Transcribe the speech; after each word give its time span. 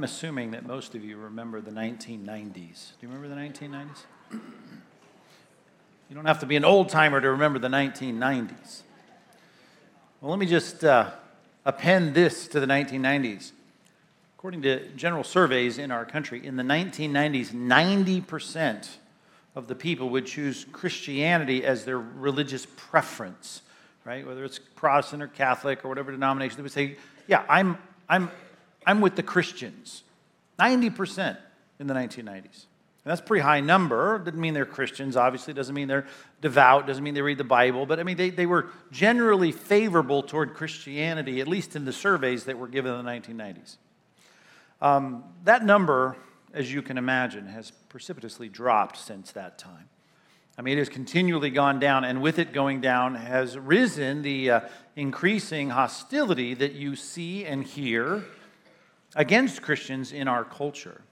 I'm 0.00 0.04
assuming 0.04 0.52
that 0.52 0.64
most 0.64 0.94
of 0.94 1.04
you 1.04 1.18
remember 1.18 1.60
the 1.60 1.70
1990s. 1.70 2.54
Do 2.54 3.06
you 3.06 3.08
remember 3.12 3.28
the 3.28 3.34
1990s? 3.34 3.98
You 4.30 6.14
don't 6.14 6.24
have 6.24 6.38
to 6.38 6.46
be 6.46 6.56
an 6.56 6.64
old 6.64 6.88
timer 6.88 7.20
to 7.20 7.30
remember 7.32 7.58
the 7.58 7.68
1990s. 7.68 8.80
Well, 10.22 10.30
let 10.30 10.38
me 10.38 10.46
just 10.46 10.84
uh, 10.84 11.10
append 11.66 12.14
this 12.14 12.48
to 12.48 12.60
the 12.60 12.66
1990s. 12.66 13.52
According 14.38 14.62
to 14.62 14.88
general 14.92 15.22
surveys 15.22 15.76
in 15.76 15.90
our 15.90 16.06
country, 16.06 16.46
in 16.46 16.56
the 16.56 16.62
1990s, 16.62 17.50
90% 17.50 18.88
of 19.54 19.68
the 19.68 19.74
people 19.74 20.08
would 20.08 20.24
choose 20.24 20.64
Christianity 20.72 21.62
as 21.62 21.84
their 21.84 21.98
religious 21.98 22.66
preference, 22.74 23.60
right? 24.06 24.26
Whether 24.26 24.46
it's 24.46 24.58
Protestant 24.58 25.22
or 25.22 25.28
Catholic 25.28 25.84
or 25.84 25.90
whatever 25.90 26.10
denomination, 26.10 26.56
they 26.56 26.62
would 26.62 26.72
say, 26.72 26.96
Yeah, 27.26 27.44
I'm, 27.50 27.76
I'm, 28.08 28.30
I'm 28.86 29.00
with 29.00 29.16
the 29.16 29.22
Christians. 29.22 30.02
90% 30.58 31.36
in 31.78 31.86
the 31.86 31.94
1990s. 31.94 32.66
And 33.02 33.10
that's 33.10 33.22
a 33.22 33.24
pretty 33.24 33.42
high 33.42 33.60
number. 33.60 34.18
Doesn't 34.18 34.38
mean 34.38 34.52
they're 34.52 34.66
Christians, 34.66 35.16
obviously. 35.16 35.54
Doesn't 35.54 35.74
mean 35.74 35.88
they're 35.88 36.06
devout. 36.42 36.86
Doesn't 36.86 37.02
mean 37.02 37.14
they 37.14 37.22
read 37.22 37.38
the 37.38 37.44
Bible. 37.44 37.86
But 37.86 37.98
I 37.98 38.02
mean, 38.02 38.18
they, 38.18 38.28
they 38.28 38.44
were 38.44 38.68
generally 38.92 39.52
favorable 39.52 40.22
toward 40.22 40.52
Christianity, 40.52 41.40
at 41.40 41.48
least 41.48 41.76
in 41.76 41.86
the 41.86 41.94
surveys 41.94 42.44
that 42.44 42.58
were 42.58 42.68
given 42.68 42.92
in 42.92 43.04
the 43.04 43.10
1990s. 43.10 43.76
Um, 44.82 45.24
that 45.44 45.64
number, 45.64 46.16
as 46.52 46.70
you 46.70 46.82
can 46.82 46.98
imagine, 46.98 47.46
has 47.46 47.70
precipitously 47.88 48.50
dropped 48.50 48.98
since 48.98 49.32
that 49.32 49.56
time. 49.58 49.88
I 50.58 50.62
mean, 50.62 50.76
it 50.76 50.80
has 50.80 50.88
continually 50.90 51.48
gone 51.48 51.80
down, 51.80 52.04
and 52.04 52.20
with 52.20 52.38
it 52.38 52.52
going 52.52 52.82
down 52.82 53.14
has 53.14 53.56
risen 53.56 54.20
the 54.20 54.50
uh, 54.50 54.60
increasing 54.94 55.70
hostility 55.70 56.52
that 56.52 56.72
you 56.74 56.96
see 56.96 57.46
and 57.46 57.64
hear 57.64 58.24
against 59.14 59.62
Christians 59.62 60.12
in 60.12 60.28
our 60.28 60.44
culture. 60.44 61.02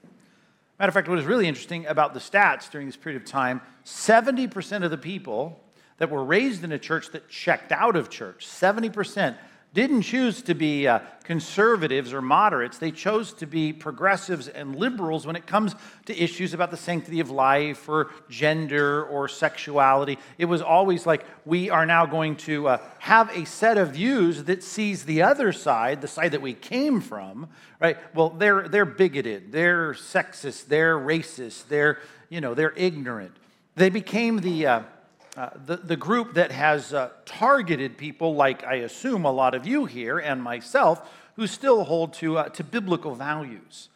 Matter 0.79 0.89
of 0.89 0.93
fact, 0.93 1.09
what 1.09 1.19
is 1.19 1.25
really 1.25 1.47
interesting 1.47 1.85
about 1.87 2.13
the 2.13 2.19
stats 2.19 2.69
during 2.69 2.87
this 2.87 2.95
period 2.95 3.21
of 3.21 3.27
time 3.27 3.61
70% 3.85 4.83
of 4.83 4.91
the 4.91 4.97
people 4.97 5.59
that 5.97 6.09
were 6.09 6.23
raised 6.23 6.63
in 6.63 6.71
a 6.71 6.79
church 6.79 7.09
that 7.11 7.27
checked 7.27 7.71
out 7.71 7.95
of 7.95 8.09
church, 8.09 8.47
70% 8.47 9.35
didn't 9.73 10.01
choose 10.01 10.41
to 10.43 10.55
be 10.55 10.87
uh, 10.87 10.99
conservatives 11.23 12.11
or 12.11 12.23
moderates. 12.23 12.79
They 12.79 12.89
chose 12.89 13.33
to 13.33 13.45
be 13.45 13.71
progressives 13.71 14.47
and 14.47 14.75
liberals 14.75 15.27
when 15.27 15.35
it 15.35 15.45
comes 15.45 15.75
to 16.05 16.17
issues 16.17 16.55
about 16.55 16.71
the 16.71 16.77
sanctity 16.77 17.19
of 17.19 17.29
life 17.29 17.87
or 17.87 18.09
gender 18.29 19.03
or 19.03 19.27
sexuality. 19.27 20.17
It 20.39 20.45
was 20.45 20.63
always 20.63 21.05
like, 21.05 21.23
we 21.45 21.69
are 21.69 21.85
now 21.85 22.07
going 22.07 22.35
to 22.37 22.67
uh, 22.67 22.77
have 22.97 23.29
a 23.37 23.45
set 23.45 23.77
of 23.77 23.91
views 23.91 24.45
that 24.45 24.63
sees 24.63 25.05
the 25.05 25.21
other 25.21 25.51
side, 25.51 26.01
the 26.01 26.07
side 26.07 26.31
that 26.31 26.41
we 26.41 26.53
came 26.53 26.99
from, 26.99 27.47
right? 27.79 27.97
Well, 28.15 28.31
they're, 28.31 28.67
they're 28.67 28.85
bigoted, 28.85 29.51
they're 29.51 29.93
sexist, 29.93 30.65
they're 30.65 30.97
racist, 30.97 31.67
they're, 31.67 31.99
you 32.29 32.41
know, 32.41 32.55
they're 32.55 32.73
ignorant. 32.75 33.37
They 33.75 33.89
became 33.89 34.39
the. 34.39 34.65
Uh, 34.65 34.81
uh, 35.39 35.49
the, 35.65 35.77
the 35.77 35.95
group 35.95 36.33
that 36.33 36.51
has 36.51 36.93
uh, 36.93 37.09
targeted 37.25 37.97
people 37.97 38.35
like 38.35 38.65
I 38.65 38.75
assume 38.75 39.23
a 39.23 39.31
lot 39.31 39.55
of 39.55 39.65
you 39.65 39.85
here 39.85 40.19
and 40.19 40.43
myself 40.43 41.09
who 41.37 41.47
still 41.47 41.85
hold 41.85 42.11
to, 42.15 42.39
uh, 42.39 42.49
to 42.49 42.63
biblical 42.65 43.15
values. 43.15 43.87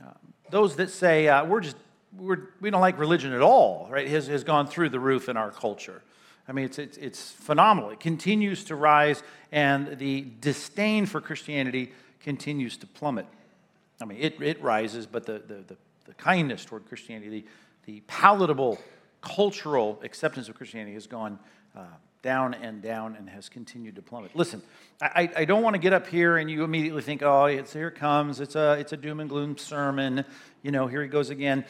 Um, 0.00 0.16
those 0.50 0.74
that 0.76 0.90
say 0.90 1.28
uh, 1.28 1.44
we're 1.44 1.60
just, 1.60 1.76
we're, 2.18 2.48
we 2.60 2.70
don't 2.70 2.80
like 2.80 2.98
religion 2.98 3.32
at 3.32 3.40
all, 3.40 3.86
right, 3.88 4.08
has, 4.08 4.26
has 4.26 4.42
gone 4.42 4.66
through 4.66 4.88
the 4.88 4.98
roof 4.98 5.28
in 5.28 5.36
our 5.36 5.52
culture. 5.52 6.02
I 6.48 6.52
mean, 6.52 6.64
it's, 6.64 6.80
it's, 6.80 6.96
it's 6.96 7.30
phenomenal. 7.30 7.90
It 7.90 8.00
continues 8.00 8.64
to 8.64 8.74
rise, 8.74 9.22
and 9.52 9.96
the 9.96 10.26
disdain 10.40 11.06
for 11.06 11.20
Christianity 11.20 11.92
continues 12.18 12.76
to 12.78 12.88
plummet. 12.88 13.26
I 14.02 14.06
mean, 14.06 14.18
it, 14.20 14.42
it 14.42 14.60
rises, 14.60 15.06
but 15.06 15.24
the, 15.24 15.34
the, 15.34 15.54
the, 15.68 15.76
the 16.06 16.14
kindness 16.14 16.64
toward 16.64 16.88
Christianity, 16.88 17.28
the, 17.28 17.44
the 17.84 18.00
palatable 18.08 18.80
cultural 19.20 20.00
acceptance 20.02 20.48
of 20.48 20.54
Christianity 20.54 20.94
has 20.94 21.06
gone 21.06 21.38
uh, 21.76 21.84
down 22.22 22.54
and 22.54 22.82
down 22.82 23.16
and 23.16 23.30
has 23.30 23.48
continued 23.48 23.96
to 23.96 24.02
plummet. 24.02 24.34
Listen, 24.34 24.62
I, 25.00 25.30
I 25.34 25.44
don't 25.46 25.62
want 25.62 25.74
to 25.74 25.80
get 25.80 25.94
up 25.94 26.06
here 26.06 26.36
and 26.36 26.50
you 26.50 26.64
immediately 26.64 27.00
think, 27.00 27.22
oh, 27.22 27.46
it's, 27.46 27.72
here 27.72 27.88
it 27.88 27.94
comes. 27.94 28.40
It's 28.40 28.56
a, 28.56 28.72
it's 28.72 28.92
a 28.92 28.96
doom 28.96 29.20
and 29.20 29.30
gloom 29.30 29.56
sermon. 29.56 30.24
You 30.62 30.70
know, 30.70 30.86
here 30.86 31.02
he 31.02 31.08
goes 31.08 31.30
again. 31.30 31.64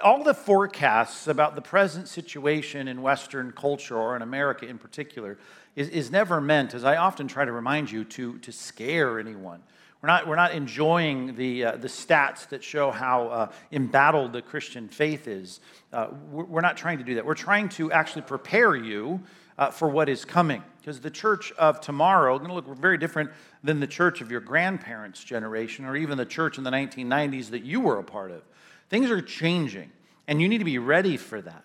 All 0.00 0.22
the 0.22 0.34
forecasts 0.34 1.26
about 1.26 1.56
the 1.56 1.62
present 1.62 2.06
situation 2.06 2.86
in 2.86 3.02
Western 3.02 3.50
culture, 3.50 3.96
or 3.96 4.14
in 4.14 4.22
America 4.22 4.66
in 4.66 4.78
particular, 4.78 5.36
is, 5.74 5.88
is 5.88 6.12
never 6.12 6.40
meant, 6.40 6.74
as 6.74 6.84
I 6.84 6.96
often 6.96 7.26
try 7.26 7.44
to 7.44 7.52
remind 7.52 7.90
you, 7.90 8.04
to, 8.04 8.38
to 8.38 8.52
scare 8.52 9.18
anyone. 9.18 9.62
We're 10.00 10.06
not, 10.06 10.28
we're 10.28 10.36
not 10.36 10.52
enjoying 10.52 11.34
the, 11.34 11.64
uh, 11.64 11.76
the 11.76 11.88
stats 11.88 12.48
that 12.50 12.62
show 12.62 12.92
how 12.92 13.28
uh, 13.28 13.52
embattled 13.72 14.32
the 14.32 14.42
Christian 14.42 14.88
faith 14.88 15.26
is. 15.26 15.58
Uh, 15.92 16.08
we're 16.30 16.60
not 16.60 16.76
trying 16.76 16.98
to 16.98 17.04
do 17.04 17.16
that. 17.16 17.26
We're 17.26 17.34
trying 17.34 17.68
to 17.70 17.90
actually 17.90 18.22
prepare 18.22 18.76
you 18.76 19.20
uh, 19.58 19.70
for 19.72 19.88
what 19.88 20.08
is 20.08 20.24
coming. 20.24 20.62
Because 20.80 21.00
the 21.00 21.10
church 21.10 21.52
of 21.58 21.80
tomorrow 21.80 22.34
is 22.34 22.38
going 22.38 22.50
to 22.50 22.54
look 22.54 22.78
very 22.78 22.96
different 22.96 23.30
than 23.64 23.80
the 23.80 23.88
church 23.88 24.20
of 24.20 24.30
your 24.30 24.40
grandparents' 24.40 25.22
generation 25.22 25.84
or 25.84 25.96
even 25.96 26.16
the 26.16 26.24
church 26.24 26.58
in 26.58 26.64
the 26.64 26.70
1990s 26.70 27.50
that 27.50 27.64
you 27.64 27.80
were 27.80 27.98
a 27.98 28.04
part 28.04 28.30
of. 28.30 28.42
Things 28.88 29.10
are 29.10 29.20
changing, 29.20 29.90
and 30.28 30.40
you 30.40 30.48
need 30.48 30.58
to 30.58 30.64
be 30.64 30.78
ready 30.78 31.16
for 31.16 31.42
that. 31.42 31.64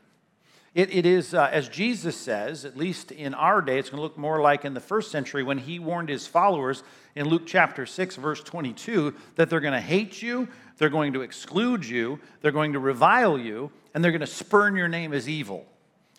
It, 0.76 0.92
it 0.92 1.06
is, 1.06 1.36
uh, 1.36 1.50
as 1.52 1.70
Jesus 1.70 2.18
says, 2.18 2.66
at 2.66 2.76
least 2.76 3.12
in 3.12 3.36
our 3.36 3.62
day, 3.62 3.78
it's 3.78 3.92
going 3.92 4.00
to 4.00 4.02
look 4.02 4.18
more 4.18 4.42
like 4.42 4.66
in 4.66 4.74
the 4.74 4.80
first 4.80 5.12
century 5.12 5.44
when 5.44 5.60
he 5.60 5.78
warned 5.78 6.10
his 6.10 6.26
followers 6.26 6.84
in 7.16 7.28
Luke 7.28 7.44
chapter 7.46 7.86
6, 7.86 8.16
verse 8.16 8.42
22, 8.42 9.14
that 9.36 9.52
they're 9.52 9.60
going 9.60 9.74
to 9.74 9.80
hate 9.80 10.22
you, 10.24 10.48
they're 10.78 10.90
going 10.90 11.14
to 11.14 11.22
exclude 11.22 11.86
you, 11.86 12.20
they're 12.42 12.52
going 12.52 12.74
to 12.74 12.80
revile 12.80 13.38
you, 13.38 13.72
and 13.94 14.04
they're 14.04 14.12
going 14.12 14.22
to 14.22 14.28
spurn 14.28 14.76
your 14.76 14.88
name 14.88 15.14
as 15.14 15.30
evil. 15.30 15.66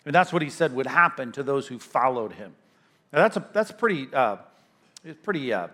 And 0.05 0.15
that's 0.15 0.31
what 0.31 0.41
he 0.41 0.49
said 0.49 0.73
would 0.73 0.87
happen 0.87 1.33
to 1.33 1.43
those 1.43 1.67
who 1.67 1.77
followed 1.77 2.31
him. 2.31 2.55
Now, 3.11 3.19
that's 3.19 3.35
a, 3.35 3.45
that's 3.51 3.73
pretty, 3.73 4.07
uh, 4.13 4.37
pretty 5.23 5.51
uh, 5.51 5.67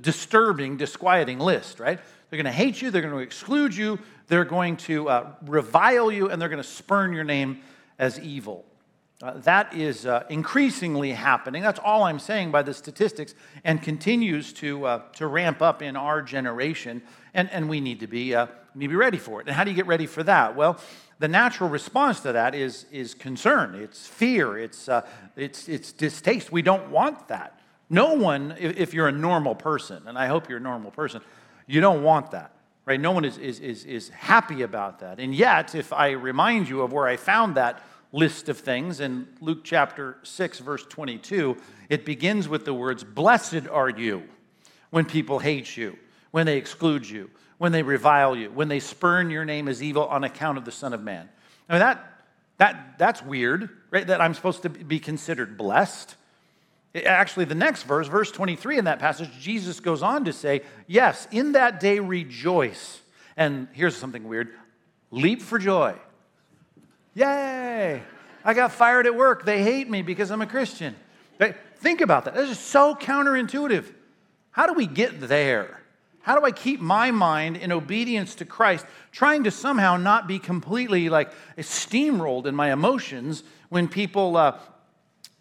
disturbing, 0.00 0.76
disquieting 0.76 1.40
list, 1.40 1.80
right? 1.80 1.98
They're 2.32 2.42
going 2.42 2.46
to 2.46 2.50
hate 2.50 2.80
you, 2.80 2.90
they're 2.90 3.02
going 3.02 3.12
to 3.12 3.18
exclude 3.18 3.76
you, 3.76 3.98
they're 4.28 4.46
going 4.46 4.78
to 4.78 5.06
uh, 5.06 5.32
revile 5.44 6.10
you, 6.10 6.30
and 6.30 6.40
they're 6.40 6.48
going 6.48 6.62
to 6.62 6.66
spurn 6.66 7.12
your 7.12 7.24
name 7.24 7.60
as 7.98 8.18
evil. 8.18 8.64
Uh, 9.22 9.32
that 9.40 9.74
is 9.74 10.06
uh, 10.06 10.24
increasingly 10.30 11.12
happening. 11.12 11.62
That's 11.62 11.78
all 11.78 12.04
I'm 12.04 12.18
saying 12.18 12.50
by 12.50 12.62
the 12.62 12.72
statistics, 12.72 13.34
and 13.64 13.82
continues 13.82 14.54
to, 14.54 14.86
uh, 14.86 15.02
to 15.16 15.26
ramp 15.26 15.60
up 15.60 15.82
in 15.82 15.94
our 15.94 16.22
generation. 16.22 17.02
And, 17.34 17.50
and 17.50 17.68
we 17.68 17.82
need 17.82 18.00
to 18.00 18.06
be, 18.06 18.34
uh, 18.34 18.46
need 18.74 18.86
to 18.86 18.92
be 18.92 18.96
ready 18.96 19.18
for 19.18 19.42
it. 19.42 19.46
And 19.46 19.54
how 19.54 19.62
do 19.62 19.70
you 19.70 19.76
get 19.76 19.86
ready 19.86 20.06
for 20.06 20.22
that? 20.22 20.56
Well, 20.56 20.80
the 21.18 21.28
natural 21.28 21.68
response 21.68 22.20
to 22.20 22.32
that 22.32 22.54
is, 22.54 22.86
is 22.90 23.12
concern, 23.12 23.74
it's 23.74 24.06
fear, 24.06 24.56
it's, 24.56 24.88
uh, 24.88 25.06
it's, 25.36 25.68
it's 25.68 25.92
distaste. 25.92 26.50
We 26.50 26.62
don't 26.62 26.88
want 26.88 27.28
that. 27.28 27.60
No 27.90 28.14
one, 28.14 28.54
if, 28.58 28.78
if 28.78 28.94
you're 28.94 29.08
a 29.08 29.12
normal 29.12 29.54
person, 29.54 30.04
and 30.06 30.16
I 30.16 30.28
hope 30.28 30.48
you're 30.48 30.56
a 30.56 30.62
normal 30.62 30.90
person, 30.90 31.20
you 31.66 31.80
don't 31.80 32.02
want 32.02 32.30
that, 32.32 32.54
right? 32.84 33.00
No 33.00 33.12
one 33.12 33.24
is, 33.24 33.38
is, 33.38 33.60
is, 33.60 33.84
is 33.84 34.08
happy 34.10 34.62
about 34.62 35.00
that. 35.00 35.18
And 35.18 35.34
yet, 35.34 35.74
if 35.74 35.92
I 35.92 36.10
remind 36.10 36.68
you 36.68 36.82
of 36.82 36.92
where 36.92 37.06
I 37.06 37.16
found 37.16 37.56
that 37.56 37.82
list 38.12 38.48
of 38.48 38.58
things 38.58 39.00
in 39.00 39.26
Luke 39.40 39.64
chapter 39.64 40.18
6, 40.22 40.58
verse 40.60 40.84
22, 40.86 41.56
it 41.88 42.04
begins 42.04 42.48
with 42.48 42.64
the 42.64 42.74
words, 42.74 43.04
Blessed 43.04 43.66
are 43.70 43.88
you 43.88 44.24
when 44.90 45.04
people 45.04 45.38
hate 45.38 45.76
you, 45.76 45.96
when 46.30 46.46
they 46.46 46.58
exclude 46.58 47.08
you, 47.08 47.30
when 47.58 47.72
they 47.72 47.82
revile 47.82 48.36
you, 48.36 48.50
when 48.50 48.68
they 48.68 48.80
spurn 48.80 49.30
your 49.30 49.44
name 49.44 49.68
as 49.68 49.82
evil 49.82 50.06
on 50.06 50.24
account 50.24 50.58
of 50.58 50.64
the 50.64 50.72
Son 50.72 50.92
of 50.92 51.02
Man. 51.02 51.28
I 51.68 51.72
mean, 51.72 51.80
that, 51.80 52.22
that, 52.58 52.98
that's 52.98 53.22
weird, 53.22 53.70
right? 53.90 54.06
That 54.06 54.20
I'm 54.20 54.34
supposed 54.34 54.62
to 54.62 54.68
be 54.68 54.98
considered 54.98 55.56
blessed. 55.56 56.16
Actually, 56.94 57.46
the 57.46 57.54
next 57.54 57.84
verse, 57.84 58.06
verse 58.06 58.30
23 58.30 58.78
in 58.78 58.84
that 58.84 58.98
passage, 58.98 59.30
Jesus 59.40 59.80
goes 59.80 60.02
on 60.02 60.24
to 60.26 60.32
say, 60.32 60.62
Yes, 60.86 61.26
in 61.30 61.52
that 61.52 61.80
day 61.80 61.98
rejoice. 61.98 63.00
And 63.36 63.68
here's 63.72 63.96
something 63.96 64.28
weird 64.28 64.50
leap 65.10 65.40
for 65.40 65.58
joy. 65.58 65.94
Yay! 67.14 68.02
I 68.44 68.54
got 68.54 68.72
fired 68.72 69.06
at 69.06 69.14
work. 69.14 69.44
They 69.44 69.62
hate 69.62 69.88
me 69.88 70.02
because 70.02 70.30
I'm 70.30 70.42
a 70.42 70.46
Christian. 70.46 70.96
Think 71.82 72.00
about 72.00 72.26
that. 72.26 72.34
This 72.34 72.48
is 72.48 72.58
so 72.60 72.94
counterintuitive. 72.94 73.92
How 74.52 74.66
do 74.66 74.72
we 74.72 74.86
get 74.86 75.20
there? 75.20 75.80
How 76.20 76.38
do 76.38 76.44
I 76.44 76.52
keep 76.52 76.80
my 76.80 77.10
mind 77.10 77.56
in 77.56 77.72
obedience 77.72 78.36
to 78.36 78.44
Christ, 78.44 78.86
trying 79.10 79.42
to 79.44 79.50
somehow 79.50 79.96
not 79.96 80.28
be 80.28 80.38
completely 80.38 81.08
like 81.08 81.32
steamrolled 81.58 82.46
in 82.46 82.54
my 82.54 82.72
emotions 82.72 83.42
when 83.68 83.88
people 83.88 84.36
uh, 84.36 84.58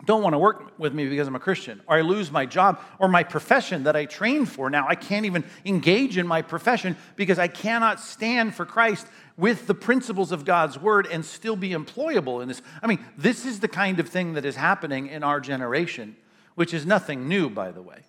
don't 0.06 0.24
want 0.24 0.34
to 0.34 0.40
work 0.40 0.74
with 0.80 0.94
me 0.94 1.08
because 1.08 1.28
I'm 1.28 1.36
a 1.36 1.40
Christian, 1.40 1.82
or 1.88 1.98
I 1.98 2.02
lose 2.02 2.32
my 2.32 2.46
job, 2.46 2.80
or 3.00 3.08
my 3.08 3.24
profession 3.24 3.84
that 3.84 3.96
I 3.96 4.06
trained 4.06 4.50
for. 4.50 4.70
Now 4.70 4.88
I 4.88 4.96
can't 4.96 5.26
even 5.26 5.44
engage 5.66 6.18
in 6.18 6.26
my 6.26 6.42
profession 6.42 6.98
because 7.16 7.38
I 7.38 7.48
cannot 7.48 8.00
stand 8.00 8.56
for 8.56 8.66
Christ 8.66 9.08
with 9.38 9.68
the 9.68 9.76
principles 9.76 10.32
of 10.32 10.46
God's 10.46 10.80
word 10.80 11.08
and 11.12 11.24
still 11.24 11.56
be 11.56 11.70
employable 11.70 12.42
in 12.42 12.48
this. 12.48 12.62
I 12.82 12.88
mean, 12.88 13.04
this 13.18 13.46
is 13.46 13.60
the 13.60 13.68
kind 13.68 14.00
of 14.00 14.10
thing 14.10 14.34
that 14.34 14.46
is 14.46 14.56
happening 14.56 15.08
in 15.08 15.24
our 15.24 15.40
generation, 15.40 16.16
which 16.56 16.74
is 16.74 16.86
nothing 16.86 17.28
new, 17.28 17.50
by 17.50 17.72
the 17.72 17.82
way. 17.82 18.04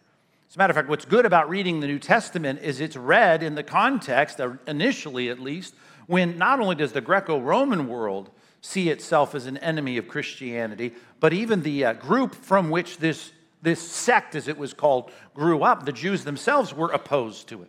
As 0.48 0.56
a 0.56 0.58
matter 0.58 0.72
of 0.72 0.76
fact, 0.76 0.88
what's 0.90 1.06
good 1.06 1.24
about 1.24 1.48
reading 1.48 1.80
the 1.80 1.86
New 1.86 1.98
Testament 1.98 2.60
is 2.62 2.80
it's 2.80 2.96
read 2.96 3.42
in 3.42 3.54
the 3.54 3.62
context, 3.62 4.38
uh, 4.38 4.52
initially 4.66 5.30
at 5.30 5.38
least, 5.38 5.74
when 6.06 6.36
not 6.36 6.60
only 6.60 6.74
does 6.74 6.92
the 6.92 7.00
Greco 7.00 7.40
Roman 7.40 7.88
world 7.88 8.28
see 8.62 8.88
itself 8.88 9.35
as 9.35 9.47
an 9.47 9.59
enemy 9.59 9.99
of 9.99 10.09
Christianity, 10.09 10.93
but 11.20 11.32
even 11.32 11.62
the 11.62 11.85
uh, 11.85 11.93
group 11.93 12.35
from 12.35 12.70
which 12.70 12.99
this, 12.99 13.32
this 13.61 13.81
sect, 13.81 14.35
as 14.35 14.49
it 14.49 14.56
was 14.56 14.73
called, 14.73 15.11
grew 15.35 15.62
up, 15.62 15.85
the 15.85 15.93
Jews 15.93 16.25
themselves 16.25 16.73
were 16.73 16.91
opposed 16.91 17.49
to 17.49 17.62
it. 17.62 17.69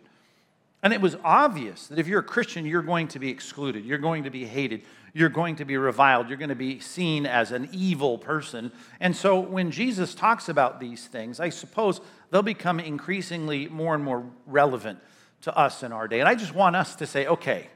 And 0.84 0.92
it 0.92 1.00
was 1.00 1.16
obvious 1.24 1.88
that 1.88 1.98
if 1.98 2.06
you're 2.06 2.20
a 2.20 2.22
Christian, 2.22 2.64
you're 2.64 2.82
going 2.82 3.08
to 3.08 3.18
be 3.18 3.28
excluded, 3.28 3.84
you're 3.84 3.98
going 3.98 4.24
to 4.24 4.30
be 4.30 4.44
hated, 4.44 4.82
you're 5.14 5.30
going 5.30 5.56
to 5.56 5.64
be 5.64 5.76
reviled, 5.76 6.28
you're 6.28 6.38
going 6.38 6.50
to 6.50 6.54
be 6.54 6.78
seen 6.78 7.26
as 7.26 7.52
an 7.52 7.68
evil 7.72 8.18
person. 8.18 8.70
And 9.00 9.16
so 9.16 9.40
when 9.40 9.70
Jesus 9.70 10.14
talks 10.14 10.48
about 10.48 10.80
these 10.80 11.06
things, 11.06 11.40
I 11.40 11.48
suppose 11.48 12.00
they'll 12.30 12.42
become 12.42 12.78
increasingly 12.78 13.66
more 13.66 13.94
and 13.94 14.04
more 14.04 14.26
relevant 14.46 15.00
to 15.42 15.56
us 15.56 15.82
in 15.82 15.90
our 15.90 16.06
day. 16.06 16.20
And 16.20 16.28
I 16.28 16.34
just 16.34 16.54
want 16.54 16.76
us 16.76 16.96
to 16.96 17.06
say, 17.06 17.26
okay, 17.26 17.68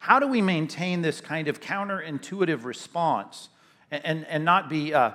how 0.00 0.18
do 0.18 0.26
we 0.26 0.42
maintain 0.42 1.02
this 1.02 1.20
kind 1.20 1.46
of 1.46 1.60
counterintuitive 1.60 2.64
response 2.64 3.50
and, 3.90 4.04
and, 4.04 4.26
and 4.26 4.44
not 4.44 4.68
be. 4.68 4.92
Uh, 4.92 5.12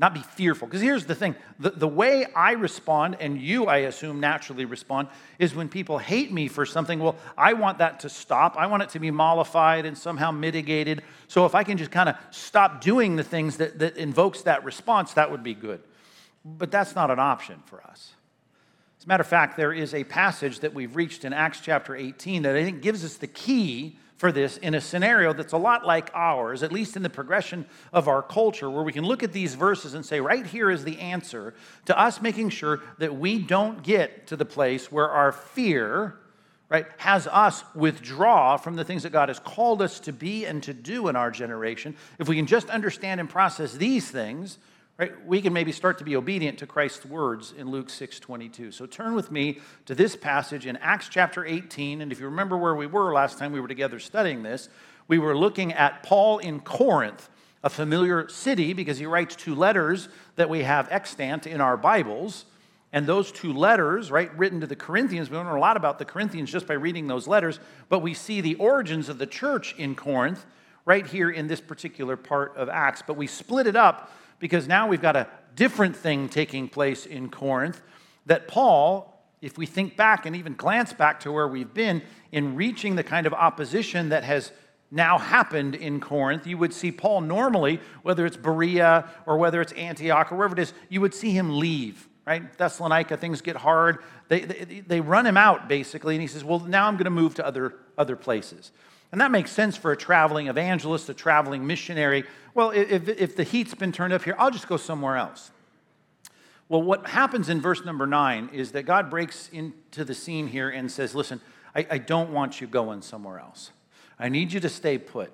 not 0.00 0.14
be 0.14 0.20
fearful. 0.20 0.68
Because 0.68 0.80
here's 0.80 1.06
the 1.06 1.14
thing 1.16 1.34
the, 1.58 1.70
the 1.70 1.88
way 1.88 2.24
I 2.24 2.52
respond, 2.52 3.16
and 3.18 3.36
you, 3.36 3.66
I 3.66 3.78
assume, 3.78 4.20
naturally 4.20 4.64
respond, 4.64 5.08
is 5.40 5.56
when 5.56 5.68
people 5.68 5.98
hate 5.98 6.32
me 6.32 6.46
for 6.46 6.64
something, 6.64 7.00
well, 7.00 7.16
I 7.36 7.54
want 7.54 7.78
that 7.78 7.98
to 8.00 8.08
stop. 8.08 8.56
I 8.56 8.68
want 8.68 8.84
it 8.84 8.90
to 8.90 9.00
be 9.00 9.10
mollified 9.10 9.84
and 9.84 9.98
somehow 9.98 10.30
mitigated. 10.30 11.02
So 11.26 11.46
if 11.46 11.56
I 11.56 11.64
can 11.64 11.76
just 11.76 11.90
kind 11.90 12.08
of 12.08 12.14
stop 12.30 12.80
doing 12.80 13.16
the 13.16 13.24
things 13.24 13.56
that, 13.56 13.80
that 13.80 13.96
invokes 13.96 14.42
that 14.42 14.62
response, 14.62 15.14
that 15.14 15.32
would 15.32 15.42
be 15.42 15.54
good. 15.54 15.80
But 16.44 16.70
that's 16.70 16.94
not 16.94 17.10
an 17.10 17.18
option 17.18 17.60
for 17.66 17.82
us. 17.82 18.12
As 19.00 19.04
a 19.04 19.08
matter 19.08 19.22
of 19.22 19.28
fact, 19.28 19.56
there 19.56 19.72
is 19.72 19.94
a 19.94 20.04
passage 20.04 20.60
that 20.60 20.74
we've 20.74 20.94
reached 20.94 21.24
in 21.24 21.32
Acts 21.32 21.60
chapter 21.60 21.96
18 21.96 22.42
that 22.42 22.54
I 22.54 22.62
think 22.62 22.82
gives 22.82 23.04
us 23.04 23.16
the 23.16 23.26
key 23.26 23.98
for 24.18 24.32
this 24.32 24.56
in 24.58 24.74
a 24.74 24.80
scenario 24.80 25.32
that's 25.32 25.52
a 25.52 25.56
lot 25.56 25.86
like 25.86 26.10
ours, 26.12 26.62
at 26.62 26.72
least 26.72 26.96
in 26.96 27.02
the 27.02 27.08
progression 27.08 27.64
of 27.92 28.08
our 28.08 28.20
culture, 28.20 28.68
where 28.68 28.82
we 28.82 28.92
can 28.92 29.04
look 29.04 29.22
at 29.22 29.32
these 29.32 29.54
verses 29.54 29.94
and 29.94 30.04
say, 30.04 30.20
right 30.20 30.44
here 30.44 30.70
is 30.70 30.84
the 30.84 30.98
answer 30.98 31.54
to 31.86 31.98
us 31.98 32.20
making 32.20 32.50
sure 32.50 32.80
that 32.98 33.16
we 33.16 33.38
don't 33.38 33.82
get 33.82 34.26
to 34.26 34.36
the 34.36 34.44
place 34.44 34.90
where 34.90 35.08
our 35.08 35.30
fear, 35.30 36.16
right, 36.68 36.86
has 36.98 37.28
us 37.28 37.62
withdraw 37.76 38.56
from 38.56 38.74
the 38.74 38.84
things 38.84 39.04
that 39.04 39.10
God 39.10 39.28
has 39.28 39.38
called 39.38 39.80
us 39.80 40.00
to 40.00 40.12
be 40.12 40.44
and 40.44 40.64
to 40.64 40.74
do 40.74 41.06
in 41.06 41.14
our 41.14 41.30
generation. 41.30 41.96
If 42.18 42.28
we 42.28 42.34
can 42.34 42.46
just 42.46 42.68
understand 42.70 43.20
and 43.20 43.30
process 43.30 43.72
these 43.72 44.10
things, 44.10 44.58
right, 44.98 45.26
we 45.26 45.40
can 45.40 45.52
maybe 45.52 45.70
start 45.70 45.98
to 45.98 46.04
be 46.04 46.16
obedient 46.16 46.58
to 46.58 46.66
Christ's 46.66 47.06
words 47.06 47.54
in 47.56 47.70
Luke 47.70 47.88
6 47.88 48.18
22. 48.18 48.72
So 48.72 48.84
turn 48.84 49.14
with 49.14 49.30
me 49.30 49.60
to 49.86 49.94
this 49.94 50.16
passage 50.16 50.66
in 50.66 50.76
Acts 50.78 51.08
chapter 51.08 51.44
18. 51.44 52.00
And 52.00 52.10
if 52.10 52.18
you 52.18 52.26
remember 52.26 52.58
where 52.58 52.74
we 52.74 52.86
were 52.86 53.12
last 53.12 53.38
time 53.38 53.52
we 53.52 53.60
were 53.60 53.68
together 53.68 54.00
studying 54.00 54.42
this, 54.42 54.68
we 55.06 55.18
were 55.18 55.36
looking 55.36 55.72
at 55.72 56.02
Paul 56.02 56.38
in 56.38 56.60
Corinth, 56.60 57.28
a 57.62 57.70
familiar 57.70 58.28
city 58.28 58.72
because 58.72 58.98
he 58.98 59.06
writes 59.06 59.36
two 59.36 59.54
letters 59.54 60.08
that 60.36 60.50
we 60.50 60.64
have 60.64 60.88
extant 60.90 61.46
in 61.46 61.60
our 61.60 61.76
Bibles. 61.76 62.44
And 62.92 63.06
those 63.06 63.30
two 63.30 63.52
letters, 63.52 64.10
right, 64.10 64.36
written 64.36 64.60
to 64.62 64.66
the 64.66 64.74
Corinthians, 64.74 65.30
we 65.30 65.36
don't 65.36 65.46
know 65.46 65.56
a 65.56 65.60
lot 65.60 65.76
about 65.76 65.98
the 65.98 66.06
Corinthians 66.06 66.50
just 66.50 66.66
by 66.66 66.74
reading 66.74 67.06
those 67.06 67.28
letters, 67.28 67.60
but 67.88 67.98
we 68.00 68.14
see 68.14 68.40
the 68.40 68.54
origins 68.54 69.10
of 69.10 69.18
the 69.18 69.26
church 69.26 69.74
in 69.76 69.94
Corinth 69.94 70.44
right 70.86 71.06
here 71.06 71.30
in 71.30 71.48
this 71.48 71.60
particular 71.60 72.16
part 72.16 72.56
of 72.56 72.70
Acts. 72.70 73.02
But 73.06 73.18
we 73.18 73.26
split 73.26 73.66
it 73.66 73.76
up 73.76 74.10
because 74.38 74.68
now 74.68 74.86
we've 74.88 75.02
got 75.02 75.16
a 75.16 75.28
different 75.54 75.96
thing 75.96 76.28
taking 76.28 76.68
place 76.68 77.06
in 77.06 77.28
Corinth 77.28 77.80
that 78.26 78.46
Paul, 78.46 79.22
if 79.40 79.58
we 79.58 79.66
think 79.66 79.96
back 79.96 80.26
and 80.26 80.36
even 80.36 80.54
glance 80.54 80.92
back 80.92 81.20
to 81.20 81.32
where 81.32 81.48
we've 81.48 81.72
been 81.72 82.02
in 82.30 82.54
reaching 82.54 82.96
the 82.96 83.02
kind 83.02 83.26
of 83.26 83.32
opposition 83.32 84.10
that 84.10 84.24
has 84.24 84.52
now 84.90 85.18
happened 85.18 85.74
in 85.74 86.00
Corinth, 86.00 86.46
you 86.46 86.56
would 86.58 86.72
see 86.72 86.92
Paul 86.92 87.22
normally, 87.22 87.80
whether 88.02 88.24
it's 88.24 88.36
Berea 88.36 89.08
or 89.26 89.36
whether 89.36 89.60
it's 89.60 89.72
Antioch 89.72 90.32
or 90.32 90.36
wherever 90.36 90.54
it 90.54 90.60
is, 90.60 90.72
you 90.88 91.00
would 91.00 91.14
see 91.14 91.30
him 91.30 91.58
leave, 91.58 92.08
right? 92.26 92.56
Thessalonica, 92.56 93.16
things 93.16 93.42
get 93.42 93.56
hard. 93.56 93.98
They, 94.28 94.40
they, 94.40 94.80
they 94.86 95.00
run 95.00 95.26
him 95.26 95.36
out, 95.36 95.68
basically, 95.68 96.14
and 96.14 96.22
he 96.22 96.28
says, 96.28 96.44
Well, 96.44 96.60
now 96.60 96.86
I'm 96.86 96.94
going 96.94 97.04
to 97.04 97.10
move 97.10 97.34
to 97.34 97.46
other, 97.46 97.74
other 97.98 98.16
places. 98.16 98.72
And 99.10 99.20
that 99.20 99.30
makes 99.30 99.50
sense 99.50 99.76
for 99.76 99.92
a 99.92 99.96
traveling 99.96 100.48
evangelist, 100.48 101.08
a 101.08 101.14
traveling 101.14 101.66
missionary. 101.66 102.24
Well, 102.54 102.70
if, 102.70 103.08
if 103.08 103.36
the 103.36 103.44
heat's 103.44 103.74
been 103.74 103.92
turned 103.92 104.12
up 104.12 104.24
here, 104.24 104.34
I'll 104.38 104.50
just 104.50 104.68
go 104.68 104.76
somewhere 104.76 105.16
else. 105.16 105.50
Well, 106.68 106.82
what 106.82 107.06
happens 107.06 107.48
in 107.48 107.62
verse 107.62 107.84
number 107.84 108.06
nine 108.06 108.50
is 108.52 108.72
that 108.72 108.82
God 108.82 109.08
breaks 109.08 109.48
into 109.50 110.04
the 110.04 110.14
scene 110.14 110.48
here 110.48 110.68
and 110.68 110.92
says, 110.92 111.14
Listen, 111.14 111.40
I, 111.74 111.86
I 111.90 111.98
don't 111.98 112.30
want 112.30 112.60
you 112.60 112.66
going 112.66 113.00
somewhere 113.00 113.38
else. 113.38 113.70
I 114.18 114.28
need 114.28 114.52
you 114.52 114.60
to 114.60 114.68
stay 114.68 114.98
put. 114.98 115.32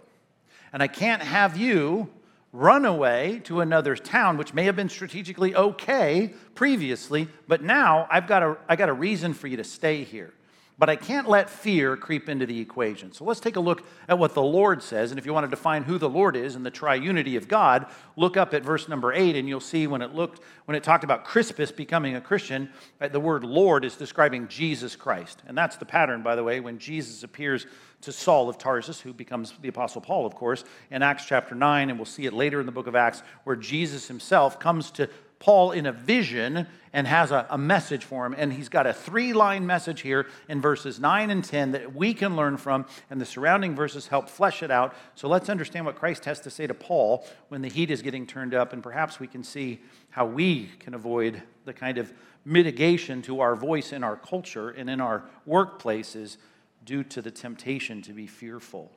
And 0.72 0.82
I 0.82 0.86
can't 0.86 1.22
have 1.22 1.56
you 1.56 2.10
run 2.52 2.84
away 2.84 3.40
to 3.44 3.60
another 3.60 3.96
town, 3.96 4.36
which 4.36 4.54
may 4.54 4.64
have 4.64 4.76
been 4.76 4.88
strategically 4.88 5.56
okay 5.56 6.32
previously, 6.54 7.28
but 7.48 7.62
now 7.62 8.06
I've 8.08 8.28
got 8.28 8.44
a, 8.44 8.56
I 8.68 8.76
got 8.76 8.88
a 8.88 8.92
reason 8.92 9.34
for 9.34 9.48
you 9.48 9.56
to 9.56 9.64
stay 9.64 10.04
here. 10.04 10.32
But 10.76 10.90
I 10.90 10.96
can't 10.96 11.28
let 11.28 11.48
fear 11.48 11.96
creep 11.96 12.28
into 12.28 12.46
the 12.46 12.58
equation. 12.60 13.12
So 13.12 13.24
let's 13.24 13.38
take 13.38 13.54
a 13.54 13.60
look 13.60 13.86
at 14.08 14.18
what 14.18 14.34
the 14.34 14.42
Lord 14.42 14.82
says. 14.82 15.12
And 15.12 15.18
if 15.20 15.26
you 15.26 15.32
want 15.32 15.44
to 15.44 15.50
define 15.50 15.84
who 15.84 15.98
the 15.98 16.08
Lord 16.08 16.34
is 16.34 16.56
and 16.56 16.66
the 16.66 16.70
triunity 16.70 17.36
of 17.36 17.46
God, 17.46 17.86
look 18.16 18.36
up 18.36 18.52
at 18.54 18.64
verse 18.64 18.88
number 18.88 19.12
eight, 19.12 19.36
and 19.36 19.48
you'll 19.48 19.60
see 19.60 19.86
when 19.86 20.02
it 20.02 20.14
looked, 20.16 20.40
when 20.64 20.76
it 20.76 20.82
talked 20.82 21.04
about 21.04 21.24
Crispus 21.24 21.70
becoming 21.70 22.16
a 22.16 22.20
Christian, 22.20 22.70
the 22.98 23.20
word 23.20 23.44
Lord 23.44 23.84
is 23.84 23.94
describing 23.94 24.48
Jesus 24.48 24.96
Christ. 24.96 25.42
And 25.46 25.56
that's 25.56 25.76
the 25.76 25.86
pattern, 25.86 26.22
by 26.22 26.34
the 26.34 26.42
way, 26.42 26.58
when 26.58 26.78
Jesus 26.78 27.22
appears 27.22 27.66
to 28.00 28.12
Saul 28.12 28.48
of 28.48 28.58
Tarsus, 28.58 29.00
who 29.00 29.14
becomes 29.14 29.54
the 29.62 29.68
Apostle 29.68 30.00
Paul, 30.00 30.26
of 30.26 30.34
course, 30.34 30.64
in 30.90 31.02
Acts 31.02 31.24
chapter 31.24 31.54
9, 31.54 31.88
and 31.88 31.98
we'll 31.98 32.04
see 32.04 32.26
it 32.26 32.34
later 32.34 32.60
in 32.60 32.66
the 32.66 32.72
book 32.72 32.86
of 32.86 32.96
Acts, 32.96 33.22
where 33.44 33.56
Jesus 33.56 34.08
himself 34.08 34.58
comes 34.58 34.90
to 34.90 35.08
Paul 35.44 35.72
in 35.72 35.84
a 35.84 35.92
vision 35.92 36.66
and 36.94 37.06
has 37.06 37.30
a, 37.30 37.46
a 37.50 37.58
message 37.58 38.02
for 38.02 38.24
him. 38.24 38.34
And 38.38 38.50
he's 38.50 38.70
got 38.70 38.86
a 38.86 38.94
three 38.94 39.34
line 39.34 39.66
message 39.66 40.00
here 40.00 40.26
in 40.48 40.62
verses 40.62 40.98
9 40.98 41.28
and 41.28 41.44
10 41.44 41.72
that 41.72 41.94
we 41.94 42.14
can 42.14 42.34
learn 42.34 42.56
from, 42.56 42.86
and 43.10 43.20
the 43.20 43.26
surrounding 43.26 43.74
verses 43.74 44.06
help 44.06 44.30
flesh 44.30 44.62
it 44.62 44.70
out. 44.70 44.94
So 45.16 45.28
let's 45.28 45.50
understand 45.50 45.84
what 45.84 45.96
Christ 45.96 46.24
has 46.24 46.40
to 46.40 46.50
say 46.50 46.66
to 46.66 46.72
Paul 46.72 47.26
when 47.48 47.60
the 47.60 47.68
heat 47.68 47.90
is 47.90 48.00
getting 48.00 48.26
turned 48.26 48.54
up, 48.54 48.72
and 48.72 48.82
perhaps 48.82 49.20
we 49.20 49.26
can 49.26 49.44
see 49.44 49.80
how 50.08 50.24
we 50.24 50.70
can 50.78 50.94
avoid 50.94 51.42
the 51.66 51.74
kind 51.74 51.98
of 51.98 52.10
mitigation 52.46 53.20
to 53.22 53.40
our 53.40 53.54
voice 53.54 53.92
in 53.92 54.02
our 54.02 54.16
culture 54.16 54.70
and 54.70 54.88
in 54.88 54.98
our 54.98 55.24
workplaces 55.46 56.38
due 56.86 57.04
to 57.04 57.20
the 57.20 57.30
temptation 57.30 58.00
to 58.00 58.14
be 58.14 58.26
fearful. 58.26 58.90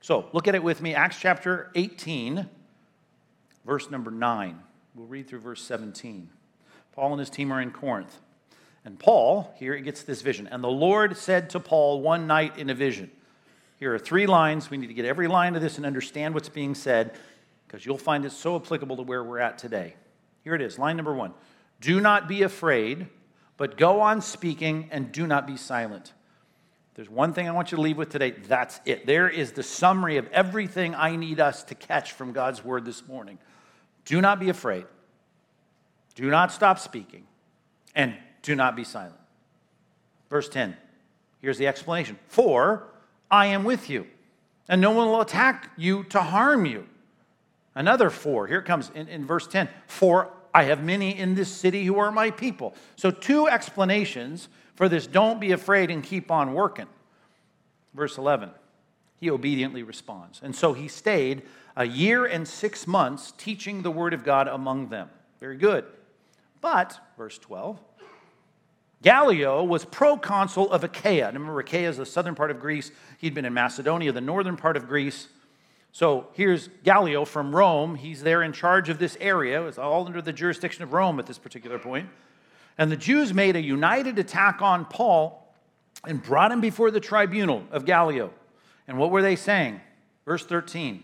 So 0.00 0.30
look 0.32 0.48
at 0.48 0.54
it 0.54 0.62
with 0.62 0.80
me, 0.80 0.94
Acts 0.94 1.18
chapter 1.20 1.70
18, 1.74 2.48
verse 3.66 3.90
number 3.90 4.10
9. 4.10 4.58
We'll 4.94 5.06
read 5.06 5.28
through 5.28 5.40
verse 5.40 5.62
17. 5.62 6.28
Paul 6.92 7.12
and 7.12 7.20
his 7.20 7.30
team 7.30 7.52
are 7.52 7.60
in 7.60 7.70
Corinth. 7.70 8.18
And 8.84 8.98
Paul, 8.98 9.54
here 9.58 9.74
he 9.74 9.82
gets 9.82 10.02
this 10.02 10.22
vision. 10.22 10.46
And 10.48 10.62
the 10.62 10.68
Lord 10.68 11.16
said 11.16 11.50
to 11.50 11.60
Paul 11.60 12.02
one 12.02 12.26
night 12.26 12.58
in 12.58 12.68
a 12.68 12.74
vision. 12.74 13.10
Here 13.78 13.94
are 13.94 13.98
three 13.98 14.26
lines. 14.26 14.70
We 14.70 14.76
need 14.76 14.88
to 14.88 14.94
get 14.94 15.04
every 15.04 15.28
line 15.28 15.56
of 15.56 15.62
this 15.62 15.76
and 15.76 15.86
understand 15.86 16.34
what's 16.34 16.48
being 16.48 16.74
said 16.74 17.14
because 17.66 17.86
you'll 17.86 17.96
find 17.96 18.24
it 18.26 18.32
so 18.32 18.56
applicable 18.56 18.96
to 18.96 19.02
where 19.02 19.24
we're 19.24 19.38
at 19.38 19.56
today. 19.56 19.94
Here 20.44 20.54
it 20.54 20.60
is, 20.60 20.78
line 20.78 20.96
number 20.96 21.14
one 21.14 21.32
Do 21.80 22.00
not 22.00 22.28
be 22.28 22.42
afraid, 22.42 23.06
but 23.56 23.76
go 23.76 24.00
on 24.00 24.20
speaking 24.20 24.88
and 24.90 25.10
do 25.10 25.26
not 25.26 25.46
be 25.46 25.56
silent. 25.56 26.12
There's 26.94 27.08
one 27.08 27.32
thing 27.32 27.48
I 27.48 27.52
want 27.52 27.72
you 27.72 27.76
to 27.76 27.82
leave 27.82 27.96
with 27.96 28.10
today. 28.10 28.32
That's 28.32 28.78
it. 28.84 29.06
There 29.06 29.28
is 29.28 29.52
the 29.52 29.62
summary 29.62 30.18
of 30.18 30.28
everything 30.28 30.94
I 30.94 31.16
need 31.16 31.40
us 31.40 31.62
to 31.64 31.74
catch 31.74 32.12
from 32.12 32.32
God's 32.32 32.62
word 32.62 32.84
this 32.84 33.08
morning. 33.08 33.38
Do 34.04 34.20
not 34.20 34.40
be 34.40 34.48
afraid. 34.48 34.84
Do 36.14 36.28
not 36.30 36.52
stop 36.52 36.78
speaking. 36.78 37.26
And 37.94 38.16
do 38.42 38.54
not 38.54 38.76
be 38.76 38.84
silent. 38.84 39.14
Verse 40.30 40.48
10. 40.48 40.76
Here's 41.40 41.58
the 41.58 41.66
explanation 41.66 42.18
For 42.28 42.84
I 43.30 43.46
am 43.46 43.64
with 43.64 43.90
you, 43.90 44.06
and 44.68 44.80
no 44.80 44.90
one 44.90 45.08
will 45.08 45.20
attack 45.20 45.70
you 45.76 46.04
to 46.04 46.20
harm 46.20 46.66
you. 46.66 46.86
Another 47.74 48.10
four. 48.10 48.46
Here 48.46 48.62
comes 48.62 48.90
in, 48.94 49.08
in 49.08 49.26
verse 49.26 49.46
10. 49.46 49.68
For 49.86 50.30
I 50.54 50.64
have 50.64 50.82
many 50.82 51.18
in 51.18 51.34
this 51.34 51.50
city 51.50 51.84
who 51.84 51.98
are 51.98 52.12
my 52.12 52.30
people. 52.30 52.74
So, 52.96 53.10
two 53.10 53.48
explanations 53.48 54.48
for 54.74 54.88
this 54.88 55.06
don't 55.06 55.40
be 55.40 55.52
afraid 55.52 55.90
and 55.90 56.02
keep 56.02 56.30
on 56.30 56.54
working. 56.54 56.86
Verse 57.94 58.18
11. 58.18 58.50
He 59.22 59.30
obediently 59.30 59.84
responds. 59.84 60.40
And 60.42 60.52
so 60.52 60.72
he 60.72 60.88
stayed 60.88 61.42
a 61.76 61.86
year 61.86 62.24
and 62.24 62.46
six 62.46 62.88
months 62.88 63.32
teaching 63.38 63.82
the 63.82 63.90
word 63.90 64.14
of 64.14 64.24
God 64.24 64.48
among 64.48 64.88
them. 64.88 65.10
Very 65.38 65.56
good. 65.56 65.84
But, 66.60 66.98
verse 67.16 67.38
12, 67.38 67.78
Gallio 69.00 69.62
was 69.62 69.84
proconsul 69.84 70.72
of 70.72 70.82
Achaia. 70.82 71.28
Remember, 71.28 71.60
Achaia 71.60 71.88
is 71.88 71.98
the 71.98 72.04
southern 72.04 72.34
part 72.34 72.50
of 72.50 72.58
Greece. 72.58 72.90
He'd 73.18 73.32
been 73.32 73.44
in 73.44 73.54
Macedonia, 73.54 74.10
the 74.10 74.20
northern 74.20 74.56
part 74.56 74.76
of 74.76 74.88
Greece. 74.88 75.28
So 75.92 76.26
here's 76.32 76.66
Gallio 76.82 77.24
from 77.24 77.54
Rome. 77.54 77.94
He's 77.94 78.24
there 78.24 78.42
in 78.42 78.52
charge 78.52 78.88
of 78.88 78.98
this 78.98 79.16
area. 79.20 79.64
It's 79.68 79.78
all 79.78 80.04
under 80.04 80.20
the 80.20 80.32
jurisdiction 80.32 80.82
of 80.82 80.92
Rome 80.92 81.20
at 81.20 81.26
this 81.26 81.38
particular 81.38 81.78
point. 81.78 82.08
And 82.76 82.90
the 82.90 82.96
Jews 82.96 83.32
made 83.32 83.54
a 83.54 83.62
united 83.62 84.18
attack 84.18 84.62
on 84.62 84.84
Paul 84.84 85.54
and 86.04 86.20
brought 86.20 86.50
him 86.50 86.60
before 86.60 86.90
the 86.90 86.98
tribunal 86.98 87.62
of 87.70 87.84
Gallio. 87.84 88.32
And 88.88 88.98
what 88.98 89.10
were 89.10 89.22
they 89.22 89.36
saying? 89.36 89.80
Verse 90.24 90.44
13 90.44 91.02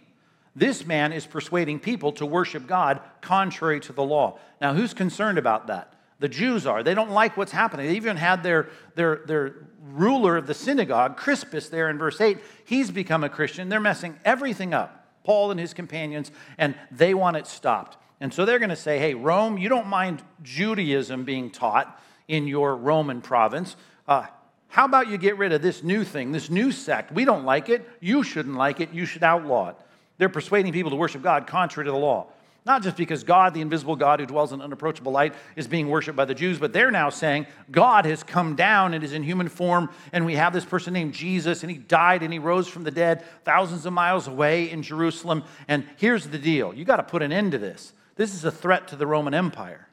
This 0.54 0.86
man 0.86 1.12
is 1.12 1.26
persuading 1.26 1.80
people 1.80 2.12
to 2.12 2.26
worship 2.26 2.66
God 2.66 3.00
contrary 3.20 3.80
to 3.80 3.92
the 3.92 4.02
law. 4.02 4.38
Now, 4.60 4.74
who's 4.74 4.94
concerned 4.94 5.38
about 5.38 5.66
that? 5.68 5.94
The 6.20 6.28
Jews 6.28 6.66
are. 6.66 6.82
They 6.82 6.94
don't 6.94 7.10
like 7.10 7.36
what's 7.36 7.52
happening. 7.52 7.86
They 7.86 7.96
even 7.96 8.16
had 8.16 8.42
their, 8.42 8.68
their, 8.96 9.22
their 9.26 9.54
ruler 9.92 10.36
of 10.36 10.48
the 10.48 10.54
synagogue, 10.54 11.16
Crispus, 11.16 11.68
there 11.68 11.88
in 11.90 11.98
verse 11.98 12.20
8. 12.20 12.38
He's 12.64 12.90
become 12.90 13.22
a 13.22 13.28
Christian. 13.28 13.68
They're 13.68 13.78
messing 13.78 14.18
everything 14.24 14.74
up, 14.74 15.06
Paul 15.22 15.52
and 15.52 15.60
his 15.60 15.74
companions, 15.74 16.32
and 16.56 16.74
they 16.90 17.14
want 17.14 17.36
it 17.36 17.46
stopped. 17.46 17.98
And 18.20 18.34
so 18.34 18.44
they're 18.44 18.58
going 18.58 18.70
to 18.70 18.76
say, 18.76 18.98
hey, 18.98 19.14
Rome, 19.14 19.58
you 19.58 19.68
don't 19.68 19.86
mind 19.86 20.22
Judaism 20.42 21.24
being 21.24 21.50
taught 21.50 22.00
in 22.26 22.48
your 22.48 22.74
Roman 22.74 23.20
province. 23.20 23.76
Uh, 24.08 24.26
how 24.68 24.84
about 24.84 25.08
you 25.08 25.18
get 25.18 25.38
rid 25.38 25.52
of 25.52 25.62
this 25.62 25.82
new 25.82 26.04
thing, 26.04 26.32
this 26.32 26.50
new 26.50 26.70
sect? 26.70 27.10
We 27.12 27.24
don't 27.24 27.44
like 27.44 27.68
it. 27.68 27.88
You 28.00 28.22
shouldn't 28.22 28.56
like 28.56 28.80
it. 28.80 28.92
You 28.92 29.06
should 29.06 29.22
outlaw 29.22 29.70
it. 29.70 29.76
They're 30.18 30.28
persuading 30.28 30.72
people 30.72 30.90
to 30.90 30.96
worship 30.96 31.22
God 31.22 31.46
contrary 31.46 31.86
to 31.86 31.92
the 31.92 31.98
law. 31.98 32.26
Not 32.66 32.82
just 32.82 32.98
because 32.98 33.24
God, 33.24 33.54
the 33.54 33.62
invisible 33.62 33.96
God 33.96 34.20
who 34.20 34.26
dwells 34.26 34.52
in 34.52 34.60
unapproachable 34.60 35.10
light, 35.10 35.32
is 35.56 35.66
being 35.66 35.88
worshiped 35.88 36.16
by 36.16 36.26
the 36.26 36.34
Jews, 36.34 36.58
but 36.58 36.74
they're 36.74 36.90
now 36.90 37.08
saying 37.08 37.46
God 37.70 38.04
has 38.04 38.22
come 38.22 38.56
down 38.56 38.92
and 38.92 39.02
is 39.02 39.14
in 39.14 39.22
human 39.22 39.48
form, 39.48 39.88
and 40.12 40.26
we 40.26 40.34
have 40.34 40.52
this 40.52 40.66
person 40.66 40.92
named 40.92 41.14
Jesus, 41.14 41.62
and 41.62 41.70
he 41.70 41.78
died 41.78 42.22
and 42.22 42.30
he 42.30 42.38
rose 42.38 42.68
from 42.68 42.84
the 42.84 42.90
dead 42.90 43.24
thousands 43.44 43.86
of 43.86 43.94
miles 43.94 44.28
away 44.28 44.70
in 44.70 44.82
Jerusalem. 44.82 45.44
And 45.66 45.86
here's 45.96 46.26
the 46.26 46.36
deal 46.36 46.74
you 46.74 46.84
got 46.84 46.96
to 46.96 47.04
put 47.04 47.22
an 47.22 47.32
end 47.32 47.52
to 47.52 47.58
this. 47.58 47.94
This 48.16 48.34
is 48.34 48.44
a 48.44 48.50
threat 48.50 48.88
to 48.88 48.96
the 48.96 49.06
Roman 49.06 49.32
Empire. 49.32 49.88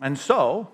And 0.00 0.18
so, 0.18 0.68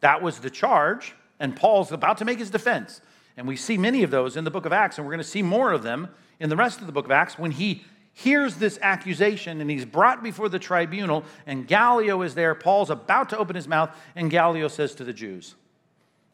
that 0.00 0.20
was 0.20 0.40
the 0.40 0.50
charge. 0.50 1.14
And 1.40 1.56
Paul's 1.56 1.90
about 1.90 2.18
to 2.18 2.24
make 2.24 2.38
his 2.38 2.50
defense. 2.50 3.00
And 3.36 3.48
we 3.48 3.56
see 3.56 3.76
many 3.76 4.04
of 4.04 4.10
those 4.10 4.36
in 4.36 4.44
the 4.44 4.50
book 4.50 4.66
of 4.66 4.72
Acts, 4.72 4.98
and 4.98 5.06
we're 5.06 5.12
going 5.12 5.24
to 5.24 5.28
see 5.28 5.42
more 5.42 5.72
of 5.72 5.82
them 5.82 6.08
in 6.38 6.50
the 6.50 6.56
rest 6.56 6.80
of 6.80 6.86
the 6.86 6.92
book 6.92 7.06
of 7.06 7.10
Acts 7.10 7.38
when 7.38 7.50
he 7.50 7.84
hears 8.12 8.56
this 8.56 8.78
accusation 8.82 9.60
and 9.60 9.70
he's 9.70 9.84
brought 9.84 10.22
before 10.22 10.48
the 10.48 10.58
tribunal, 10.58 11.24
and 11.46 11.66
Gallio 11.66 12.22
is 12.22 12.34
there. 12.34 12.54
Paul's 12.54 12.90
about 12.90 13.30
to 13.30 13.38
open 13.38 13.56
his 13.56 13.66
mouth, 13.66 13.90
and 14.14 14.30
Gallio 14.30 14.68
says 14.68 14.94
to 14.96 15.04
the 15.04 15.12
Jews, 15.12 15.54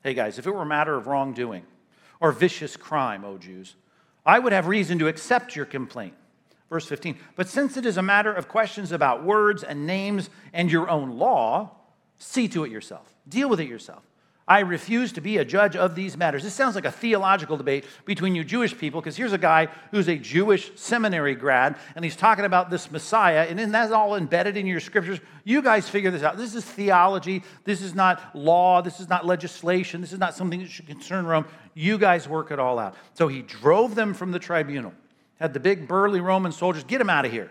Hey 0.03 0.15
guys, 0.15 0.39
if 0.39 0.47
it 0.47 0.51
were 0.51 0.63
a 0.63 0.67
matter 0.67 0.95
of 0.95 1.07
wrongdoing 1.07 1.65
or 2.21 2.33
vicious 2.33 2.77
crime, 2.77 3.25
O 3.25 3.39
Jews, 3.39 3.77
I 4.25 4.39
would 4.39 4.53
have 4.53 4.67
reason 4.67 4.99
to 4.99 5.09
accept 5.09 5.55
your 5.55 5.67
complaint. 5.67 6.15
Verse 6.69 6.87
15. 6.87 7.17
But 7.37 7.49
since 7.49 7.77
it 7.77 7.87
is 7.87 7.97
a 7.97 8.03
matter 8.03 8.33
of 8.33 8.49
questions 8.49 8.91
about 8.91 9.25
words 9.25 9.63
and 9.63 9.87
names 9.87 10.31
and 10.53 10.71
your 10.71 10.89
own 10.89 11.13
law, 11.13 11.71
see 12.19 12.49
to 12.49 12.65
it 12.65 12.73
yourself. 12.73 13.15
Deal 13.29 13.49
with 13.49 13.61
it 13.61 13.69
yourself. 13.69 14.03
I 14.49 14.61
refuse 14.61 15.11
to 15.13 15.21
be 15.21 15.39
a 15.39 15.45
judge 15.45 15.75
of 15.75 15.97
these 15.97 16.17
matters. 16.17 16.45
This 16.45 16.55
sounds 16.55 16.77
like 16.77 16.85
a 16.85 16.93
theological 16.93 17.57
debate 17.57 17.85
between 18.05 18.37
you 18.37 18.45
Jewish 18.45 18.79
people, 18.79 19.01
because 19.01 19.17
here's 19.17 19.33
a 19.33 19.39
guy 19.39 19.67
who's 19.91 20.09
a 20.09 20.17
Jewish 20.17 20.71
seminary 20.77 21.35
grad, 21.35 21.77
and 21.97 22.05
he's 22.05 22.15
talking 22.15 22.45
about 22.45 22.71
this 22.71 22.89
Messiah, 22.93 23.47
and 23.49 23.59
then 23.59 23.73
that's 23.73 23.91
all 23.91 24.15
embedded 24.15 24.57
in 24.57 24.65
your 24.65 24.79
scriptures. 24.79 25.19
You 25.43 25.63
guys 25.63 25.89
figure 25.89 26.13
this 26.13 26.23
out. 26.23 26.37
This 26.37 26.55
is 26.55 26.65
theology. 26.65 27.43
This 27.65 27.83
is 27.83 27.95
not 27.95 28.37
law. 28.37 28.83
This 28.83 29.01
is 29.01 29.09
not 29.09 29.27
legislation. 29.27 30.01
This 30.01 30.13
is 30.13 30.21
not 30.21 30.35
something 30.35 30.61
that 30.61 30.71
should 30.71 30.87
concern 30.87 31.27
Rome. 31.27 31.47
You 31.75 31.99
guys 31.99 32.29
work 32.29 32.53
it 32.53 32.61
all 32.61 32.79
out. 32.79 32.95
So 33.15 33.27
he 33.27 33.43
drove 33.43 33.97
them 33.97 34.15
from 34.15 34.31
the 34.31 34.39
tribunal, 34.39 34.93
had 35.41 35.55
the 35.55 35.61
big 35.61 35.89
burly 35.89 36.21
Roman 36.21 36.53
soldiers 36.53 36.85
get 36.85 37.01
him 37.01 37.11
out 37.11 37.25
of 37.25 37.33
here. 37.33 37.51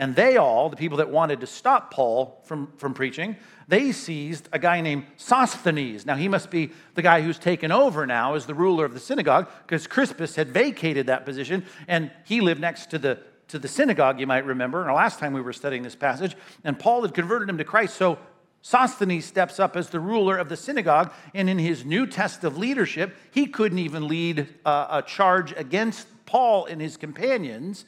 And 0.00 0.16
they 0.16 0.38
all, 0.38 0.70
the 0.70 0.76
people 0.76 0.96
that 0.96 1.10
wanted 1.10 1.42
to 1.42 1.46
stop 1.46 1.92
Paul 1.92 2.40
from, 2.44 2.72
from 2.78 2.94
preaching, 2.94 3.36
they 3.68 3.92
seized 3.92 4.48
a 4.50 4.58
guy 4.58 4.80
named 4.80 5.04
Sosthenes. 5.18 6.06
Now, 6.06 6.16
he 6.16 6.26
must 6.26 6.50
be 6.50 6.70
the 6.94 7.02
guy 7.02 7.20
who's 7.20 7.38
taken 7.38 7.70
over 7.70 8.06
now 8.06 8.34
as 8.34 8.46
the 8.46 8.54
ruler 8.54 8.86
of 8.86 8.94
the 8.94 8.98
synagogue 8.98 9.50
because 9.66 9.86
Crispus 9.86 10.36
had 10.36 10.48
vacated 10.48 11.08
that 11.08 11.26
position 11.26 11.66
and 11.86 12.10
he 12.24 12.40
lived 12.40 12.62
next 12.62 12.86
to 12.92 12.98
the, 12.98 13.18
to 13.48 13.58
the 13.58 13.68
synagogue, 13.68 14.18
you 14.18 14.26
might 14.26 14.46
remember, 14.46 14.82
the 14.82 14.92
last 14.94 15.18
time 15.18 15.34
we 15.34 15.42
were 15.42 15.52
studying 15.52 15.82
this 15.82 15.96
passage. 15.96 16.34
And 16.64 16.78
Paul 16.78 17.02
had 17.02 17.12
converted 17.12 17.50
him 17.50 17.58
to 17.58 17.64
Christ. 17.64 17.94
So 17.98 18.18
Sosthenes 18.62 19.26
steps 19.26 19.60
up 19.60 19.76
as 19.76 19.90
the 19.90 20.00
ruler 20.00 20.38
of 20.38 20.48
the 20.48 20.56
synagogue, 20.56 21.12
and 21.34 21.50
in 21.50 21.58
his 21.58 21.84
new 21.84 22.06
test 22.06 22.42
of 22.42 22.56
leadership, 22.56 23.14
he 23.32 23.46
couldn't 23.46 23.78
even 23.78 24.08
lead 24.08 24.48
a, 24.64 24.70
a 24.70 25.04
charge 25.06 25.52
against 25.58 26.06
Paul 26.24 26.64
and 26.64 26.80
his 26.80 26.96
companions 26.96 27.84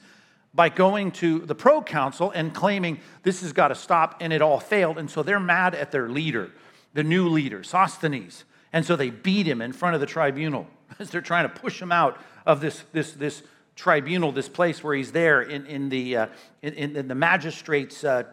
by 0.54 0.68
going 0.68 1.11
to 1.12 1.40
the 1.40 1.54
proconsul 1.54 2.30
and 2.30 2.54
claiming 2.54 3.00
this 3.23 3.40
has 3.40 3.52
got 3.52 3.68
to 3.68 3.75
stop, 3.75 4.16
and 4.21 4.32
it 4.32 4.42
all 4.42 4.61
failed. 4.61 4.99
And 4.99 5.11
so 5.11 5.23
they're 5.23 5.40
mad 5.40 5.75
at 5.75 5.90
their 5.90 6.09
leader, 6.09 6.50
the 6.92 7.04
new 7.04 7.28
leader, 7.28 7.62
Sosthenes. 7.62 8.44
And 8.73 8.85
so 8.85 8.97
they 8.97 9.11
beat 9.11 9.47
him 9.47 9.62
in 9.62 9.73
front 9.73 9.94
of 9.94 10.00
the 10.00 10.06
tribunal 10.06 10.66
as 10.99 11.11
they're 11.11 11.21
trying 11.21 11.49
to 11.49 11.54
push 11.54 11.80
him 11.80 11.92
out 11.92 12.21
of 12.47 12.61
this, 12.61 12.85
this, 12.92 13.12
this 13.12 13.42
tribunal, 13.76 14.32
this 14.32 14.49
place 14.49 14.85
where 14.85 14.94
he's 14.94 15.12
there 15.12 15.42
in, 15.42 15.66
in, 15.66 15.88
the, 15.88 16.16
uh, 16.16 16.26
in, 16.61 16.97
in, 16.97 17.09
the 17.09 17.14
magistrate's 17.14 18.04
uh, 18.04 18.25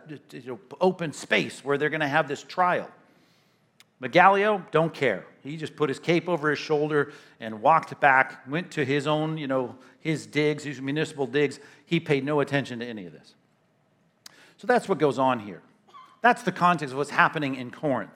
open 0.81 1.13
space 1.13 1.63
where 1.63 1.77
they're 1.77 1.89
going 1.89 2.01
to 2.01 2.07
have 2.07 2.27
this 2.27 2.43
trial. 2.43 2.89
But 3.99 4.11
Gallio, 4.11 4.65
don't 4.71 4.93
care. 4.93 5.25
He 5.43 5.57
just 5.57 5.75
put 5.75 5.89
his 5.89 5.99
cape 5.99 6.29
over 6.29 6.49
his 6.49 6.59
shoulder 6.59 7.11
and 7.39 7.61
walked 7.61 7.99
back, 7.99 8.47
went 8.47 8.71
to 8.71 8.85
his 8.85 9.07
own, 9.07 9.37
you 9.37 9.47
know, 9.47 9.75
his 9.99 10.25
digs, 10.25 10.63
his 10.63 10.81
municipal 10.81 11.27
digs. 11.27 11.59
He 11.85 11.99
paid 11.99 12.23
no 12.23 12.39
attention 12.39 12.79
to 12.79 12.85
any 12.85 13.05
of 13.05 13.13
this. 13.13 13.35
So 14.57 14.67
that's 14.67 14.87
what 14.87 14.97
goes 14.99 15.19
on 15.19 15.39
here. 15.39 15.61
That's 16.21 16.43
the 16.43 16.51
context 16.51 16.91
of 16.93 16.97
what's 16.97 17.09
happening 17.09 17.55
in 17.55 17.71
Corinth. 17.71 18.11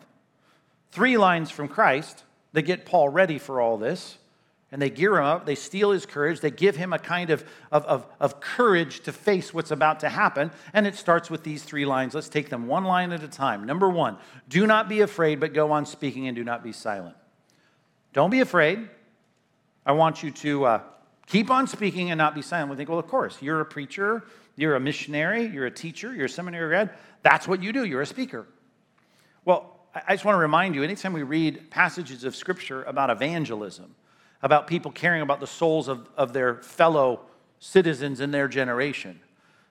Three 0.91 1.17
lines 1.17 1.49
from 1.49 1.67
Christ 1.67 2.23
that 2.51 2.63
get 2.63 2.85
Paul 2.85 3.09
ready 3.09 3.37
for 3.37 3.59
all 3.59 3.77
this 3.77 4.17
and 4.73 4.81
they 4.81 4.89
gear 4.89 5.17
him 5.17 5.23
up, 5.23 5.45
they 5.45 5.53
steel 5.53 5.91
his 5.91 6.03
courage, 6.03 6.39
they 6.39 6.49
give 6.49 6.75
him 6.75 6.93
a 6.93 6.99
kind 6.99 7.29
of, 7.29 7.45
of, 7.71 7.85
of, 7.85 8.07
of, 8.19 8.39
courage 8.39 9.01
to 9.01 9.11
face 9.11 9.53
what's 9.53 9.69
about 9.69 9.99
to 9.99 10.09
happen. 10.09 10.49
And 10.73 10.87
it 10.87 10.95
starts 10.95 11.29
with 11.29 11.43
these 11.43 11.61
three 11.61 11.85
lines. 11.85 12.15
Let's 12.15 12.27
take 12.27 12.49
them 12.49 12.65
one 12.65 12.83
line 12.83 13.11
at 13.11 13.21
a 13.21 13.27
time. 13.27 13.65
Number 13.67 13.87
one, 13.87 14.17
do 14.49 14.65
not 14.65 14.89
be 14.89 15.01
afraid, 15.01 15.39
but 15.39 15.53
go 15.53 15.71
on 15.71 15.85
speaking 15.85 16.27
and 16.27 16.35
do 16.35 16.43
not 16.43 16.63
be 16.63 16.71
silent. 16.71 17.15
Don't 18.13 18.31
be 18.31 18.39
afraid. 18.39 18.89
I 19.85 19.91
want 19.91 20.23
you 20.23 20.31
to 20.31 20.65
uh, 20.65 20.81
keep 21.27 21.51
on 21.51 21.67
speaking 21.67 22.09
and 22.09 22.17
not 22.17 22.33
be 22.33 22.41
silent. 22.41 22.71
We 22.71 22.75
think, 22.75 22.89
well, 22.89 22.97
of 22.97 23.07
course, 23.07 23.39
you're 23.43 23.61
a 23.61 23.65
preacher, 23.65 24.23
you're 24.55 24.75
a 24.75 24.79
missionary, 24.79 25.45
you're 25.45 25.67
a 25.67 25.71
teacher, 25.71 26.15
you're 26.15 26.25
a 26.25 26.29
seminary 26.29 26.69
grad. 26.69 26.89
That's 27.21 27.47
what 27.47 27.61
you 27.61 27.73
do, 27.73 27.83
you're 27.83 28.01
a 28.01 28.07
speaker. 28.07 28.47
Well, 29.45 29.81
I 29.93 30.15
just 30.15 30.25
want 30.25 30.33
to 30.33 30.39
remind 30.39 30.73
you 30.73 30.81
anytime 30.81 31.13
we 31.13 31.21
read 31.21 31.69
passages 31.69 32.23
of 32.23 32.35
scripture 32.35 32.81
about 32.85 33.11
evangelism, 33.11 33.93
about 34.43 34.67
people 34.67 34.91
caring 34.91 35.21
about 35.21 35.39
the 35.39 35.47
souls 35.47 35.87
of, 35.87 36.07
of 36.15 36.33
their 36.33 36.55
fellow 36.57 37.21
citizens 37.59 38.19
in 38.19 38.29
their 38.29 38.49
generation. 38.49 39.19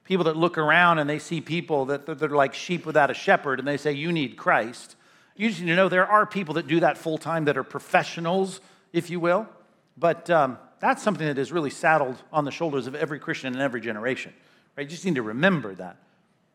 People 0.04 0.24
that 0.24 0.36
look 0.36 0.58
around 0.58 0.98
and 0.98 1.08
they 1.08 1.18
see 1.18 1.40
people 1.40 1.84
that 1.84 2.06
they're 2.06 2.28
like 2.30 2.54
sheep 2.54 2.86
without 2.86 3.10
a 3.10 3.14
shepherd 3.14 3.58
and 3.58 3.68
they 3.68 3.76
say, 3.76 3.92
You 3.92 4.10
need 4.10 4.36
Christ. 4.36 4.96
You 5.36 5.48
just 5.48 5.60
need 5.60 5.68
to 5.68 5.76
know 5.76 5.88
there 5.88 6.06
are 6.06 6.26
people 6.26 6.54
that 6.54 6.66
do 6.66 6.80
that 6.80 6.98
full 6.98 7.18
time 7.18 7.44
that 7.44 7.56
are 7.56 7.62
professionals, 7.62 8.60
if 8.92 9.10
you 9.10 9.20
will. 9.20 9.46
But 9.96 10.28
um, 10.30 10.58
that's 10.80 11.02
something 11.02 11.26
that 11.26 11.38
is 11.38 11.52
really 11.52 11.70
saddled 11.70 12.16
on 12.32 12.44
the 12.44 12.50
shoulders 12.50 12.86
of 12.86 12.94
every 12.94 13.18
Christian 13.18 13.54
in 13.54 13.60
every 13.60 13.80
generation. 13.80 14.32
Right? 14.76 14.84
You 14.84 14.90
just 14.90 15.04
need 15.04 15.14
to 15.14 15.22
remember 15.22 15.74
that. 15.74 15.96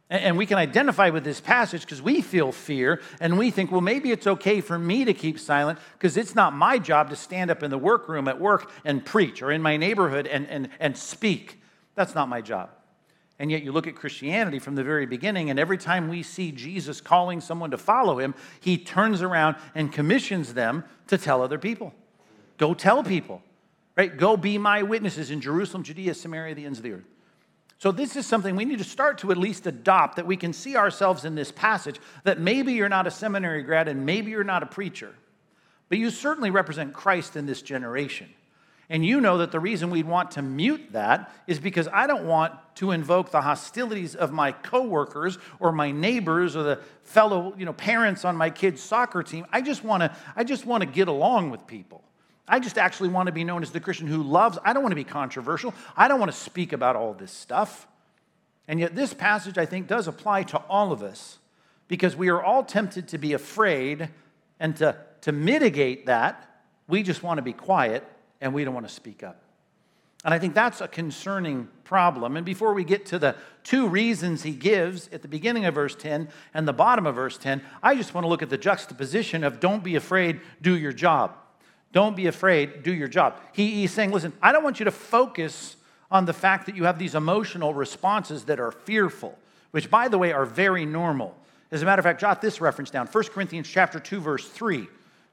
And 0.10 0.38
we 0.38 0.46
can 0.46 0.58
identify 0.58 1.10
with 1.10 1.26
this 1.26 1.42
passage 1.42 1.82
because 1.82 2.02
we 2.02 2.22
feel 2.22 2.54
fear 2.54 3.02
and 3.20 3.38
we 3.38 3.52
think, 3.52 3.72
well, 3.72 3.82
maybe 3.82 4.12
it's 4.12 4.26
okay 4.26 4.62
for 4.62 4.80
me 4.80 5.04
to 5.04 5.14
keep 5.14 5.38
silent 5.38 5.80
because 5.94 6.16
it's 6.16 6.34
not 6.34 6.54
my 6.54 6.80
job 6.80 7.10
to 7.10 7.16
stand 7.18 7.52
up 7.52 7.62
in 7.62 7.70
the 7.72 7.78
workroom 7.78 8.30
at 8.30 8.40
work 8.40 8.72
and 8.86 9.06
preach 9.06 9.42
or 9.42 9.52
in 9.52 9.62
my 9.62 9.76
neighborhood 9.76 10.26
and, 10.26 10.48
and, 10.48 10.70
and 10.80 10.98
speak. 10.98 11.62
That's 11.96 12.16
not 12.16 12.30
my 12.30 12.40
job. 12.40 12.70
And 13.40 13.52
yet, 13.52 13.64
you 13.64 13.72
look 13.72 13.86
at 13.86 13.96
Christianity 13.96 14.58
from 14.58 14.76
the 14.76 14.84
very 14.84 15.06
beginning, 15.06 15.52
and 15.52 15.60
every 15.60 15.78
time 15.78 16.08
we 16.08 16.24
see 16.24 16.52
Jesus 16.52 17.02
calling 17.02 17.40
someone 17.40 17.70
to 17.70 17.78
follow 17.78 18.18
him, 18.18 18.34
he 18.60 18.80
turns 18.80 19.22
around 19.22 19.58
and 19.76 19.94
commissions 19.94 20.56
them 20.56 20.84
to 21.08 21.20
tell 21.20 21.44
other 21.44 21.60
people. 21.60 21.94
Go 22.58 22.74
tell 22.74 23.04
people, 23.04 23.44
right? 23.96 24.16
Go 24.16 24.38
be 24.38 24.58
my 24.58 24.82
witnesses 24.82 25.30
in 25.30 25.40
Jerusalem, 25.40 25.84
Judea, 25.84 26.16
Samaria, 26.16 26.56
the 26.56 26.66
ends 26.66 26.80
of 26.80 26.84
the 26.84 26.94
earth. 26.94 27.06
So, 27.80 27.92
this 27.92 28.16
is 28.16 28.26
something 28.26 28.56
we 28.56 28.66
need 28.66 28.80
to 28.80 28.84
start 28.84 29.20
to 29.20 29.32
at 29.32 29.38
least 29.38 29.68
adopt 29.68 30.16
that 30.16 30.26
we 30.26 30.36
can 30.36 30.52
see 30.52 30.76
ourselves 30.76 31.26
in 31.26 31.36
this 31.36 31.52
passage. 31.52 32.00
That 32.24 32.40
maybe 32.40 32.74
you're 32.74 32.90
not 32.90 33.06
a 33.06 33.12
seminary 33.12 33.62
grad 33.62 33.88
and 33.88 34.06
maybe 34.06 34.32
you're 34.32 34.44
not 34.44 34.64
a 34.64 34.66
preacher, 34.66 35.14
but 35.90 36.00
you 36.00 36.10
certainly 36.10 36.50
represent 36.50 36.94
Christ 36.94 37.36
in 37.36 37.46
this 37.46 37.62
generation. 37.62 38.30
And 38.90 39.06
you 39.06 39.20
know 39.20 39.40
that 39.40 39.52
the 39.52 39.60
reason 39.60 39.90
we'd 39.90 40.08
want 40.08 40.32
to 40.32 40.42
mute 40.42 40.94
that 40.94 41.32
is 41.46 41.60
because 41.60 41.90
I 41.92 42.08
don't 42.08 42.26
want 42.26 42.54
to 42.76 42.92
invoke 42.92 43.32
the 43.32 43.42
hostilities 43.42 44.16
of 44.16 44.32
my 44.32 44.54
coworkers 44.54 45.38
or 45.60 45.74
my 45.74 45.92
neighbors 45.92 46.56
or 46.56 46.64
the 46.64 46.80
fellow 47.04 47.54
you 47.58 47.66
know, 47.66 47.74
parents 47.74 48.24
on 48.24 48.38
my 48.38 48.50
kids' 48.50 48.82
soccer 48.82 49.24
team. 49.24 49.46
I 49.52 49.62
just 49.62 49.84
want 49.84 50.04
to 50.04 50.16
I 50.36 50.46
just 50.46 50.66
want 50.66 50.82
to 50.82 50.88
get 50.88 51.10
along 51.10 51.52
with 51.52 51.68
people. 51.68 52.02
I 52.48 52.60
just 52.60 52.78
actually 52.78 53.10
want 53.10 53.28
to 53.28 53.34
be 53.34 53.44
known 53.44 53.62
as 53.62 53.72
the 53.72 53.80
Christian 53.80 54.08
who 54.08 54.24
loves. 54.24 54.58
I 54.64 54.74
don't 54.74 54.82
want 54.82 54.92
to 54.92 54.98
be 54.98 55.04
controversial. 55.04 55.74
I 55.96 56.08
don't 56.08 56.20
want 56.20 56.32
to 56.32 56.38
speak 56.38 56.72
about 56.72 56.96
all 56.96 57.14
this 57.14 57.32
stuff. 57.32 57.88
And 58.68 58.80
yet, 58.80 58.96
this 58.96 59.14
passage, 59.14 59.58
I 59.58 59.66
think, 59.66 59.88
does 59.88 60.08
apply 60.08 60.44
to 60.44 60.58
all 60.70 60.92
of 60.92 61.04
us 61.04 61.40
because 61.88 62.16
we 62.16 62.30
are 62.30 62.42
all 62.42 62.64
tempted 62.64 63.08
to 63.10 63.18
be 63.18 63.34
afraid 63.34 64.10
and 64.60 64.76
to, 64.78 64.98
to 65.22 65.32
mitigate 65.32 66.06
that, 66.06 66.62
we 66.88 67.04
just 67.04 67.24
want 67.24 67.38
to 67.38 67.42
be 67.42 67.54
quiet 67.54 68.04
and 68.42 68.54
we 68.54 68.64
don't 68.64 68.74
want 68.74 68.88
to 68.88 68.94
speak 68.94 69.24
up. 69.24 69.42
And 70.26 70.34
I 70.34 70.40
think 70.40 70.54
that's 70.54 70.82
a 70.82 70.88
concerning 70.88 71.70
problem. 71.84 72.36
And 72.36 72.46
before 72.46 72.74
we 72.74 72.84
get 72.84 73.06
to 73.08 73.20
the 73.20 73.36
two 73.64 73.88
reasons 73.88 74.44
he 74.44 74.52
gives 74.52 75.08
at 75.14 75.22
the 75.22 75.28
beginning 75.28 75.66
of 75.66 75.76
verse 75.76 75.96
10 75.96 76.28
and 76.54 76.68
the 76.68 76.74
bottom 76.74 77.06
of 77.06 77.16
verse 77.16 77.38
10, 77.38 77.62
I 77.84 77.96
just 77.96 78.14
want 78.14 78.26
to 78.26 78.28
look 78.28 78.42
at 78.42 78.50
the 78.50 78.58
juxtaposition 78.58 79.44
of 79.44 79.60
don't 79.60 79.84
be 79.84 79.96
afraid, 79.96 80.42
do 80.62 80.76
your 80.78 80.92
job. 80.92 81.36
Don't 81.92 82.16
be 82.16 82.28
afraid, 82.28 82.84
do 82.84 82.94
your 82.94 83.08
job. 83.08 83.40
He, 83.54 83.72
he's 83.72 83.92
saying, 83.92 84.12
listen, 84.12 84.34
I 84.42 84.52
don't 84.52 84.64
want 84.64 84.80
you 84.80 84.86
to 84.86 84.92
focus 84.92 85.76
on 86.12 86.26
the 86.26 86.34
fact 86.34 86.66
that 86.68 86.76
you 86.76 86.84
have 86.84 87.00
these 87.00 87.16
emotional 87.16 87.74
responses 87.74 88.46
that 88.46 88.60
are 88.60 88.72
fearful, 88.72 89.38
which, 89.72 89.90
by 89.90 90.08
the 90.08 90.18
way, 90.18 90.32
are 90.32 90.46
very 90.46 90.86
normal. 90.86 91.36
As 91.72 91.82
a 91.82 91.86
matter 91.86 92.00
of 92.00 92.04
fact, 92.04 92.22
jot 92.22 92.42
this 92.42 92.62
reference 92.62 92.90
down 92.90 93.08
1 93.08 93.24
Corinthians 93.26 93.68
chapter 93.68 94.00
2, 94.00 94.20
verse 94.20 94.48
3. 94.48 94.88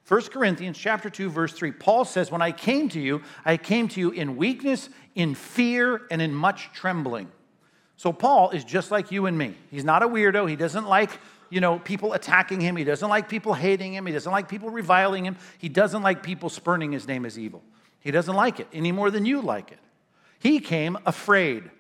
1 0.07 0.23
Corinthians 0.25 0.77
chapter 0.77 1.09
2 1.09 1.31
verse 1.31 1.55
3 1.55 1.73
Paul 1.73 2.05
says 2.05 2.31
when 2.31 2.43
I 2.43 2.53
came 2.53 2.91
to 2.91 3.01
you 3.01 3.23
I 3.43 3.57
came 3.57 3.89
to 3.89 4.01
you 4.01 4.11
in 4.11 4.37
weakness 4.37 4.91
in 5.15 5.35
fear 5.35 6.03
and 6.11 6.21
in 6.21 6.35
much 6.35 6.71
trembling. 6.75 7.31
So 7.97 8.13
Paul 8.13 8.51
is 8.51 8.65
just 8.65 8.91
like 8.91 9.13
you 9.13 9.27
and 9.27 9.39
me. 9.39 9.55
He's 9.71 9.85
not 9.85 10.03
a 10.03 10.09
weirdo. 10.09 10.49
He 10.51 10.57
doesn't 10.57 10.87
like, 10.87 11.11
you 11.55 11.61
know, 11.61 11.79
people 11.79 12.15
attacking 12.15 12.61
him. 12.61 12.75
He 12.75 12.83
doesn't 12.83 13.09
like 13.09 13.29
people 13.29 13.55
hating 13.55 13.95
him. 13.95 14.07
He 14.07 14.13
doesn't 14.13 14.33
like 14.33 14.49
people 14.49 14.71
reviling 14.71 15.25
him. 15.25 15.37
He 15.59 15.69
doesn't 15.69 16.03
like 16.03 16.21
people 16.21 16.49
spurning 16.49 16.91
his 16.91 17.07
name 17.07 17.25
as 17.25 17.39
evil. 17.39 17.63
He 18.01 18.11
doesn't 18.11 18.35
like 18.35 18.59
it 18.59 18.67
any 18.73 18.91
more 18.91 19.09
than 19.09 19.25
you 19.25 19.41
like 19.41 19.71
it. 19.71 19.79
He 20.41 20.59
came 20.59 20.99
afraid. 21.07 21.71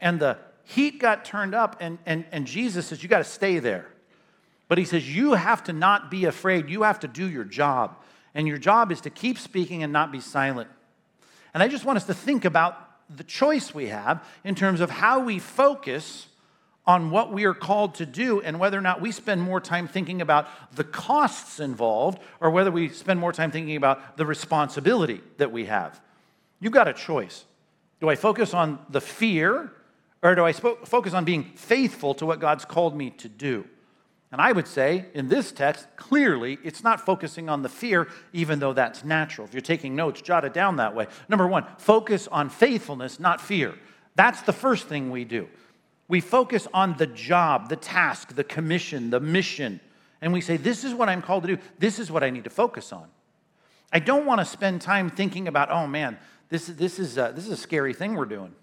And 0.00 0.20
the 0.20 0.38
heat 0.62 1.00
got 1.00 1.24
turned 1.24 1.56
up 1.56 1.76
and 1.80 1.98
and, 2.06 2.24
and 2.30 2.46
Jesus 2.46 2.86
says 2.86 3.02
you 3.02 3.08
got 3.08 3.18
to 3.18 3.24
stay 3.24 3.58
there. 3.58 3.88
But 4.68 4.78
he 4.78 4.84
says, 4.84 5.12
You 5.12 5.32
have 5.32 5.64
to 5.64 5.72
not 5.72 6.08
be 6.08 6.26
afraid. 6.26 6.70
You 6.70 6.84
have 6.84 7.00
to 7.00 7.08
do 7.08 7.28
your 7.28 7.44
job. 7.44 7.96
And 8.32 8.46
your 8.46 8.58
job 8.58 8.92
is 8.92 9.00
to 9.00 9.10
keep 9.10 9.38
speaking 9.38 9.82
and 9.82 9.92
not 9.92 10.12
be 10.12 10.20
silent. 10.20 10.70
And 11.52 11.64
I 11.64 11.68
just 11.68 11.84
want 11.84 11.96
us 11.96 12.04
to 12.04 12.14
think 12.14 12.44
about 12.44 12.76
the 13.10 13.24
choice 13.24 13.74
we 13.74 13.88
have 13.88 14.24
in 14.44 14.54
terms 14.54 14.80
of 14.80 14.88
how 14.88 15.18
we 15.18 15.40
focus 15.40 16.28
on 16.86 17.10
what 17.10 17.32
we 17.32 17.44
are 17.44 17.54
called 17.54 17.96
to 17.96 18.06
do 18.06 18.40
and 18.40 18.60
whether 18.60 18.78
or 18.78 18.82
not 18.82 19.00
we 19.00 19.10
spend 19.10 19.42
more 19.42 19.60
time 19.60 19.88
thinking 19.88 20.22
about 20.22 20.48
the 20.74 20.84
costs 20.84 21.58
involved 21.58 22.20
or 22.40 22.50
whether 22.50 22.70
we 22.70 22.88
spend 22.88 23.18
more 23.18 23.32
time 23.32 23.50
thinking 23.50 23.76
about 23.76 24.16
the 24.16 24.24
responsibility 24.24 25.20
that 25.38 25.50
we 25.50 25.66
have. 25.66 26.00
You've 26.60 26.72
got 26.72 26.86
a 26.86 26.92
choice. 26.92 27.44
Do 28.00 28.08
I 28.08 28.14
focus 28.14 28.54
on 28.54 28.78
the 28.88 29.00
fear 29.00 29.72
or 30.22 30.34
do 30.34 30.44
I 30.44 30.52
focus 30.52 31.12
on 31.12 31.24
being 31.24 31.44
faithful 31.56 32.14
to 32.14 32.26
what 32.26 32.40
God's 32.40 32.64
called 32.64 32.96
me 32.96 33.10
to 33.10 33.28
do? 33.28 33.66
And 34.32 34.40
I 34.40 34.52
would 34.52 34.66
say 34.66 35.06
in 35.14 35.28
this 35.28 35.52
text, 35.52 35.86
clearly, 35.96 36.58
it's 36.64 36.82
not 36.82 37.00
focusing 37.00 37.48
on 37.48 37.62
the 37.62 37.68
fear, 37.68 38.08
even 38.32 38.58
though 38.58 38.72
that's 38.72 39.04
natural. 39.04 39.46
If 39.46 39.54
you're 39.54 39.60
taking 39.60 39.94
notes, 39.94 40.20
jot 40.20 40.44
it 40.44 40.52
down 40.52 40.76
that 40.76 40.94
way. 40.94 41.06
Number 41.28 41.46
one, 41.46 41.64
focus 41.78 42.28
on 42.28 42.48
faithfulness, 42.48 43.20
not 43.20 43.40
fear. 43.40 43.74
That's 44.14 44.42
the 44.42 44.52
first 44.52 44.88
thing 44.88 45.10
we 45.10 45.24
do. 45.24 45.48
We 46.08 46.20
focus 46.20 46.68
on 46.72 46.96
the 46.96 47.06
job, 47.06 47.68
the 47.68 47.76
task, 47.76 48.34
the 48.34 48.44
commission, 48.44 49.10
the 49.10 49.20
mission. 49.20 49.80
And 50.20 50.32
we 50.32 50.40
say, 50.40 50.56
This 50.56 50.84
is 50.84 50.94
what 50.94 51.08
I'm 51.08 51.22
called 51.22 51.44
to 51.44 51.56
do. 51.56 51.62
This 51.78 51.98
is 51.98 52.10
what 52.10 52.22
I 52.22 52.30
need 52.30 52.44
to 52.44 52.50
focus 52.50 52.92
on. 52.92 53.08
I 53.92 53.98
don't 53.98 54.26
want 54.26 54.40
to 54.40 54.44
spend 54.44 54.82
time 54.82 55.10
thinking 55.10 55.48
about, 55.48 55.70
oh 55.70 55.86
man, 55.86 56.18
this, 56.48 56.66
this, 56.66 56.98
is, 56.98 57.18
a, 57.18 57.32
this 57.34 57.46
is 57.46 57.52
a 57.52 57.56
scary 57.56 57.94
thing 57.94 58.14
we're 58.14 58.24
doing. 58.24 58.54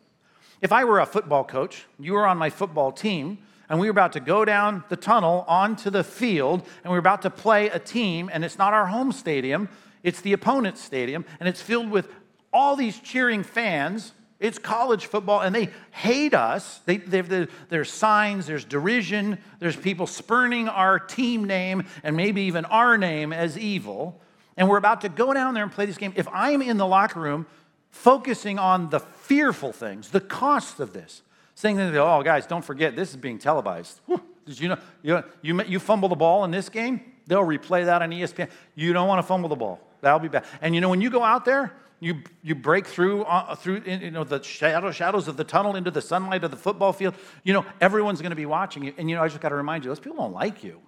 If 0.62 0.72
I 0.72 0.86
were 0.86 1.00
a 1.00 1.06
football 1.06 1.44
coach, 1.44 1.86
you 2.00 2.14
were 2.14 2.26
on 2.26 2.38
my 2.38 2.50
football 2.50 2.92
team, 2.92 3.40
and 3.70 3.80
we 3.80 3.88
were 3.88 3.92
about 3.92 4.14
to 4.14 4.20
go 4.20 4.46
down 4.46 4.84
the 4.90 4.96
tunnel 4.96 5.44
onto 5.48 5.90
the 5.90 6.04
field, 6.04 6.62
and 6.84 6.92
we 6.92 6.96
were 6.96 7.00
about 7.00 7.22
to 7.24 7.30
play 7.30 7.70
a 7.70 7.80
team, 7.80 8.30
and 8.32 8.46
it's 8.46 8.58
not 8.58 8.74
our 8.74 8.88
home 8.88 9.12
stadium, 9.12 9.70
it's 10.04 10.22
the 10.22 10.34
opponent's 10.34 10.82
stadium, 10.82 11.26
and 11.40 11.50
it's 11.50 11.62
filled 11.62 11.90
with 11.90 12.08
all 12.52 12.76
these 12.76 13.00
cheering 13.00 13.44
fans. 13.44 14.14
It's 14.44 14.60
college 14.60 15.06
football, 15.06 15.40
and 15.40 15.56
they 15.56 15.70
hate 15.92 16.34
us. 16.34 16.82
They, 16.86 16.98
they, 16.98 17.48
there's 17.70 17.90
signs, 17.90 18.46
there's 18.46 18.66
derision, 18.66 19.38
there's 19.60 19.78
people 19.78 20.06
spurning 20.06 20.68
our 20.68 21.00
team 21.00 21.46
name 21.46 21.86
and 22.04 22.18
maybe 22.18 22.42
even 22.42 22.66
our 22.66 22.98
name 22.98 23.32
as 23.32 23.58
evil. 23.58 24.20
And 24.58 24.68
we're 24.68 24.78
about 24.78 25.00
to 25.02 25.10
go 25.10 25.34
down 25.34 25.54
there 25.54 25.64
and 25.64 25.72
play 25.72 25.86
this 25.86 25.98
game. 25.98 26.12
If 26.18 26.28
I'm 26.28 26.62
in 26.62 26.76
the 26.76 26.86
locker 26.86 27.22
room 27.22 27.46
focusing 27.90 28.60
on 28.60 28.90
the 28.90 29.00
fearful 29.00 29.72
things, 29.72 30.10
the 30.10 30.20
cost 30.20 30.82
of 30.82 30.92
this, 30.92 31.22
saying 31.56 31.80
oh, 31.80 32.22
guys, 32.22 32.46
don't 32.46 32.66
forget, 32.66 32.98
this 32.98 33.12
is 33.12 33.16
being 33.16 33.40
televised. 33.40 34.02
Did 34.46 34.60
you 34.60 34.68
know 34.68 34.78
you, 35.02 35.24
you, 35.42 35.64
you 35.64 35.80
fumble 35.80 36.10
the 36.10 36.18
ball 36.18 36.44
in 36.44 36.52
this 36.52 36.68
game? 36.68 37.00
They'll 37.28 37.46
replay 37.46 37.86
that 37.86 38.02
on 38.02 38.10
ESPN. 38.10 38.50
You 38.76 38.92
don't 38.92 39.08
want 39.08 39.20
to 39.20 39.24
fumble 39.24 39.48
the 39.48 39.56
ball. 39.56 39.80
That'll 40.02 40.20
be 40.20 40.28
bad. 40.28 40.44
And 40.62 40.76
you 40.76 40.82
know, 40.82 40.90
when 40.90 41.00
you 41.00 41.10
go 41.10 41.24
out 41.24 41.46
there, 41.46 41.72
you, 42.04 42.22
you 42.42 42.56
break 42.56 42.86
through, 42.86 43.24
uh, 43.24 43.56
through 43.56 43.84
you 43.86 44.12
know, 44.12 44.24
the 44.24 44.42
shadow, 44.44 44.92
shadows 44.92 45.28
of 45.28 45.38
the 45.38 45.44
tunnel 45.44 45.76
into 45.76 45.92
the 45.92 46.02
sunlight 46.02 46.44
of 46.44 46.52
the 46.52 46.58
football 46.58 46.94
field. 46.94 47.16
You 47.44 47.54
know, 47.54 47.66
everyone's 47.80 48.22
going 48.22 48.32
to 48.32 48.36
be 48.36 48.46
watching 48.46 48.84
you. 48.84 48.94
And, 48.98 49.10
you 49.10 49.16
know, 49.16 49.24
I 49.24 49.28
just 49.28 49.42
got 49.42 49.50
to 49.50 49.56
remind 49.56 49.84
you, 49.84 49.90
those 49.90 50.00
people 50.00 50.18
don't 50.18 50.34
like 50.34 50.64
you. 50.64 50.82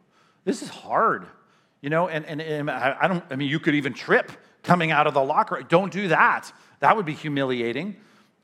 This 0.43 0.61
is 0.61 0.69
hard. 0.69 1.27
You 1.81 1.89
know, 1.89 2.07
and, 2.07 2.25
and, 2.25 2.41
and 2.41 2.69
I 2.69 3.07
don't, 3.07 3.23
I 3.29 3.35
mean, 3.35 3.49
you 3.49 3.59
could 3.59 3.75
even 3.75 3.93
trip 3.93 4.31
coming 4.63 4.91
out 4.91 5.07
of 5.07 5.13
the 5.13 5.23
locker. 5.23 5.61
Don't 5.67 5.91
do 5.91 6.07
that. 6.09 6.51
That 6.79 6.97
would 6.97 7.05
be 7.05 7.13
humiliating. 7.13 7.95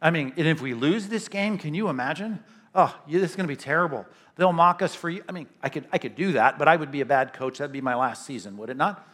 I 0.02 0.12
mean, 0.12 0.34
and 0.38 0.48
if 0.48 0.62
we 0.62 0.74
lose 0.74 1.08
this 1.08 1.28
game, 1.28 1.58
can 1.58 1.74
you 1.74 1.90
imagine? 1.90 2.44
Oh, 2.74 2.96
this 3.08 3.32
is 3.32 3.36
going 3.36 3.48
to 3.48 3.52
be 3.52 3.58
terrible. 3.58 4.06
They'll 4.36 4.54
mock 4.54 4.82
us 4.82 4.96
for 4.96 5.10
you. 5.10 5.24
I 5.28 5.32
mean, 5.32 5.48
I 5.62 5.70
could, 5.70 5.88
I 5.92 5.98
could 5.98 6.16
do 6.16 6.34
that, 6.34 6.58
but 6.58 6.68
I 6.68 6.76
would 6.76 6.92
be 6.92 7.02
a 7.02 7.06
bad 7.06 7.34
coach. 7.34 7.58
That'd 7.58 7.74
be 7.74 7.82
my 7.82 7.96
last 7.96 8.26
season, 8.26 8.58
would 8.58 8.70
it 8.70 8.78
not? 8.78 9.08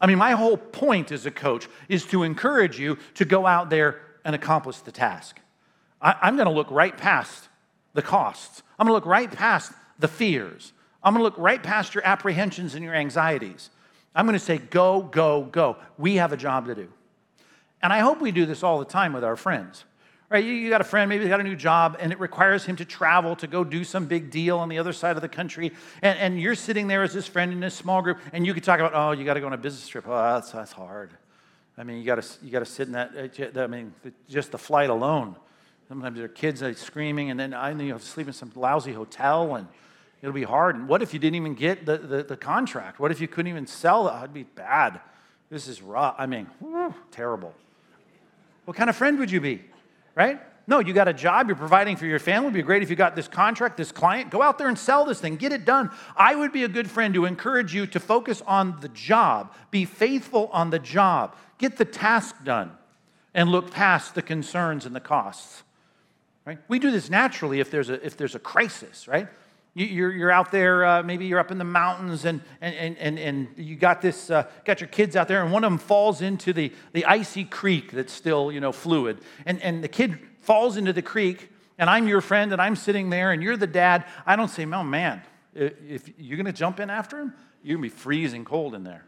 I 0.00 0.06
mean, 0.06 0.18
my 0.18 0.32
whole 0.32 0.56
point 0.56 1.10
as 1.10 1.26
a 1.26 1.30
coach 1.30 1.68
is 1.88 2.04
to 2.06 2.22
encourage 2.22 2.78
you 2.78 2.98
to 3.14 3.24
go 3.24 3.46
out 3.46 3.70
there 3.70 4.00
and 4.24 4.34
accomplish 4.34 4.80
the 4.80 4.92
task. 4.92 5.40
I, 6.00 6.16
I'm 6.20 6.36
going 6.36 6.48
to 6.48 6.52
look 6.52 6.70
right 6.70 6.96
past 6.96 7.48
the 7.94 8.02
costs. 8.02 8.62
I'm 8.78 8.86
going 8.86 8.92
to 8.92 8.94
look 8.94 9.06
right 9.06 9.30
past 9.30 9.72
the 9.98 10.08
fears. 10.08 10.72
I'm 11.02 11.14
going 11.14 11.20
to 11.20 11.24
look 11.24 11.38
right 11.38 11.62
past 11.62 11.94
your 11.94 12.04
apprehensions 12.06 12.74
and 12.74 12.84
your 12.84 12.94
anxieties. 12.94 13.70
I'm 14.14 14.26
going 14.26 14.38
to 14.38 14.44
say, 14.44 14.58
go, 14.58 15.02
go, 15.02 15.44
go. 15.44 15.76
We 15.98 16.16
have 16.16 16.32
a 16.32 16.36
job 16.36 16.66
to 16.66 16.74
do. 16.74 16.88
And 17.82 17.92
I 17.92 18.00
hope 18.00 18.20
we 18.20 18.32
do 18.32 18.46
this 18.46 18.62
all 18.62 18.78
the 18.78 18.84
time 18.84 19.12
with 19.12 19.24
our 19.24 19.36
friends. 19.36 19.84
Right, 20.28 20.44
you, 20.44 20.68
got 20.70 20.80
a 20.80 20.84
friend, 20.84 21.08
maybe 21.08 21.22
they 21.22 21.30
got 21.30 21.38
a 21.38 21.44
new 21.44 21.54
job, 21.54 21.96
and 22.00 22.10
it 22.10 22.18
requires 22.18 22.64
him 22.64 22.74
to 22.76 22.84
travel 22.84 23.36
to 23.36 23.46
go 23.46 23.62
do 23.62 23.84
some 23.84 24.06
big 24.06 24.28
deal 24.30 24.58
on 24.58 24.68
the 24.68 24.78
other 24.78 24.92
side 24.92 25.14
of 25.14 25.22
the 25.22 25.28
country. 25.28 25.72
And, 26.02 26.18
and 26.18 26.40
you're 26.40 26.56
sitting 26.56 26.88
there 26.88 27.04
as 27.04 27.12
his 27.12 27.28
friend 27.28 27.52
in 27.52 27.60
this 27.60 27.74
small 27.74 28.02
group, 28.02 28.18
and 28.32 28.44
you 28.44 28.52
could 28.52 28.64
talk 28.64 28.80
about, 28.80 28.92
oh, 28.92 29.12
you 29.12 29.24
got 29.24 29.34
to 29.34 29.40
go 29.40 29.46
on 29.46 29.52
a 29.52 29.58
business 29.58 29.86
trip. 29.86 30.04
Oh, 30.08 30.16
that's, 30.34 30.50
that's 30.50 30.72
hard. 30.72 31.10
I 31.78 31.84
mean, 31.84 31.98
you 31.98 32.04
got 32.04 32.22
to 32.22 32.44
you 32.44 32.50
got 32.50 32.60
to 32.60 32.66
sit 32.66 32.86
in 32.86 32.94
that. 32.94 33.12
Uh, 33.56 33.60
I 33.60 33.66
mean, 33.66 33.94
just 34.28 34.50
the 34.50 34.58
flight 34.58 34.90
alone. 34.90 35.36
Sometimes 35.88 36.16
there 36.16 36.24
are 36.24 36.28
kids 36.28 36.62
are 36.62 36.72
screaming, 36.74 37.30
and 37.30 37.38
then 37.38 37.52
I 37.52 37.70
you 37.70 37.92
know 37.92 37.98
sleep 37.98 38.26
in 38.26 38.32
some 38.32 38.50
lousy 38.54 38.92
hotel, 38.92 39.56
and 39.56 39.68
it'll 40.22 40.32
be 40.32 40.42
hard. 40.42 40.76
And 40.76 40.88
what 40.88 41.02
if 41.02 41.12
you 41.12 41.20
didn't 41.20 41.36
even 41.36 41.54
get 41.54 41.84
the, 41.84 41.98
the, 41.98 42.22
the 42.22 42.36
contract? 42.36 42.98
What 42.98 43.10
if 43.10 43.20
you 43.20 43.28
couldn't 43.28 43.50
even 43.50 43.66
sell 43.66 44.08
it? 44.08 44.16
It'd 44.18 44.32
be 44.32 44.44
bad. 44.44 45.00
This 45.50 45.68
is 45.68 45.82
rough. 45.82 46.14
I 46.18 46.26
mean, 46.26 46.46
whew, 46.60 46.94
terrible. 47.10 47.54
What 48.64 48.76
kind 48.76 48.90
of 48.90 48.96
friend 48.96 49.18
would 49.18 49.30
you 49.30 49.40
be? 49.40 49.62
Right? 50.16 50.40
No, 50.68 50.80
you 50.80 50.92
got 50.92 51.06
a 51.06 51.12
job, 51.12 51.46
you're 51.46 51.54
providing 51.54 51.96
for 51.96 52.06
your 52.06 52.18
family. 52.18 52.48
It'd 52.48 52.54
be 52.54 52.62
great 52.62 52.82
if 52.82 52.90
you 52.90 52.96
got 52.96 53.14
this 53.14 53.28
contract, 53.28 53.76
this 53.76 53.92
client. 53.92 54.30
Go 54.30 54.42
out 54.42 54.58
there 54.58 54.66
and 54.66 54.76
sell 54.76 55.04
this 55.04 55.20
thing, 55.20 55.36
get 55.36 55.52
it 55.52 55.64
done. 55.64 55.90
I 56.16 56.34
would 56.34 56.52
be 56.52 56.64
a 56.64 56.68
good 56.68 56.90
friend 56.90 57.14
to 57.14 57.24
encourage 57.24 57.72
you 57.72 57.86
to 57.88 58.00
focus 58.00 58.42
on 58.46 58.80
the 58.80 58.88
job, 58.88 59.54
be 59.70 59.84
faithful 59.84 60.50
on 60.52 60.70
the 60.70 60.80
job, 60.80 61.36
get 61.58 61.76
the 61.76 61.84
task 61.84 62.42
done, 62.42 62.72
and 63.32 63.48
look 63.48 63.70
past 63.70 64.16
the 64.16 64.22
concerns 64.22 64.86
and 64.86 64.96
the 64.96 65.00
costs. 65.00 65.62
Right? 66.44 66.58
We 66.66 66.80
do 66.80 66.90
this 66.90 67.10
naturally 67.10 67.60
if 67.60 67.70
there's 67.70 67.90
a, 67.90 68.04
if 68.04 68.16
there's 68.16 68.34
a 68.34 68.40
crisis, 68.40 69.06
right? 69.06 69.28
You're, 69.78 70.10
you're 70.10 70.30
out 70.30 70.52
there, 70.52 70.86
uh, 70.86 71.02
maybe 71.02 71.26
you're 71.26 71.38
up 71.38 71.50
in 71.50 71.58
the 71.58 71.64
mountains 71.64 72.24
and, 72.24 72.40
and, 72.62 72.96
and, 72.96 73.18
and 73.18 73.48
you 73.58 73.76
got, 73.76 74.00
this, 74.00 74.30
uh, 74.30 74.48
got 74.64 74.80
your 74.80 74.88
kids 74.88 75.16
out 75.16 75.28
there, 75.28 75.42
and 75.42 75.52
one 75.52 75.64
of 75.64 75.70
them 75.70 75.76
falls 75.76 76.22
into 76.22 76.54
the, 76.54 76.72
the 76.94 77.04
icy 77.04 77.44
creek 77.44 77.92
that's 77.92 78.10
still 78.14 78.50
you 78.50 78.58
know, 78.58 78.72
fluid. 78.72 79.18
And, 79.44 79.60
and 79.60 79.84
the 79.84 79.88
kid 79.88 80.18
falls 80.40 80.78
into 80.78 80.94
the 80.94 81.02
creek, 81.02 81.50
and 81.76 81.90
I'm 81.90 82.08
your 82.08 82.22
friend, 82.22 82.54
and 82.54 82.62
I'm 82.62 82.74
sitting 82.74 83.10
there, 83.10 83.32
and 83.32 83.42
you're 83.42 83.58
the 83.58 83.66
dad. 83.66 84.06
I 84.24 84.34
don't 84.34 84.48
say, 84.48 84.64
oh 84.64 84.82
man, 84.82 85.20
if 85.54 86.10
you're 86.16 86.38
going 86.38 86.46
to 86.46 86.52
jump 86.52 86.80
in 86.80 86.88
after 86.88 87.20
him, 87.20 87.34
you're 87.62 87.76
going 87.76 87.90
to 87.90 87.94
be 87.94 88.00
freezing 88.00 88.46
cold 88.46 88.74
in 88.74 88.82
there. 88.82 89.04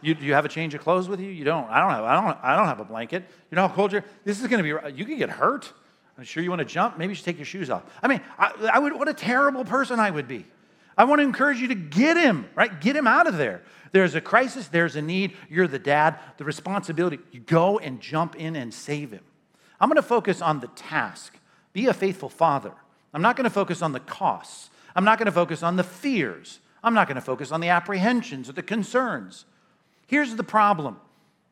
You, 0.00 0.14
do 0.14 0.26
you 0.26 0.34
have 0.34 0.44
a 0.44 0.48
change 0.48 0.74
of 0.74 0.80
clothes 0.80 1.08
with 1.08 1.20
you? 1.20 1.30
You 1.30 1.44
don't. 1.44 1.68
I 1.70 1.80
don't 1.80 1.90
have. 1.90 2.04
I 2.04 2.20
don't. 2.20 2.38
I 2.42 2.56
don't 2.56 2.66
have 2.66 2.80
a 2.80 2.84
blanket. 2.84 3.24
You 3.50 3.56
know 3.56 3.66
how 3.66 3.74
cold 3.74 3.92
you're. 3.92 4.04
This 4.24 4.40
is 4.40 4.46
going 4.46 4.64
to 4.64 4.90
be. 4.90 4.96
You 4.96 5.04
could 5.04 5.18
get 5.18 5.30
hurt. 5.30 5.72
I'm 6.18 6.24
sure 6.24 6.42
you 6.42 6.50
want 6.50 6.58
to 6.58 6.64
jump? 6.64 6.98
Maybe 6.98 7.12
you 7.12 7.14
should 7.14 7.24
take 7.24 7.38
your 7.38 7.46
shoes 7.46 7.70
off. 7.70 7.84
I 8.02 8.08
mean, 8.08 8.20
I, 8.36 8.70
I 8.74 8.78
would, 8.80 8.92
what 8.92 9.08
a 9.08 9.14
terrible 9.14 9.64
person 9.64 10.00
I 10.00 10.10
would 10.10 10.26
be. 10.26 10.44
I 10.96 11.04
want 11.04 11.20
to 11.20 11.22
encourage 11.22 11.60
you 11.60 11.68
to 11.68 11.76
get 11.76 12.16
him, 12.16 12.48
right? 12.56 12.80
Get 12.80 12.96
him 12.96 13.06
out 13.06 13.28
of 13.28 13.38
there. 13.38 13.62
There's 13.92 14.16
a 14.16 14.20
crisis, 14.20 14.66
there's 14.66 14.96
a 14.96 15.02
need. 15.02 15.34
You're 15.48 15.68
the 15.68 15.78
dad. 15.78 16.18
The 16.36 16.44
responsibility, 16.44 17.20
you 17.30 17.38
go 17.38 17.78
and 17.78 18.00
jump 18.00 18.34
in 18.34 18.56
and 18.56 18.74
save 18.74 19.12
him. 19.12 19.22
I'm 19.80 19.88
going 19.88 19.96
to 19.96 20.02
focus 20.02 20.42
on 20.42 20.58
the 20.58 20.66
task. 20.68 21.38
Be 21.72 21.86
a 21.86 21.94
faithful 21.94 22.28
father. 22.28 22.72
I'm 23.14 23.22
not 23.22 23.36
going 23.36 23.44
to 23.44 23.50
focus 23.50 23.80
on 23.80 23.92
the 23.92 24.00
costs. 24.00 24.70
I'm 24.96 25.04
not 25.04 25.18
going 25.18 25.26
to 25.26 25.32
focus 25.32 25.62
on 25.62 25.76
the 25.76 25.84
fears. 25.84 26.58
I'm 26.82 26.94
not 26.94 27.06
going 27.06 27.14
to 27.14 27.20
focus 27.20 27.52
on 27.52 27.60
the 27.60 27.68
apprehensions 27.68 28.48
or 28.48 28.52
the 28.52 28.62
concerns. 28.62 29.44
Here's 30.08 30.34
the 30.34 30.44
problem 30.44 30.98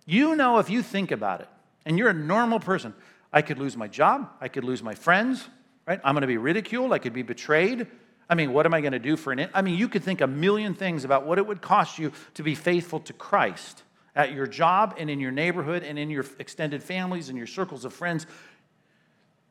you 0.09 0.37
know, 0.37 0.59
if 0.59 0.71
you 0.71 0.83
think 0.83 1.11
about 1.11 1.41
it, 1.41 1.49
and 1.85 1.99
you're 1.99 2.09
a 2.09 2.15
normal 2.15 2.61
person, 2.61 2.95
I 3.33 3.43
could 3.43 3.59
lose 3.59 3.77
my 3.77 3.89
job, 3.89 4.31
I 4.41 4.49
could 4.49 4.65
lose 4.65 4.83
my 4.83 4.95
friends, 4.95 5.49
right? 5.87 6.01
I'm 6.05 6.15
going 6.15 6.23
to 6.23 6.27
be 6.27 6.39
ridiculed, 6.39 6.93
I 6.93 6.99
could 6.99 7.13
be 7.13 7.23
betrayed. 7.23 7.87
I 8.29 8.35
mean, 8.35 8.53
what 8.53 8.67
am 8.67 8.75
I 8.75 8.81
going 8.81 8.93
to 8.93 8.99
do 8.99 9.17
for 9.17 9.33
an? 9.33 9.49
I 9.55 9.63
mean, 9.63 9.79
you 9.79 9.89
could 9.89 10.03
think 10.03 10.21
a 10.21 10.27
million 10.27 10.75
things 10.75 11.05
about 11.05 11.27
what 11.27 11.39
it 11.39 11.47
would 11.47 11.61
cost 11.61 11.99
you 11.99 12.13
to 12.35 12.43
be 12.43 12.55
faithful 12.57 12.99
to 13.01 13.13
Christ 13.13 13.85
at 14.17 14.33
your 14.33 14.47
job 14.47 14.97
and 14.99 15.09
in 15.09 15.21
your 15.21 15.31
neighborhood 15.31 15.85
and 15.85 15.99
in 15.99 16.11
your 16.11 16.25
extended 16.39 16.83
families 16.83 17.29
and 17.29 17.39
your 17.39 17.47
circles 17.47 17.85
of 17.85 17.93
friends. 17.93 18.27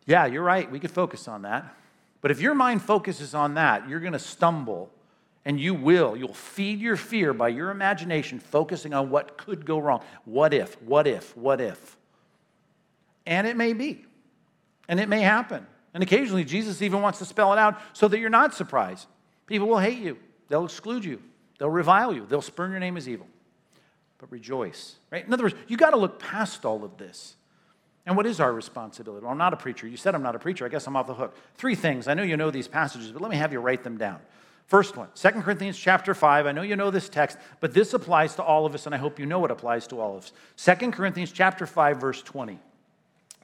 Yeah, 0.06 0.26
you're 0.26 0.44
right. 0.44 0.70
We 0.70 0.80
could 0.80 0.92
focus 0.92 1.28
on 1.28 1.44
that. 1.44 1.74
But 2.22 2.32
if 2.32 2.42
your 2.42 2.56
mind 2.56 2.82
focuses 2.82 3.34
on 3.34 3.54
that, 3.54 3.88
you're 3.88 4.00
going 4.00 4.14
to 4.14 4.20
stumble 4.20 4.90
and 5.46 5.60
you 5.60 5.76
will. 5.76 6.18
You'll 6.18 6.34
feed 6.34 6.80
your 6.80 6.98
fear 6.98 7.34
by 7.34 7.50
your 7.50 7.70
imagination, 7.70 8.40
focusing 8.40 8.94
on 8.94 9.12
what 9.12 9.38
could 9.38 9.66
go 9.66 9.78
wrong. 9.78 10.04
What 10.26 10.54
if, 10.54 10.82
what 10.82 11.06
if, 11.06 11.38
what 11.38 11.62
if? 11.62 11.98
And 13.26 13.48
it 13.48 13.58
may 13.58 13.74
be, 13.74 14.06
and 14.88 15.00
it 15.00 15.10
may 15.10 15.22
happen. 15.22 15.66
And 15.94 16.04
occasionally, 16.04 16.44
Jesus 16.44 16.82
even 16.82 17.02
wants 17.02 17.20
to 17.20 17.26
spell 17.26 17.54
it 17.54 17.60
out 17.60 17.80
so 17.94 18.08
that 18.08 18.20
you're 18.20 18.30
not 18.30 18.54
surprised. 18.54 19.08
People 19.48 19.68
will 19.68 19.80
hate 19.80 20.00
you, 20.00 20.18
they'll 20.48 20.66
exclude 20.66 21.06
you, 21.06 21.22
they'll 21.58 21.70
revile 21.70 22.14
you, 22.14 22.26
they'll 22.26 22.42
spurn 22.42 22.72
your 22.72 22.80
name 22.80 22.98
as 22.98 23.08
evil. 23.08 23.28
But 24.18 24.32
rejoice, 24.32 24.96
right? 25.12 25.26
In 25.26 25.34
other 25.34 25.44
words, 25.44 25.56
you 25.68 25.78
got 25.78 25.92
to 25.92 25.98
look 25.98 26.20
past 26.20 26.66
all 26.66 26.84
of 26.84 26.98
this. 26.98 27.36
And 28.06 28.16
what 28.16 28.26
is 28.26 28.40
our 28.40 28.54
responsibility? 28.54 29.24
Well, 29.24 29.32
I'm 29.32 29.38
not 29.38 29.54
a 29.54 29.58
preacher. 29.58 29.88
You 29.88 29.98
said 29.98 30.14
I'm 30.14 30.22
not 30.22 30.36
a 30.36 30.40
preacher. 30.40 30.66
I 30.66 30.70
guess 30.70 30.86
I'm 30.86 30.96
off 30.96 31.08
the 31.08 31.14
hook. 31.14 31.36
Three 31.56 31.76
things. 31.76 32.08
I 32.08 32.14
know 32.14 32.24
you 32.24 32.38
know 32.38 32.52
these 32.52 32.68
passages, 32.68 33.12
but 33.12 33.22
let 33.22 33.32
me 33.32 33.38
have 33.38 33.52
you 33.52 33.60
write 33.60 33.84
them 33.84 33.98
down. 33.98 34.20
First 34.68 34.98
one, 34.98 35.10
2 35.16 35.30
Corinthians 35.42 35.78
chapter 35.78 36.14
5. 36.14 36.48
I 36.48 36.52
know 36.52 36.64
you 36.64 36.76
know 36.76 36.92
this 36.92 37.08
text, 37.08 37.38
but 37.60 37.74
this 37.74 37.94
applies 37.94 38.36
to 38.36 38.44
all 38.44 38.66
of 38.66 38.74
us, 38.74 38.86
and 38.86 38.96
I 38.96 38.98
hope 38.98 39.20
you 39.20 39.26
know 39.26 39.46
it 39.46 39.52
applies 39.52 39.88
to 39.88 40.00
all 40.00 40.18
of 40.18 40.24
us. 40.24 40.76
2 40.78 40.92
Corinthians 40.92 41.32
chapter 41.32 41.66
5, 41.68 41.98
verse 41.98 42.22
20. 42.24 42.60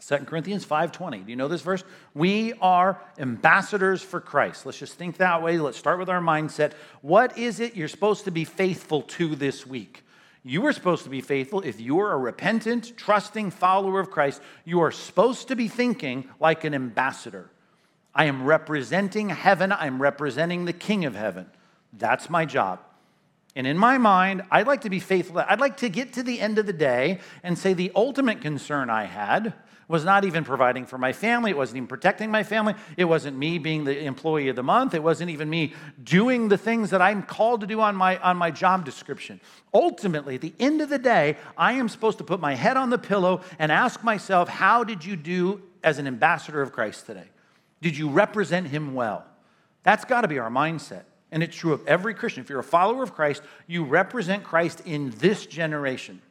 2 0.01 0.25
Corinthians 0.25 0.65
5:20. 0.65 1.19
Do 1.19 1.29
you 1.29 1.35
know 1.35 1.47
this 1.47 1.61
verse? 1.61 1.83
We 2.15 2.53
are 2.53 2.99
ambassadors 3.19 4.01
for 4.01 4.19
Christ. 4.19 4.65
Let's 4.65 4.79
just 4.79 4.95
think 4.95 5.17
that 5.17 5.43
way. 5.43 5.59
Let's 5.59 5.77
start 5.77 5.99
with 5.99 6.09
our 6.09 6.19
mindset. 6.19 6.73
What 7.01 7.37
is 7.37 7.59
it 7.59 7.75
you're 7.75 7.87
supposed 7.87 8.25
to 8.25 8.31
be 8.31 8.43
faithful 8.43 9.03
to 9.03 9.35
this 9.35 9.65
week? 9.65 10.03
You 10.43 10.65
are 10.65 10.73
supposed 10.73 11.03
to 11.03 11.11
be 11.11 11.21
faithful 11.21 11.61
if 11.61 11.79
you 11.79 11.99
are 11.99 12.13
a 12.13 12.17
repentant, 12.17 12.97
trusting 12.97 13.51
follower 13.51 13.99
of 13.99 14.09
Christ. 14.09 14.41
You 14.65 14.81
are 14.81 14.91
supposed 14.91 15.47
to 15.49 15.55
be 15.55 15.67
thinking 15.67 16.27
like 16.39 16.63
an 16.63 16.73
ambassador. 16.73 17.51
I 18.15 18.25
am 18.25 18.43
representing 18.43 19.29
heaven, 19.29 19.71
I'm 19.71 20.01
representing 20.01 20.65
the 20.65 20.73
King 20.73 21.05
of 21.05 21.15
heaven. 21.15 21.45
That's 21.93 22.27
my 22.27 22.45
job. 22.45 22.79
And 23.55 23.67
in 23.67 23.77
my 23.77 23.99
mind, 23.99 24.43
I'd 24.49 24.65
like 24.65 24.81
to 24.81 24.89
be 24.89 24.99
faithful. 24.99 25.37
I'd 25.39 25.59
like 25.59 25.77
to 25.77 25.89
get 25.89 26.13
to 26.13 26.23
the 26.23 26.39
end 26.39 26.57
of 26.57 26.65
the 26.65 26.73
day 26.73 27.19
and 27.43 27.57
say 27.57 27.73
the 27.73 27.91
ultimate 27.95 28.41
concern 28.41 28.89
I 28.89 29.03
had 29.03 29.53
was 29.91 30.05
not 30.05 30.23
even 30.25 30.43
providing 30.43 30.85
for 30.85 30.97
my 30.97 31.11
family. 31.11 31.51
It 31.51 31.57
wasn't 31.57 31.77
even 31.77 31.87
protecting 31.87 32.31
my 32.31 32.43
family. 32.43 32.73
It 32.95 33.05
wasn't 33.05 33.37
me 33.37 33.59
being 33.59 33.83
the 33.83 34.05
employee 34.05 34.47
of 34.47 34.55
the 34.55 34.63
month. 34.63 34.93
It 34.93 35.03
wasn't 35.03 35.29
even 35.29 35.49
me 35.49 35.73
doing 36.03 36.47
the 36.47 36.57
things 36.57 36.89
that 36.91 37.01
I'm 37.01 37.21
called 37.21 37.61
to 37.61 37.67
do 37.67 37.81
on 37.81 37.95
my, 37.95 38.17
on 38.17 38.37
my 38.37 38.49
job 38.49 38.85
description. 38.85 39.41
Ultimately, 39.73 40.35
at 40.35 40.41
the 40.41 40.53
end 40.59 40.81
of 40.81 40.89
the 40.89 40.97
day, 40.97 41.37
I 41.57 41.73
am 41.73 41.89
supposed 41.89 42.17
to 42.19 42.23
put 42.23 42.39
my 42.39 42.55
head 42.55 42.77
on 42.77 42.89
the 42.89 42.97
pillow 42.97 43.41
and 43.59 43.71
ask 43.71 44.03
myself, 44.03 44.47
how 44.47 44.83
did 44.83 45.03
you 45.03 45.15
do 45.15 45.61
as 45.83 45.99
an 45.99 46.07
ambassador 46.07 46.61
of 46.61 46.71
Christ 46.71 47.05
today? 47.05 47.27
Did 47.81 47.97
you 47.97 48.09
represent 48.09 48.67
him 48.67 48.93
well? 48.93 49.25
That's 49.83 50.05
got 50.05 50.21
to 50.21 50.27
be 50.27 50.39
our 50.39 50.49
mindset. 50.49 51.03
And 51.31 51.43
it's 51.43 51.55
true 51.55 51.73
of 51.73 51.85
every 51.87 52.13
Christian. 52.13 52.43
If 52.43 52.49
you're 52.49 52.59
a 52.59 52.63
follower 52.63 53.03
of 53.03 53.13
Christ, 53.13 53.41
you 53.67 53.83
represent 53.83 54.43
Christ 54.43 54.81
in 54.85 55.11
this 55.17 55.45
generation. 55.45 56.21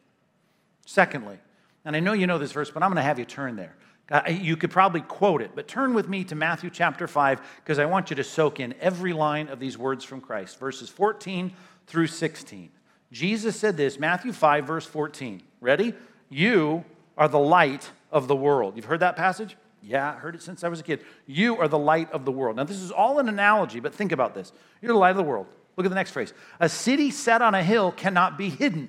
Secondly, 0.86 1.38
and 1.84 1.96
I 1.96 2.00
know 2.00 2.12
you 2.12 2.26
know 2.26 2.38
this 2.38 2.52
verse, 2.52 2.70
but 2.70 2.82
I'm 2.82 2.90
going 2.90 2.96
to 2.96 3.02
have 3.02 3.18
you 3.18 3.24
turn 3.24 3.56
there. 3.56 3.74
Uh, 4.10 4.22
you 4.28 4.56
could 4.56 4.70
probably 4.70 5.02
quote 5.02 5.40
it, 5.40 5.52
but 5.54 5.68
turn 5.68 5.94
with 5.94 6.08
me 6.08 6.24
to 6.24 6.34
Matthew 6.34 6.68
chapter 6.68 7.06
5 7.06 7.40
because 7.56 7.78
I 7.78 7.86
want 7.86 8.10
you 8.10 8.16
to 8.16 8.24
soak 8.24 8.58
in 8.58 8.74
every 8.80 9.12
line 9.12 9.48
of 9.48 9.60
these 9.60 9.78
words 9.78 10.04
from 10.04 10.20
Christ, 10.20 10.58
verses 10.58 10.88
14 10.88 11.52
through 11.86 12.08
16. 12.08 12.70
Jesus 13.12 13.56
said 13.56 13.76
this, 13.76 14.00
Matthew 14.00 14.32
5, 14.32 14.66
verse 14.66 14.86
14. 14.86 15.42
Ready? 15.60 15.94
You 16.28 16.84
are 17.16 17.28
the 17.28 17.38
light 17.38 17.88
of 18.10 18.26
the 18.26 18.34
world. 18.34 18.74
You've 18.74 18.84
heard 18.84 19.00
that 19.00 19.16
passage? 19.16 19.56
Yeah, 19.82 20.10
I 20.10 20.14
heard 20.14 20.34
it 20.34 20.42
since 20.42 20.64
I 20.64 20.68
was 20.68 20.80
a 20.80 20.82
kid. 20.82 21.04
You 21.26 21.56
are 21.58 21.68
the 21.68 21.78
light 21.78 22.10
of 22.12 22.24
the 22.24 22.32
world. 22.32 22.56
Now, 22.56 22.64
this 22.64 22.80
is 22.80 22.90
all 22.90 23.20
an 23.20 23.28
analogy, 23.28 23.78
but 23.78 23.94
think 23.94 24.10
about 24.10 24.34
this. 24.34 24.52
You're 24.82 24.92
the 24.92 24.98
light 24.98 25.10
of 25.10 25.16
the 25.16 25.22
world. 25.22 25.46
Look 25.76 25.86
at 25.86 25.88
the 25.88 25.94
next 25.94 26.10
phrase. 26.10 26.32
A 26.58 26.68
city 26.68 27.10
set 27.12 27.42
on 27.42 27.54
a 27.54 27.62
hill 27.62 27.92
cannot 27.92 28.36
be 28.36 28.50
hidden. 28.50 28.88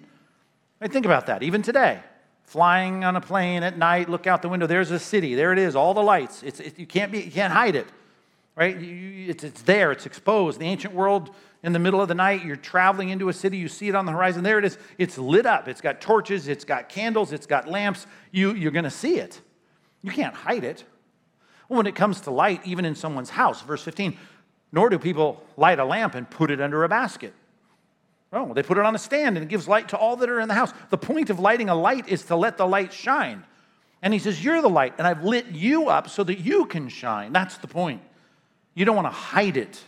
Right, 0.80 0.92
think 0.92 1.06
about 1.06 1.28
that, 1.28 1.44
even 1.44 1.62
today 1.62 2.02
flying 2.52 3.06
on 3.06 3.16
a 3.16 3.22
plane 3.22 3.64
at 3.64 3.78
night, 3.78 4.10
look 4.10 4.28
out 4.28 4.42
the 4.42 4.50
window, 4.50 4.68
there's 4.68 4.92
a 4.92 5.00
city, 5.00 5.36
there 5.36 5.54
it 5.54 5.58
is, 5.58 5.74
all 5.74 5.94
the 5.94 6.04
lights. 6.04 6.44
It's, 6.44 6.60
it, 6.60 6.78
you, 6.78 6.86
can't 6.86 7.10
be, 7.10 7.22
you 7.22 7.32
can't 7.32 7.54
hide 7.54 7.78
it, 7.78 7.88
right? 8.58 8.78
You, 8.78 9.30
it's, 9.30 9.46
it's 9.46 9.62
there, 9.62 9.94
it's 9.94 10.06
exposed. 10.06 10.60
The 10.60 10.66
ancient 10.66 10.94
world, 10.94 11.34
in 11.64 11.72
the 11.72 11.80
middle 11.80 12.02
of 12.02 12.10
the 12.10 12.14
night, 12.14 12.44
you're 12.44 12.58
traveling 12.58 13.08
into 13.08 13.30
a 13.30 13.34
city, 13.34 13.56
you 13.56 13.70
see 13.70 13.88
it 13.88 13.96
on 13.96 14.06
the 14.06 14.12
horizon, 14.12 14.44
there 14.44 14.60
it 14.60 14.66
is, 14.66 14.78
it's 14.98 15.18
lit 15.18 15.46
up, 15.46 15.70
it's 15.70 15.80
got 15.80 16.02
torches, 16.02 16.50
it's 16.50 16.66
got 16.66 16.90
candles, 16.90 17.32
it's 17.32 17.46
got 17.46 17.70
lamps, 17.70 18.06
you, 18.32 18.54
you're 18.54 18.72
gonna 18.72 18.92
see 18.92 19.16
it. 19.16 19.40
You 20.02 20.12
can't 20.12 20.36
hide 20.36 20.66
it. 20.66 20.84
Well, 21.70 21.78
when 21.78 21.88
it 21.88 21.96
comes 21.96 22.20
to 22.22 22.32
light, 22.32 22.60
even 22.66 22.84
in 22.84 22.96
someone's 22.96 23.30
house, 23.30 23.62
verse 23.62 23.82
15, 23.82 24.18
nor 24.74 24.90
do 24.90 25.00
people 25.00 25.42
light 25.56 25.80
a 25.80 25.86
lamp 25.86 26.16
and 26.16 26.30
put 26.30 26.52
it 26.52 26.60
under 26.60 26.84
a 26.84 26.90
basket. 26.90 27.34
Oh, 28.34 28.54
they 28.54 28.64
put 28.64 28.78
it 28.78 28.86
on 28.86 28.96
a 28.96 29.00
stand 29.00 29.38
and 29.38 29.44
it 29.44 29.50
gives 29.50 29.68
light 29.68 29.90
to 29.90 29.98
all 29.98 30.16
that 30.18 30.30
are 30.30 30.40
in 30.40 30.48
the 30.48 30.54
house. 30.54 30.74
The 30.90 30.98
point 30.98 31.30
of 31.30 31.40
lighting 31.40 31.70
a 31.70 31.76
light 31.76 32.08
is 32.08 32.24
to 32.26 32.36
let 32.36 32.58
the 32.58 32.66
light 32.66 32.94
shine. 32.94 33.44
And 34.02 34.14
he 34.14 34.20
says, 34.20 34.44
You're 34.44 34.62
the 34.62 34.70
light, 34.70 34.96
and 34.98 35.06
I've 35.06 35.24
lit 35.24 35.48
you 35.48 35.90
up 35.90 36.10
so 36.10 36.24
that 36.24 36.40
you 36.40 36.66
can 36.66 36.90
shine. 36.90 37.34
That's 37.34 37.58
the 37.58 37.68
point. 37.68 38.02
You 38.74 38.86
don't 38.86 38.96
want 38.96 39.08
to 39.08 39.12
hide 39.12 39.58
it. 39.58 39.82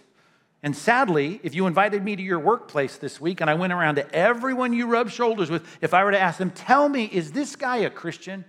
And 0.61 0.75
sadly, 0.75 1.39
if 1.43 1.55
you 1.55 1.67
invited 1.67 2.03
me 2.03 2.15
to 2.15 2.21
your 2.21 2.39
workplace 2.39 2.97
this 2.97 3.19
week 3.19 3.41
and 3.41 3.49
I 3.49 3.53
went 3.53 3.73
around 3.73 3.95
to 3.95 4.15
everyone 4.15 4.71
you 4.71 4.87
rub 4.87 5.09
shoulders 5.09 5.49
with, 5.49 5.65
if 5.81 5.93
I 5.93 6.03
were 6.03 6.11
to 6.11 6.19
ask 6.19 6.37
them, 6.37 6.51
Tell 6.51 6.87
me, 6.87 7.05
is 7.05 7.31
this 7.31 7.55
guy 7.55 7.77
a 7.77 7.89
Christian? 7.89 8.45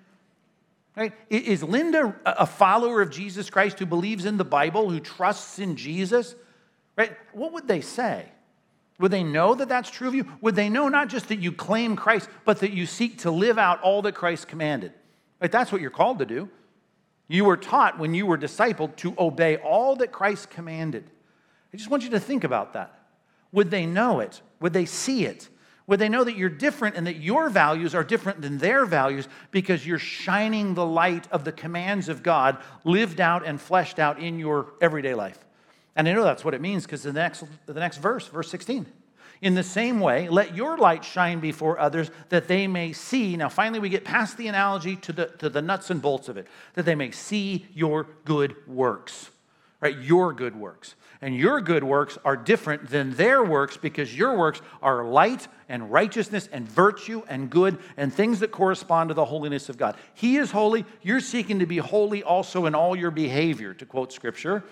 Right? 0.96 1.12
Is 1.28 1.62
Linda 1.62 2.14
a 2.24 2.46
follower 2.46 3.02
of 3.02 3.10
Jesus 3.10 3.50
Christ 3.50 3.80
who 3.80 3.86
believes 3.86 4.26
in 4.26 4.36
the 4.36 4.44
Bible, 4.44 4.90
who 4.90 5.00
trusts 5.00 5.58
in 5.58 5.76
Jesus? 5.76 6.36
Right? 6.96 7.12
What 7.32 7.52
would 7.52 7.66
they 7.66 7.80
say? 7.80 8.26
Would 9.00 9.10
they 9.10 9.24
know 9.24 9.54
that 9.54 9.68
that's 9.68 9.90
true 9.90 10.08
of 10.08 10.14
you? 10.14 10.26
Would 10.40 10.54
they 10.54 10.68
know 10.68 10.88
not 10.88 11.08
just 11.08 11.28
that 11.28 11.40
you 11.40 11.50
claim 11.50 11.96
Christ, 11.96 12.28
but 12.44 12.60
that 12.60 12.72
you 12.72 12.86
seek 12.86 13.18
to 13.18 13.30
live 13.30 13.58
out 13.58 13.80
all 13.82 14.02
that 14.02 14.14
Christ 14.14 14.46
commanded? 14.46 14.92
Right? 15.40 15.50
That's 15.50 15.72
what 15.72 15.80
you're 15.80 15.90
called 15.90 16.20
to 16.20 16.26
do. 16.26 16.48
You 17.26 17.44
were 17.44 17.56
taught 17.56 17.98
when 17.98 18.14
you 18.14 18.26
were 18.26 18.38
discipled 18.38 18.96
to 18.96 19.14
obey 19.18 19.56
all 19.56 19.96
that 19.96 20.12
Christ 20.12 20.50
commanded. 20.50 21.10
I 21.72 21.76
just 21.76 21.90
want 21.90 22.04
you 22.04 22.10
to 22.10 22.20
think 22.20 22.44
about 22.44 22.74
that. 22.74 23.00
Would 23.50 23.70
they 23.70 23.86
know 23.86 24.20
it? 24.20 24.40
Would 24.60 24.72
they 24.72 24.84
see 24.84 25.26
it? 25.26 25.48
Would 25.86 25.98
they 25.98 26.08
know 26.08 26.24
that 26.24 26.36
you're 26.36 26.48
different 26.48 26.96
and 26.96 27.06
that 27.06 27.16
your 27.16 27.50
values 27.50 27.94
are 27.94 28.04
different 28.04 28.40
than 28.40 28.58
their 28.58 28.86
values 28.86 29.28
because 29.50 29.86
you're 29.86 29.98
shining 29.98 30.74
the 30.74 30.86
light 30.86 31.30
of 31.30 31.44
the 31.44 31.52
commands 31.52 32.08
of 32.08 32.22
God 32.22 32.58
lived 32.84 33.20
out 33.20 33.44
and 33.44 33.60
fleshed 33.60 33.98
out 33.98 34.18
in 34.18 34.38
your 34.38 34.72
everyday 34.80 35.14
life? 35.14 35.43
And 35.96 36.08
I 36.08 36.12
know 36.12 36.24
that's 36.24 36.44
what 36.44 36.54
it 36.54 36.60
means 36.60 36.84
because 36.84 37.02
the 37.02 37.12
next, 37.12 37.44
the 37.66 37.74
next 37.74 37.98
verse, 37.98 38.26
verse 38.28 38.50
16. 38.50 38.86
In 39.40 39.54
the 39.54 39.62
same 39.62 40.00
way, 40.00 40.28
let 40.28 40.56
your 40.56 40.78
light 40.78 41.04
shine 41.04 41.40
before 41.40 41.78
others 41.78 42.10
that 42.30 42.48
they 42.48 42.66
may 42.66 42.92
see. 42.92 43.36
Now, 43.36 43.48
finally, 43.48 43.78
we 43.78 43.88
get 43.88 44.04
past 44.04 44.36
the 44.36 44.48
analogy 44.48 44.96
to 44.96 45.12
the, 45.12 45.26
to 45.38 45.48
the 45.48 45.60
nuts 45.60 45.90
and 45.90 46.00
bolts 46.00 46.28
of 46.28 46.36
it, 46.36 46.46
that 46.74 46.84
they 46.84 46.94
may 46.94 47.10
see 47.10 47.66
your 47.74 48.06
good 48.24 48.56
works, 48.66 49.30
right? 49.80 49.98
Your 49.98 50.32
good 50.32 50.56
works. 50.56 50.94
And 51.20 51.36
your 51.36 51.60
good 51.60 51.84
works 51.84 52.18
are 52.24 52.36
different 52.36 52.90
than 52.90 53.14
their 53.14 53.42
works 53.42 53.76
because 53.76 54.16
your 54.16 54.36
works 54.36 54.60
are 54.82 55.04
light 55.04 55.48
and 55.68 55.90
righteousness 55.90 56.48
and 56.52 56.68
virtue 56.68 57.22
and 57.28 57.48
good 57.48 57.78
and 57.96 58.12
things 58.12 58.40
that 58.40 58.50
correspond 58.50 59.08
to 59.08 59.14
the 59.14 59.24
holiness 59.24 59.68
of 59.68 59.78
God. 59.78 59.96
He 60.14 60.36
is 60.36 60.50
holy. 60.50 60.84
You're 61.02 61.20
seeking 61.20 61.60
to 61.60 61.66
be 61.66 61.78
holy 61.78 62.22
also 62.22 62.66
in 62.66 62.74
all 62.74 62.94
your 62.94 63.10
behavior, 63.10 63.72
to 63.74 63.86
quote 63.86 64.12
scripture. 64.12 64.64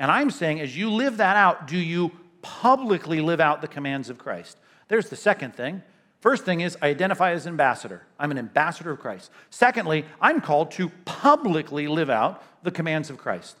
And 0.00 0.10
I'm 0.10 0.30
saying, 0.30 0.60
as 0.60 0.74
you 0.76 0.90
live 0.90 1.18
that 1.18 1.36
out, 1.36 1.68
do 1.68 1.76
you 1.78 2.10
publicly 2.40 3.20
live 3.20 3.38
out 3.38 3.60
the 3.60 3.68
commands 3.68 4.08
of 4.08 4.18
Christ? 4.18 4.58
There's 4.88 5.10
the 5.10 5.16
second 5.16 5.54
thing. 5.54 5.82
First 6.20 6.44
thing 6.44 6.62
is, 6.62 6.76
I 6.80 6.88
identify 6.88 7.32
as 7.32 7.46
ambassador. 7.46 8.02
I'm 8.18 8.30
an 8.30 8.38
ambassador 8.38 8.90
of 8.90 8.98
Christ. 8.98 9.30
Secondly, 9.50 10.06
I'm 10.18 10.40
called 10.40 10.70
to 10.72 10.88
publicly 11.04 11.86
live 11.86 12.08
out 12.08 12.42
the 12.62 12.70
commands 12.70 13.10
of 13.10 13.18
Christ. 13.18 13.56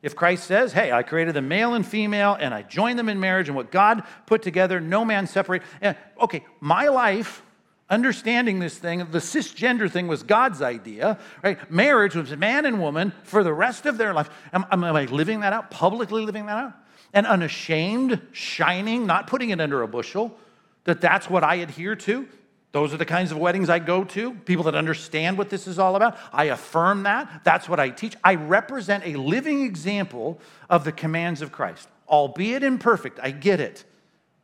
If 0.00 0.14
Christ 0.14 0.44
says, 0.44 0.72
hey, 0.72 0.92
I 0.92 1.02
created 1.02 1.34
the 1.34 1.42
male 1.42 1.74
and 1.74 1.84
female 1.84 2.36
and 2.38 2.54
I 2.54 2.62
joined 2.62 2.98
them 2.98 3.08
in 3.08 3.18
marriage 3.18 3.48
and 3.48 3.56
what 3.56 3.72
God 3.72 4.04
put 4.26 4.42
together, 4.42 4.80
no 4.80 5.04
man 5.04 5.26
separate. 5.26 5.62
Eh, 5.82 5.94
okay, 6.20 6.44
my 6.60 6.86
life 6.86 7.42
understanding 7.90 8.60
this 8.60 8.78
thing, 8.78 8.98
the 9.10 9.18
cisgender 9.18 9.90
thing 9.90 10.06
was 10.06 10.22
God's 10.22 10.62
idea, 10.62 11.18
right? 11.42 11.70
Marriage 11.70 12.14
was 12.14 12.34
man 12.36 12.64
and 12.64 12.80
woman 12.80 13.12
for 13.24 13.44
the 13.44 13.52
rest 13.52 13.84
of 13.84 13.98
their 13.98 14.14
life. 14.14 14.30
Am, 14.52 14.64
am, 14.70 14.84
I 14.84 15.04
living 15.06 15.40
that 15.40 15.52
out, 15.52 15.70
publicly 15.70 16.24
living 16.24 16.46
that 16.46 16.56
out? 16.56 16.72
and 17.12 17.26
unashamed, 17.26 18.20
shining, 18.32 19.06
not 19.06 19.26
putting 19.26 19.50
it 19.50 19.60
under 19.60 19.82
a 19.82 19.88
bushel, 19.88 20.36
that 20.84 21.00
that's 21.00 21.28
what 21.28 21.44
I 21.44 21.56
adhere 21.56 21.96
to. 21.96 22.26
Those 22.72 22.94
are 22.94 22.96
the 22.96 23.04
kinds 23.04 23.32
of 23.32 23.38
weddings 23.38 23.68
I 23.68 23.80
go 23.80 24.04
to, 24.04 24.32
people 24.32 24.64
that 24.64 24.76
understand 24.76 25.36
what 25.36 25.50
this 25.50 25.66
is 25.66 25.78
all 25.78 25.96
about. 25.96 26.16
I 26.32 26.44
affirm 26.44 27.02
that. 27.02 27.42
That's 27.42 27.68
what 27.68 27.80
I 27.80 27.90
teach. 27.90 28.14
I 28.22 28.36
represent 28.36 29.04
a 29.04 29.16
living 29.16 29.64
example 29.64 30.40
of 30.68 30.84
the 30.84 30.92
commands 30.92 31.42
of 31.42 31.50
Christ, 31.50 31.88
albeit 32.08 32.62
imperfect. 32.62 33.18
I 33.20 33.32
get 33.32 33.58
it. 33.58 33.84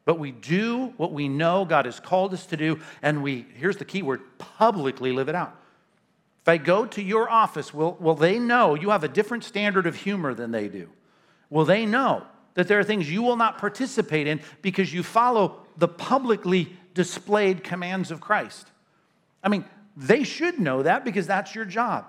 But 0.07 0.19
we 0.19 0.33
do 0.33 0.95
what 0.97 1.13
we 1.13 1.29
know 1.29 1.67
God 1.67 1.85
has 1.85 2.01
called 2.01 2.33
us 2.33 2.47
to 2.47 2.57
do, 2.57 2.81
and 3.03 3.23
we, 3.23 3.45
here's 3.57 3.77
the 3.77 3.85
key 3.85 4.03
word, 4.03 4.23
publicly 4.39 5.13
live 5.13 5.29
it 5.29 5.35
out. 5.35 5.55
If 6.41 6.49
I 6.49 6.57
go 6.57 6.87
to 6.87 7.03
your 7.03 7.29
office, 7.29 7.75
will, 7.75 7.99
will 8.01 8.15
they 8.15 8.39
know 8.39 8.75
you 8.75 8.89
have 8.91 9.05
a 9.05 9.09
different 9.09 9.45
standard 9.45 9.87
of 9.87 9.97
humor 9.97 10.33
than 10.33 10.53
they 10.53 10.69
do? 10.69 10.89
Will 11.51 11.67
they 11.67 11.85
know 11.85 12.25
that 12.57 12.69
there 12.69 12.79
are 12.79 12.85
things 12.85 13.11
you 13.11 13.23
will 13.23 13.37
not 13.37 13.59
participate 13.59 14.27
in 14.27 14.41
because 14.63 14.93
you 14.93 15.03
follow 15.03 15.61
the 15.77 15.87
publicly 15.87 16.73
displayed 16.95 17.63
commands 17.63 18.11
of 18.11 18.21
Christ. 18.21 18.67
I 19.45 19.49
mean, 19.49 19.65
they 19.97 20.25
should 20.25 20.59
know 20.59 20.83
that 20.83 21.05
because 21.05 21.27
that's 21.27 21.55
your 21.55 21.67
job. 21.67 22.07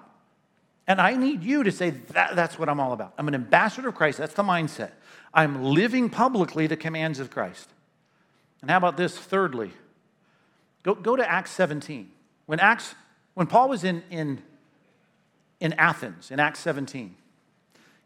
And 0.87 1.01
I 1.01 1.15
need 1.15 1.43
you 1.43 1.63
to 1.63 1.71
say, 1.71 1.89
that, 1.89 2.37
that's 2.37 2.57
what 2.57 2.69
I'm 2.69 2.79
all 2.79 2.93
about. 2.93 3.13
I'm 3.17 3.27
an 3.27 3.35
ambassador 3.35 3.89
of 3.89 3.95
Christ. 3.95 4.17
That's 4.17 4.33
the 4.33 4.43
mindset. 4.43 4.91
I'm 5.33 5.65
living 5.65 6.09
publicly 6.09 6.65
the 6.65 6.77
commands 6.77 7.19
of 7.19 7.29
Christ. 7.29 7.69
And 8.61 8.71
how 8.71 8.77
about 8.77 8.97
this, 8.97 9.17
thirdly? 9.17 9.71
Go, 10.83 10.95
go 10.95 11.15
to 11.15 11.29
Acts 11.29 11.51
17. 11.51 12.09
When, 12.45 12.59
Acts, 12.59 12.95
when 13.33 13.47
Paul 13.47 13.69
was 13.69 13.83
in, 13.83 14.03
in, 14.09 14.41
in 15.59 15.73
Athens, 15.73 16.31
in 16.31 16.39
Acts 16.39 16.59
17, 16.59 17.15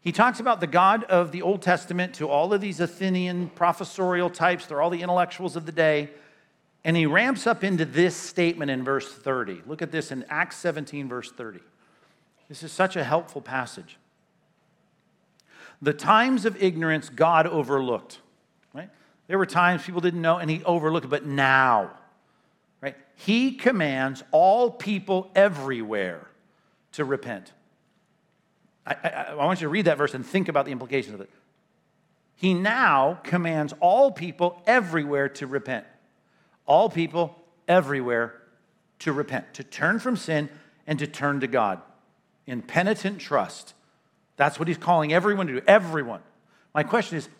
he 0.00 0.10
talks 0.10 0.40
about 0.40 0.60
the 0.60 0.66
God 0.66 1.04
of 1.04 1.30
the 1.30 1.42
Old 1.42 1.62
Testament 1.62 2.14
to 2.14 2.28
all 2.28 2.52
of 2.52 2.60
these 2.60 2.80
Athenian 2.80 3.50
professorial 3.50 4.30
types. 4.30 4.66
They're 4.66 4.82
all 4.82 4.90
the 4.90 5.02
intellectuals 5.02 5.54
of 5.54 5.64
the 5.64 5.72
day. 5.72 6.10
And 6.84 6.96
he 6.96 7.06
ramps 7.06 7.46
up 7.46 7.62
into 7.62 7.84
this 7.84 8.16
statement 8.16 8.70
in 8.70 8.82
verse 8.82 9.12
30. 9.12 9.62
Look 9.64 9.80
at 9.80 9.92
this 9.92 10.10
in 10.10 10.24
Acts 10.28 10.56
17, 10.56 11.08
verse 11.08 11.30
30. 11.30 11.60
This 12.48 12.64
is 12.64 12.72
such 12.72 12.96
a 12.96 13.04
helpful 13.04 13.40
passage. 13.40 13.96
The 15.80 15.92
times 15.92 16.44
of 16.44 16.60
ignorance 16.60 17.08
God 17.08 17.46
overlooked? 17.46 18.18
There 19.32 19.38
were 19.38 19.46
times 19.46 19.82
people 19.82 20.02
didn't 20.02 20.20
know 20.20 20.36
and 20.36 20.50
he 20.50 20.62
overlooked 20.62 21.06
it, 21.06 21.08
but 21.08 21.24
now, 21.24 21.90
right? 22.82 22.94
He 23.14 23.52
commands 23.52 24.22
all 24.30 24.70
people 24.70 25.30
everywhere 25.34 26.28
to 26.92 27.06
repent. 27.06 27.50
I, 28.86 28.94
I, 29.02 29.08
I 29.30 29.34
want 29.46 29.62
you 29.62 29.68
to 29.68 29.70
read 29.70 29.86
that 29.86 29.96
verse 29.96 30.12
and 30.12 30.26
think 30.26 30.50
about 30.50 30.66
the 30.66 30.70
implications 30.70 31.14
of 31.14 31.22
it. 31.22 31.30
He 32.34 32.52
now 32.52 33.20
commands 33.22 33.72
all 33.80 34.10
people 34.10 34.60
everywhere 34.66 35.30
to 35.30 35.46
repent 35.46 35.86
all 36.66 36.90
people 36.90 37.34
everywhere 37.66 38.34
to 38.98 39.14
repent, 39.14 39.54
to 39.54 39.64
turn 39.64 39.98
from 39.98 40.14
sin 40.14 40.50
and 40.86 40.98
to 40.98 41.06
turn 41.06 41.40
to 41.40 41.46
God 41.46 41.80
in 42.46 42.60
penitent 42.60 43.18
trust. 43.18 43.72
That's 44.36 44.58
what 44.58 44.68
he's 44.68 44.76
calling 44.76 45.10
everyone 45.10 45.46
to 45.46 45.54
do. 45.54 45.62
Everyone. 45.66 46.20
My 46.74 46.82
question 46.82 47.16
is 47.16 47.30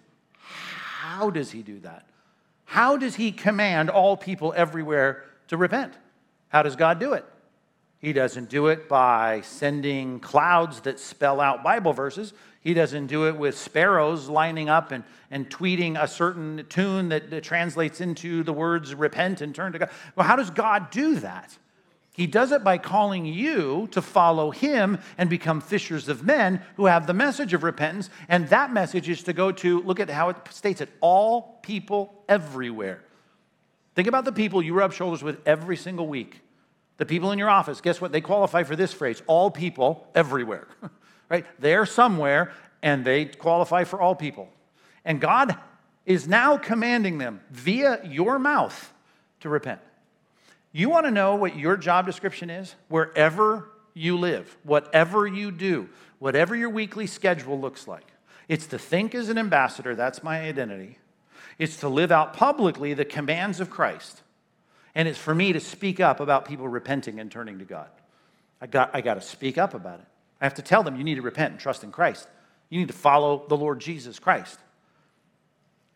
how 1.12 1.29
does 1.29 1.51
he 1.51 1.62
do 1.62 1.79
that? 1.81 2.07
How 2.64 2.96
does 2.96 3.16
he 3.16 3.33
command 3.33 3.90
all 3.90 4.16
people 4.16 4.55
everywhere 4.57 5.25
to 5.48 5.59
repent? 5.59 5.92
How 6.48 6.62
does 6.62 6.75
God 6.75 6.98
do 6.98 7.12
it? 7.12 7.27
He 7.98 8.14
doesn't 8.14 8.48
do 8.48 8.68
it 8.68 8.88
by 8.88 9.42
sending 9.42 10.20
clouds 10.20 10.81
that 10.81 10.98
spell 10.98 11.38
out 11.38 11.62
Bible 11.62 11.92
verses. 11.92 12.33
He 12.62 12.72
doesn't 12.72 13.09
do 13.09 13.29
it 13.29 13.37
with 13.37 13.59
sparrows 13.59 14.31
lining 14.31 14.70
up 14.70 14.90
and, 14.90 15.05
and 15.31 15.51
tweeting 15.51 16.03
a 16.03 16.09
certain 16.09 16.64
tune 16.70 17.11
that, 17.11 17.29
that 17.29 17.44
translates 17.44 18.01
into 18.01 18.42
the 18.42 18.55
words 18.55 18.94
repent 18.94 19.42
and 19.42 19.55
turn 19.55 19.72
to 19.72 19.81
God. 19.81 19.90
Well, 20.16 20.27
how 20.27 20.37
does 20.37 20.48
God 20.48 20.90
do 20.90 21.16
that? 21.16 21.55
He 22.14 22.27
does 22.27 22.53
it 22.53 22.62
by 22.62 22.77
calling 22.77 23.25
you 23.25 23.88
to 23.92 24.03
follow 24.03 24.51
him 24.51 24.98
and 25.16 25.31
become 25.31 25.62
fishers 25.62 26.09
of 26.09 26.22
men 26.22 26.61
who 26.77 26.87
have 26.87 27.07
the 27.07 27.14
message 27.14 27.55
of 27.55 27.62
repentance. 27.62 28.11
And 28.29 28.48
that 28.48 28.72
message 28.72 29.09
is 29.09 29.22
to 29.22 29.33
go 29.33 29.51
to, 29.53 29.81
look 29.83 29.98
at 29.98 30.11
how 30.11 30.29
it 30.29 30.37
states 30.51 30.83
it, 30.83 30.90
all 31.01 31.59
people 31.62 32.22
everywhere. 32.29 33.03
Think 33.94 34.09
about 34.09 34.27
the 34.27 34.33
people 34.33 34.62
you 34.62 34.75
rub 34.75 34.92
shoulders 34.92 35.22
with 35.22 35.40
every 35.46 35.77
single 35.77 36.07
week. 36.07 36.40
The 36.98 37.07
people 37.07 37.33
in 37.33 37.38
your 37.38 37.51
office, 37.51 37.81
guess 37.81 38.01
what? 38.01 38.12
They 38.12 38.20
qualify 38.20 38.62
for 38.64 38.77
this 38.77 38.92
phrase 38.92 39.22
all 39.27 39.51
people 39.51 40.07
everywhere, 40.14 40.68
right? 41.31 41.46
They're 41.59 41.87
somewhere 41.87 42.53
and 42.83 43.05
they 43.07 43.25
qualify 43.25 43.85
for 43.85 44.01
all 44.03 44.14
people. 44.14 44.48
And 45.05 45.18
God 45.18 45.57
is 46.05 46.29
now 46.29 46.59
commanding 46.59 47.16
them 47.16 47.40
via 47.51 48.01
your 48.05 48.38
mouth 48.38 48.92
to 49.40 49.48
repent. 49.48 49.81
You 50.72 50.88
want 50.88 51.06
to 51.06 51.11
know 51.11 51.37
what 51.37 51.56
your 51.56 51.76
job 51.76 52.06
description 52.06 52.48
is? 52.50 52.74
Wherever 52.88 53.68
you 53.94 54.18
live, 54.18 54.56
whatever 54.64 55.26
you 55.26 55.50
do, 55.50 55.88
whatever 56.18 56.56
your 56.56 56.70
weekly 56.70 57.06
schedule 57.06 57.61
looks 57.61 57.87
like. 57.87 58.06
It's 58.48 58.66
to 58.68 58.78
think 58.78 59.14
as 59.14 59.28
an 59.28 59.38
ambassador, 59.38 59.94
that's 59.94 60.22
my 60.22 60.40
identity. 60.40 60.98
It's 61.58 61.76
to 61.78 61.88
live 61.88 62.11
out 62.11 62.35
publicly 62.35 62.94
the 62.94 63.04
commands 63.04 63.61
of 63.61 63.70
Christ. 63.70 64.22
And 64.94 65.06
it's 65.06 65.18
for 65.18 65.35
me 65.35 65.52
to 65.52 65.61
speak 65.61 66.00
up 66.00 66.20
about 66.20 66.46
people 66.46 66.68
repenting 66.68 67.20
and 67.20 67.30
turning 67.30 67.58
to 67.58 67.64
God. 67.64 67.88
I 68.61 68.66
got, 68.66 68.90
I 68.94 69.00
got 69.00 69.14
to 69.14 69.20
speak 69.20 69.58
up 69.58 69.74
about 69.74 70.00
it. 70.00 70.06
I 70.40 70.44
have 70.44 70.54
to 70.54 70.62
tell 70.62 70.82
them 70.82 70.96
you 70.96 71.04
need 71.04 71.16
to 71.16 71.22
repent 71.22 71.52
and 71.52 71.61
trust 71.61 71.85
in 71.85 71.92
Christ. 71.92 72.28
You 72.68 72.78
need 72.78 72.88
to 72.88 72.94
follow 72.94 73.44
the 73.48 73.56
Lord 73.56 73.80
Jesus 73.80 74.18
Christ. 74.18 74.58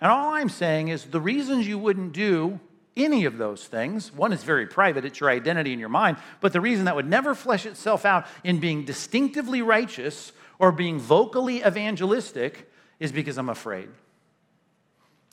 And 0.00 0.10
all 0.10 0.34
I'm 0.34 0.48
saying 0.48 0.88
is 0.88 1.04
the 1.04 1.20
reasons 1.20 1.66
you 1.66 1.78
wouldn't 1.78 2.12
do 2.12 2.60
any 2.96 3.24
of 3.24 3.38
those 3.38 3.66
things, 3.66 4.12
one 4.12 4.32
is 4.32 4.42
very 4.42 4.66
private, 4.66 5.04
it's 5.04 5.20
your 5.20 5.30
identity 5.30 5.72
in 5.72 5.78
your 5.78 5.88
mind, 5.88 6.16
but 6.40 6.52
the 6.52 6.60
reason 6.60 6.86
that 6.86 6.96
would 6.96 7.08
never 7.08 7.34
flesh 7.34 7.66
itself 7.66 8.04
out 8.04 8.26
in 8.42 8.58
being 8.58 8.84
distinctively 8.84 9.62
righteous 9.62 10.32
or 10.58 10.72
being 10.72 10.98
vocally 10.98 11.58
evangelistic 11.58 12.70
is 12.98 13.12
because 13.12 13.36
I'm 13.36 13.50
afraid. 13.50 13.88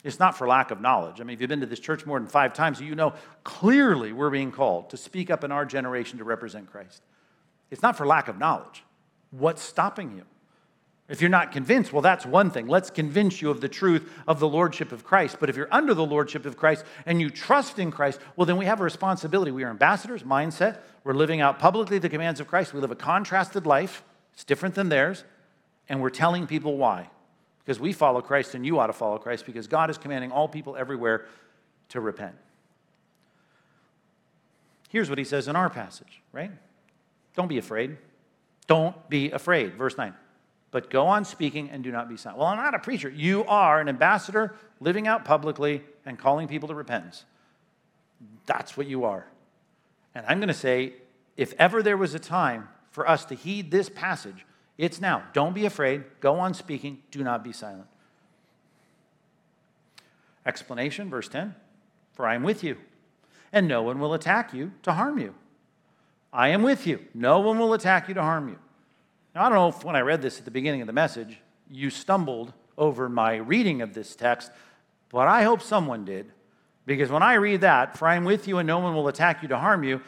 It's 0.03 0.19
not 0.19 0.37
for 0.37 0.47
lack 0.47 0.71
of 0.71 0.81
knowledge. 0.81 1.21
I 1.21 1.23
mean, 1.23 1.35
if 1.35 1.41
you've 1.41 1.49
been 1.49 1.61
to 1.61 1.65
this 1.65 1.79
church 1.79 2.05
more 2.05 2.19
than 2.19 2.27
five 2.27 2.53
times, 2.53 2.81
you 2.81 2.93
know 2.93 3.13
clearly 3.45 4.11
we're 4.11 4.29
being 4.29 4.51
called 4.51 4.89
to 4.89 4.97
speak 4.97 5.29
up 5.29 5.45
in 5.45 5.51
our 5.51 5.65
generation 5.65 6.17
to 6.17 6.25
represent 6.25 6.69
Christ. 6.69 7.01
It's 7.71 7.81
not 7.81 7.95
for 7.95 8.05
lack 8.05 8.27
of 8.27 8.37
knowledge. 8.37 8.83
What's 9.31 9.61
stopping 9.61 10.11
you? 10.17 10.23
If 11.13 11.21
you're 11.21 11.29
not 11.29 11.51
convinced, 11.51 11.93
well, 11.93 12.01
that's 12.01 12.25
one 12.25 12.49
thing. 12.49 12.65
Let's 12.65 12.89
convince 12.89 13.39
you 13.39 13.51
of 13.51 13.61
the 13.61 13.69
truth 13.69 14.11
of 14.27 14.39
the 14.39 14.47
Lordship 14.47 14.91
of 14.91 15.03
Christ. 15.03 15.37
But 15.39 15.47
if 15.47 15.55
you're 15.55 15.71
under 15.71 15.93
the 15.93 16.03
Lordship 16.03 16.43
of 16.47 16.57
Christ 16.57 16.83
and 17.05 17.21
you 17.21 17.29
trust 17.29 17.77
in 17.77 17.91
Christ, 17.91 18.19
well, 18.35 18.47
then 18.47 18.57
we 18.57 18.65
have 18.65 18.79
a 18.79 18.83
responsibility. 18.83 19.51
We 19.51 19.63
are 19.63 19.69
ambassadors, 19.69 20.23
mindset. 20.23 20.79
We're 21.03 21.13
living 21.13 21.39
out 21.39 21.59
publicly 21.59 21.99
the 21.99 22.09
commands 22.09 22.39
of 22.39 22.47
Christ. 22.47 22.73
We 22.73 22.81
live 22.81 22.89
a 22.89 22.95
contrasted 22.95 23.67
life, 23.67 24.03
it's 24.33 24.43
different 24.43 24.73
than 24.73 24.89
theirs. 24.89 25.23
And 25.87 26.01
we're 26.01 26.09
telling 26.09 26.47
people 26.47 26.77
why 26.77 27.11
because 27.59 27.79
we 27.79 27.93
follow 27.93 28.19
Christ 28.19 28.55
and 28.55 28.65
you 28.65 28.79
ought 28.79 28.87
to 28.87 28.93
follow 28.93 29.19
Christ 29.19 29.45
because 29.45 29.67
God 29.67 29.91
is 29.91 29.99
commanding 29.99 30.31
all 30.31 30.47
people 30.47 30.75
everywhere 30.75 31.27
to 31.89 32.01
repent. 32.01 32.33
Here's 34.89 35.09
what 35.09 35.19
he 35.19 35.25
says 35.25 35.47
in 35.47 35.55
our 35.55 35.69
passage, 35.69 36.23
right? 36.31 36.49
Don't 37.35 37.49
be 37.49 37.59
afraid. 37.59 37.97
Don't 38.65 38.95
be 39.11 39.29
afraid. 39.29 39.75
Verse 39.75 39.95
9. 39.95 40.15
But 40.73 40.89
go 40.89 41.05
on 41.05 41.23
speaking 41.23 41.69
and 41.69 41.83
do 41.83 41.91
not 41.91 42.09
be 42.09 42.17
silent. 42.17 42.39
Well, 42.39 42.47
I'm 42.47 42.57
not 42.57 42.73
a 42.73 42.79
preacher. 42.79 43.07
You 43.07 43.45
are 43.45 43.79
an 43.79 43.87
ambassador 43.87 44.55
living 44.79 45.07
out 45.07 45.23
publicly 45.23 45.83
and 46.03 46.17
calling 46.17 46.47
people 46.47 46.67
to 46.69 46.73
repentance. 46.73 47.25
That's 48.47 48.75
what 48.75 48.87
you 48.87 49.03
are. 49.03 49.27
And 50.15 50.25
I'm 50.27 50.39
going 50.39 50.47
to 50.47 50.53
say 50.53 50.93
if 51.37 51.53
ever 51.59 51.83
there 51.83 51.95
was 51.95 52.15
a 52.15 52.19
time 52.19 52.69
for 52.89 53.07
us 53.07 53.23
to 53.25 53.35
heed 53.35 53.69
this 53.69 53.87
passage, 53.87 54.47
it's 54.79 54.99
now. 54.99 55.21
Don't 55.33 55.53
be 55.53 55.67
afraid. 55.67 56.05
Go 56.19 56.39
on 56.39 56.55
speaking. 56.55 57.03
Do 57.11 57.23
not 57.23 57.43
be 57.43 57.53
silent. 57.53 57.85
Explanation, 60.43 61.07
verse 61.07 61.27
10 61.27 61.53
For 62.13 62.25
I 62.25 62.33
am 62.33 62.41
with 62.41 62.63
you, 62.63 62.77
and 63.51 63.67
no 63.67 63.83
one 63.83 63.99
will 63.99 64.15
attack 64.15 64.55
you 64.55 64.71
to 64.81 64.93
harm 64.93 65.19
you. 65.19 65.35
I 66.33 66.47
am 66.47 66.63
with 66.63 66.87
you. 66.87 67.05
No 67.13 67.41
one 67.41 67.59
will 67.59 67.75
attack 67.75 68.07
you 68.07 68.15
to 68.15 68.23
harm 68.23 68.49
you. 68.49 68.57
Now, 69.35 69.45
I 69.45 69.49
don't 69.49 69.57
know 69.57 69.67
if 69.69 69.83
when 69.83 69.95
I 69.95 70.01
read 70.01 70.21
this 70.21 70.39
at 70.39 70.45
the 70.45 70.51
beginning 70.51 70.81
of 70.81 70.87
the 70.87 70.93
message, 70.93 71.39
you 71.69 71.89
stumbled 71.89 72.53
over 72.77 73.09
my 73.09 73.35
reading 73.35 73.81
of 73.81 73.93
this 73.93 74.15
text, 74.15 74.51
but 75.09 75.27
I 75.27 75.43
hope 75.43 75.61
someone 75.61 76.05
did. 76.05 76.31
Because 76.85 77.09
when 77.09 77.23
I 77.23 77.35
read 77.35 77.61
that, 77.61 77.97
for 77.97 78.07
I 78.07 78.15
am 78.15 78.25
with 78.25 78.47
you 78.47 78.57
and 78.57 78.67
no 78.67 78.79
one 78.79 78.93
will 78.93 79.07
attack 79.07 79.41
you 79.41 79.47
to 79.49 79.57
harm 79.57 79.83
you, 79.83 80.01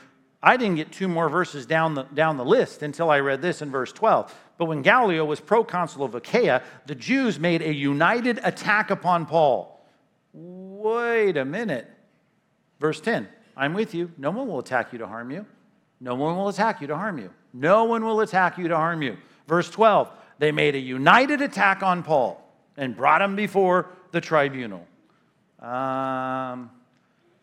I 0.43 0.57
didn't 0.57 0.75
get 0.75 0.91
two 0.91 1.07
more 1.07 1.27
verses 1.27 1.65
down 1.65 1.95
the, 1.95 2.03
down 2.03 2.37
the 2.37 2.45
list 2.45 2.83
until 2.83 3.09
I 3.09 3.19
read 3.19 3.41
this 3.41 3.61
in 3.61 3.71
verse 3.71 3.91
12. 3.91 4.33
But 4.57 4.65
when 4.65 4.83
Gallio 4.83 5.25
was 5.25 5.39
proconsul 5.39 6.03
of 6.03 6.13
Achaia, 6.13 6.61
the 6.85 6.93
Jews 6.93 7.39
made 7.39 7.61
a 7.61 7.73
united 7.73 8.39
attack 8.43 8.91
upon 8.91 9.25
Paul. 9.25 9.83
Wait 10.33 11.35
a 11.37 11.45
minute. 11.45 11.89
Verse 12.79 13.01
10 13.01 13.27
I'm 13.57 13.73
with 13.73 13.95
you. 13.95 14.11
No 14.17 14.31
one 14.31 14.47
will 14.47 14.59
attack 14.59 14.93
you 14.93 14.99
to 14.99 15.07
harm 15.07 15.31
you. 15.31 15.45
No 15.99 16.15
one 16.15 16.35
will 16.35 16.49
attack 16.49 16.81
you 16.81 16.87
to 16.87 16.95
harm 16.95 17.17
you. 17.17 17.31
No 17.53 17.85
one 17.85 18.03
will 18.03 18.21
attack 18.21 18.57
you 18.57 18.67
to 18.67 18.75
harm 18.75 19.01
you. 19.01 19.17
Verse 19.47 19.69
12 19.69 20.11
They 20.39 20.51
made 20.51 20.75
a 20.75 20.79
united 20.79 21.41
attack 21.41 21.83
on 21.83 22.03
Paul. 22.03 22.41
and 22.77 22.95
brought 22.95 23.21
him 23.21 23.37
before 23.37 23.89
the 24.11 24.19
tribunal. 24.19 24.85
Um, 25.59 26.69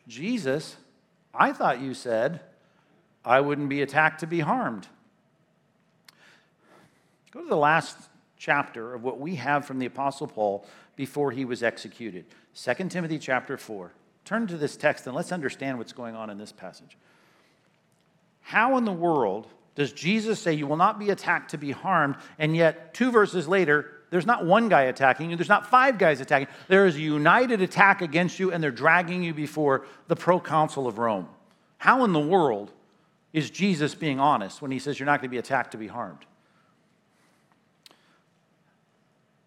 Jesus, 0.07 0.77
I 1.35 1.53
thought 1.53 1.81
you 1.81 1.95
said 1.95 2.41
I 3.25 3.41
wouldn't 3.41 3.69
be 3.69 3.83
attacked 3.83 4.21
to 4.21 4.27
be 4.27 4.41
harmed. 4.41 4.89
Go 7.31 7.41
to 7.41 7.49
the 7.49 7.57
last 7.57 7.97
chapter 8.37 8.95
of 8.95 9.03
what 9.03 9.19
we 9.19 9.37
have 9.37 9.65
from 9.65 9.79
the 9.79 9.87
Apostle 9.87 10.27
Paul 10.27 10.67
before 10.97 11.31
he 11.31 11.45
was 11.45 11.63
executed 11.63 12.27
2 12.55 12.89
Timothy 12.89 13.19
chapter 13.19 13.57
4. 13.57 13.93
Turn 14.25 14.47
to 14.47 14.59
this 14.59 14.77
text 14.77 15.07
and 15.07 15.17
let's 15.17 15.33
understand 15.33 15.79
what's 15.79 15.93
going 15.93 16.15
on 16.15 16.29
in 16.29 16.37
this 16.37 16.53
passage. 16.53 16.99
How 18.43 18.77
in 18.77 18.85
the 18.85 18.93
world 18.93 19.47
does 19.75 19.93
Jesus 19.93 20.39
say 20.39 20.53
you 20.53 20.67
will 20.67 20.77
not 20.77 20.99
be 20.99 21.11
attacked 21.11 21.53
to 21.53 21.59
be 21.59 21.71
harmed, 21.71 22.17
and 22.39 22.55
yet 22.55 22.93
two 22.93 23.11
verses 23.11 23.49
later, 23.49 23.91
there's 24.11 24.27
not 24.27 24.45
one 24.45 24.69
guy 24.69 24.83
attacking 24.83 25.31
you, 25.31 25.37
there's 25.37 25.49
not 25.49 25.71
five 25.71 25.97
guys 25.97 26.21
attacking. 26.21 26.49
There 26.69 26.87
is 26.87 26.97
a 26.97 27.01
united 27.01 27.63
attack 27.63 28.03
against 28.03 28.39
you, 28.39 28.53
and 28.53 28.63
they're 28.63 28.71
dragging 28.71 29.23
you 29.23 29.33
before 29.33 29.87
the 30.09 30.17
proconsul 30.17 30.87
of 30.87 30.99
Rome. 30.99 31.29
How 31.79 32.05
in 32.05 32.13
the 32.13 32.21
world 32.21 32.73
is 33.33 33.51
Jesus 33.51 33.95
being 33.95 34.21
honest 34.21 34.61
when 34.61 34.71
he 34.71 34.79
says 34.79 34.99
you're 35.01 35.07
not 35.07 35.21
going 35.21 35.31
to 35.31 35.35
be 35.35 35.39
attacked 35.39 35.73
to 35.73 35.79
be 35.79 35.87
harmed? 35.87 36.27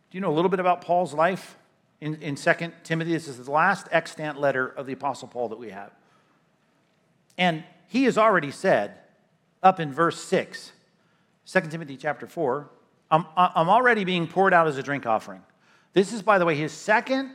Do 0.10 0.18
you 0.18 0.22
know 0.22 0.32
a 0.32 0.34
little 0.34 0.50
bit 0.50 0.60
about 0.60 0.82
Paul's 0.82 1.14
life 1.14 1.58
in, 2.02 2.16
in 2.22 2.36
2 2.36 2.54
Timothy? 2.84 3.12
This 3.12 3.28
is 3.28 3.38
the 3.38 3.52
last 3.52 3.88
extant 3.92 4.40
letter 4.40 4.68
of 4.68 4.88
the 4.88 4.94
Apostle 4.94 5.28
Paul 5.28 5.50
that 5.50 5.60
we 5.60 5.70
have. 5.70 5.92
And 7.38 7.64
he 7.88 8.06
has 8.06 8.18
already 8.18 8.52
said, 8.52 8.96
up 9.64 9.80
in 9.80 9.92
verse 9.92 10.24
6, 10.24 10.72
2 11.46 11.62
Timothy 11.62 11.98
chapter 11.98 12.28
4, 12.28 12.70
I'm, 13.10 13.26
I'm 13.36 13.70
already 13.70 14.04
being 14.04 14.28
poured 14.28 14.54
out 14.54 14.68
as 14.68 14.78
a 14.78 14.84
drink 14.84 15.06
offering. 15.06 15.42
This 15.94 16.12
is, 16.12 16.22
by 16.22 16.38
the 16.38 16.46
way, 16.46 16.56
his 16.56 16.72
second 16.72 17.32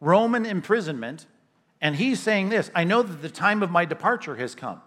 Roman 0.00 0.46
imprisonment. 0.46 1.26
And 1.80 1.96
he's 1.96 2.20
saying 2.20 2.48
this 2.48 2.70
I 2.74 2.84
know 2.84 3.02
that 3.02 3.22
the 3.22 3.28
time 3.28 3.62
of 3.62 3.70
my 3.70 3.84
departure 3.84 4.36
has 4.36 4.54
come. 4.54 4.80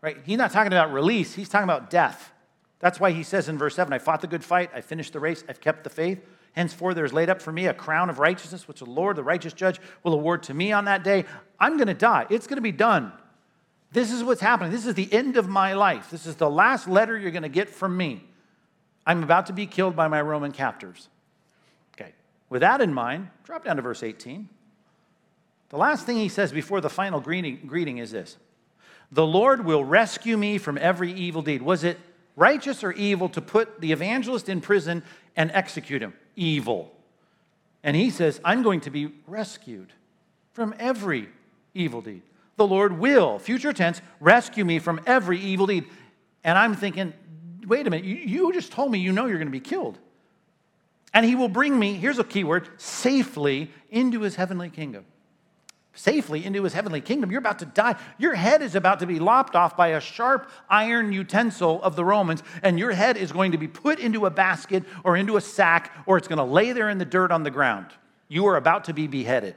Right? 0.00 0.18
He's 0.24 0.38
not 0.38 0.50
talking 0.50 0.72
about 0.72 0.92
release, 0.92 1.34
he's 1.34 1.48
talking 1.48 1.64
about 1.64 1.90
death. 1.90 2.30
That's 2.80 2.98
why 2.98 3.12
he 3.12 3.22
says 3.22 3.48
in 3.48 3.58
verse 3.58 3.76
7 3.76 3.92
I 3.92 3.98
fought 3.98 4.20
the 4.20 4.26
good 4.26 4.44
fight, 4.44 4.70
I 4.74 4.80
finished 4.80 5.12
the 5.12 5.20
race, 5.20 5.44
I've 5.48 5.60
kept 5.60 5.84
the 5.84 5.90
faith. 5.90 6.20
Henceforth, 6.54 6.96
there 6.96 7.04
is 7.04 7.14
laid 7.14 7.30
up 7.30 7.40
for 7.40 7.50
me 7.50 7.66
a 7.66 7.72
crown 7.72 8.10
of 8.10 8.18
righteousness, 8.18 8.68
which 8.68 8.80
the 8.80 8.84
Lord, 8.84 9.16
the 9.16 9.22
righteous 9.22 9.54
judge, 9.54 9.80
will 10.02 10.12
award 10.12 10.42
to 10.44 10.54
me 10.54 10.70
on 10.70 10.84
that 10.84 11.02
day. 11.02 11.24
I'm 11.58 11.78
going 11.78 11.86
to 11.86 11.94
die. 11.94 12.26
It's 12.28 12.46
going 12.46 12.58
to 12.58 12.62
be 12.62 12.72
done. 12.72 13.10
This 13.92 14.10
is 14.10 14.24
what's 14.24 14.40
happening. 14.40 14.72
This 14.72 14.86
is 14.86 14.94
the 14.94 15.12
end 15.12 15.36
of 15.36 15.48
my 15.48 15.74
life. 15.74 16.10
This 16.10 16.26
is 16.26 16.36
the 16.36 16.48
last 16.48 16.88
letter 16.88 17.18
you're 17.18 17.30
going 17.30 17.42
to 17.42 17.48
get 17.48 17.68
from 17.68 17.96
me. 17.96 18.24
I'm 19.06 19.22
about 19.22 19.46
to 19.46 19.52
be 19.52 19.66
killed 19.66 19.94
by 19.94 20.08
my 20.08 20.20
Roman 20.20 20.52
captors. 20.52 21.08
Okay, 21.94 22.12
with 22.48 22.60
that 22.60 22.80
in 22.80 22.94
mind, 22.94 23.28
drop 23.44 23.64
down 23.64 23.76
to 23.76 23.82
verse 23.82 24.02
18. 24.02 24.48
The 25.68 25.76
last 25.76 26.06
thing 26.06 26.16
he 26.16 26.28
says 26.28 26.52
before 26.52 26.80
the 26.80 26.90
final 26.90 27.20
greeting, 27.20 27.60
greeting 27.66 27.98
is 27.98 28.10
this 28.10 28.38
The 29.10 29.26
Lord 29.26 29.64
will 29.64 29.84
rescue 29.84 30.36
me 30.36 30.58
from 30.58 30.78
every 30.78 31.12
evil 31.12 31.42
deed. 31.42 31.60
Was 31.60 31.84
it 31.84 31.98
righteous 32.36 32.82
or 32.82 32.92
evil 32.92 33.28
to 33.30 33.42
put 33.42 33.80
the 33.80 33.92
evangelist 33.92 34.48
in 34.48 34.60
prison 34.60 35.02
and 35.36 35.50
execute 35.52 36.02
him? 36.02 36.14
Evil. 36.36 36.94
And 37.82 37.96
he 37.96 38.10
says, 38.10 38.40
I'm 38.44 38.62
going 38.62 38.80
to 38.82 38.90
be 38.90 39.12
rescued 39.26 39.92
from 40.52 40.74
every 40.78 41.28
evil 41.74 42.00
deed. 42.00 42.22
The 42.56 42.66
Lord 42.66 42.98
will, 42.98 43.38
future 43.38 43.72
tense, 43.72 44.00
rescue 44.20 44.64
me 44.64 44.78
from 44.78 45.00
every 45.06 45.40
evil 45.40 45.66
deed. 45.66 45.86
And 46.44 46.58
I'm 46.58 46.74
thinking, 46.74 47.12
wait 47.66 47.86
a 47.86 47.90
minute, 47.90 48.04
you, 48.04 48.52
just 48.52 48.72
told 48.72 48.90
me 48.90 48.98
you 48.98 49.12
know 49.12 49.26
you're 49.26 49.38
going 49.38 49.46
to 49.46 49.52
be 49.52 49.60
killed. 49.60 49.98
And 51.14 51.26
he 51.26 51.34
will 51.34 51.48
bring 51.48 51.78
me, 51.78 51.94
here's 51.94 52.18
a 52.18 52.24
key 52.24 52.44
word, 52.44 52.68
safely 52.78 53.70
into 53.90 54.20
his 54.20 54.36
heavenly 54.36 54.70
kingdom. 54.70 55.04
Safely 55.94 56.42
into 56.42 56.62
his 56.62 56.72
heavenly 56.72 57.02
kingdom. 57.02 57.30
You're 57.30 57.40
about 57.40 57.58
to 57.58 57.66
die. 57.66 57.96
Your 58.16 58.34
head 58.34 58.62
is 58.62 58.74
about 58.74 59.00
to 59.00 59.06
be 59.06 59.18
lopped 59.18 59.54
off 59.54 59.76
by 59.76 59.88
a 59.88 60.00
sharp 60.00 60.50
iron 60.70 61.12
utensil 61.12 61.82
of 61.82 61.96
the 61.96 62.04
Romans, 62.04 62.42
and 62.62 62.78
your 62.78 62.92
head 62.92 63.18
is 63.18 63.30
going 63.30 63.52
to 63.52 63.58
be 63.58 63.68
put 63.68 63.98
into 63.98 64.24
a 64.24 64.30
basket 64.30 64.84
or 65.04 65.18
into 65.18 65.36
a 65.36 65.40
sack, 65.40 65.92
or 66.06 66.16
it's 66.16 66.28
going 66.28 66.38
to 66.38 66.44
lay 66.44 66.72
there 66.72 66.88
in 66.88 66.96
the 66.96 67.04
dirt 67.04 67.30
on 67.30 67.42
the 67.42 67.50
ground. 67.50 67.88
You 68.28 68.46
are 68.46 68.56
about 68.56 68.84
to 68.84 68.94
be 68.94 69.06
beheaded, 69.06 69.54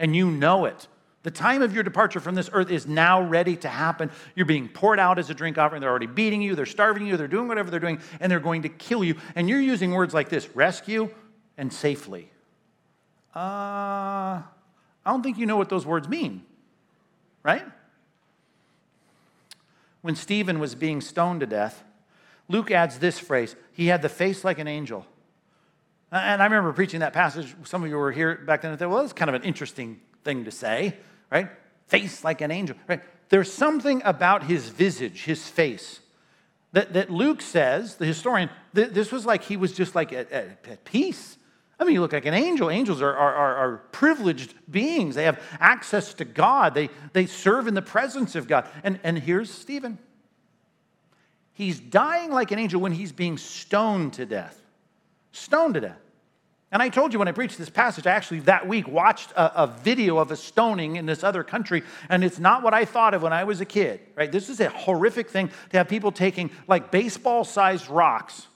and 0.00 0.16
you 0.16 0.28
know 0.28 0.64
it. 0.64 0.88
The 1.28 1.34
time 1.34 1.60
of 1.60 1.74
your 1.74 1.82
departure 1.82 2.20
from 2.20 2.34
this 2.34 2.48
earth 2.54 2.70
is 2.70 2.86
now 2.86 3.20
ready 3.20 3.54
to 3.56 3.68
happen. 3.68 4.10
You're 4.34 4.46
being 4.46 4.66
poured 4.66 4.98
out 4.98 5.18
as 5.18 5.28
a 5.28 5.34
drink 5.34 5.58
offering. 5.58 5.82
They're 5.82 5.90
already 5.90 6.06
beating 6.06 6.40
you, 6.40 6.54
they're 6.54 6.64
starving 6.64 7.06
you, 7.06 7.18
they're 7.18 7.28
doing 7.28 7.48
whatever 7.48 7.70
they're 7.70 7.78
doing, 7.78 8.00
and 8.18 8.32
they're 8.32 8.40
going 8.40 8.62
to 8.62 8.70
kill 8.70 9.04
you. 9.04 9.14
And 9.34 9.46
you're 9.46 9.60
using 9.60 9.90
words 9.90 10.14
like 10.14 10.30
this 10.30 10.48
rescue 10.56 11.10
and 11.58 11.70
safely. 11.70 12.30
Uh, 13.36 14.40
I 14.40 14.42
don't 15.04 15.22
think 15.22 15.36
you 15.36 15.44
know 15.44 15.58
what 15.58 15.68
those 15.68 15.84
words 15.84 16.08
mean, 16.08 16.46
right? 17.42 17.66
When 20.00 20.16
Stephen 20.16 20.60
was 20.60 20.74
being 20.74 21.02
stoned 21.02 21.40
to 21.40 21.46
death, 21.46 21.84
Luke 22.48 22.70
adds 22.70 23.00
this 23.00 23.18
phrase 23.18 23.54
He 23.72 23.88
had 23.88 24.00
the 24.00 24.08
face 24.08 24.44
like 24.44 24.58
an 24.58 24.66
angel. 24.66 25.04
And 26.10 26.40
I 26.40 26.46
remember 26.46 26.72
preaching 26.72 27.00
that 27.00 27.12
passage. 27.12 27.54
Some 27.64 27.82
of 27.82 27.90
you 27.90 27.98
were 27.98 28.12
here 28.12 28.36
back 28.36 28.62
then 28.62 28.70
and 28.70 28.80
thought, 28.80 28.88
well, 28.88 29.02
that's 29.02 29.12
kind 29.12 29.28
of 29.28 29.34
an 29.34 29.42
interesting 29.42 30.00
thing 30.24 30.46
to 30.46 30.50
say, 30.50 30.96
right? 31.30 31.48
Face 31.86 32.24
like 32.24 32.40
an 32.40 32.50
angel, 32.50 32.76
right? 32.88 33.02
There's 33.28 33.52
something 33.52 34.02
about 34.04 34.44
his 34.44 34.68
visage, 34.68 35.24
his 35.24 35.48
face, 35.48 36.00
that, 36.72 36.92
that 36.92 37.10
Luke 37.10 37.40
says, 37.40 37.96
the 37.96 38.04
historian, 38.04 38.50
th- 38.74 38.90
this 38.90 39.10
was 39.10 39.24
like 39.24 39.44
he 39.44 39.56
was 39.56 39.72
just 39.72 39.94
like 39.94 40.12
at, 40.12 40.30
at, 40.30 40.66
at 40.66 40.84
peace. 40.84 41.36
I 41.80 41.84
mean, 41.84 41.94
you 41.94 42.00
look 42.00 42.12
like 42.12 42.26
an 42.26 42.34
angel. 42.34 42.70
Angels 42.70 43.00
are, 43.00 43.14
are, 43.14 43.34
are, 43.34 43.56
are, 43.56 43.76
privileged 43.92 44.54
beings. 44.70 45.14
They 45.14 45.24
have 45.24 45.40
access 45.60 46.12
to 46.14 46.24
God. 46.24 46.74
They, 46.74 46.90
they 47.12 47.26
serve 47.26 47.68
in 47.68 47.74
the 47.74 47.82
presence 47.82 48.34
of 48.34 48.48
God. 48.48 48.68
And, 48.82 48.98
and 49.04 49.18
here's 49.18 49.50
Stephen. 49.50 49.98
He's 51.52 51.78
dying 51.78 52.30
like 52.30 52.50
an 52.50 52.58
angel 52.58 52.80
when 52.80 52.92
he's 52.92 53.12
being 53.12 53.38
stoned 53.38 54.14
to 54.14 54.26
death. 54.26 54.60
Stoned 55.32 55.74
to 55.74 55.80
death. 55.80 56.00
And 56.70 56.82
I 56.82 56.90
told 56.90 57.12
you 57.14 57.18
when 57.18 57.28
I 57.28 57.32
preached 57.32 57.56
this 57.56 57.70
passage, 57.70 58.06
I 58.06 58.12
actually 58.12 58.40
that 58.40 58.68
week 58.68 58.86
watched 58.86 59.30
a, 59.32 59.62
a, 59.62 59.66
video 59.66 60.18
of 60.18 60.30
a 60.30 60.36
stoning 60.36 60.96
in 60.96 61.06
this 61.06 61.24
other 61.24 61.42
country, 61.42 61.82
and 62.10 62.22
it's 62.22 62.38
not 62.38 62.62
what 62.62 62.74
I 62.74 62.84
thought 62.84 63.14
of 63.14 63.22
when 63.22 63.32
I 63.32 63.44
was 63.44 63.62
a 63.62 63.64
kid, 63.64 64.00
right? 64.14 64.30
This 64.30 64.50
is 64.50 64.60
a 64.60 64.68
horrific 64.68 65.30
thing 65.30 65.50
to 65.70 65.78
have 65.78 65.88
people 65.88 66.12
taking 66.12 66.50
like 66.66 66.90
baseball 66.90 67.44
sized 67.44 67.88
rocks 67.88 68.48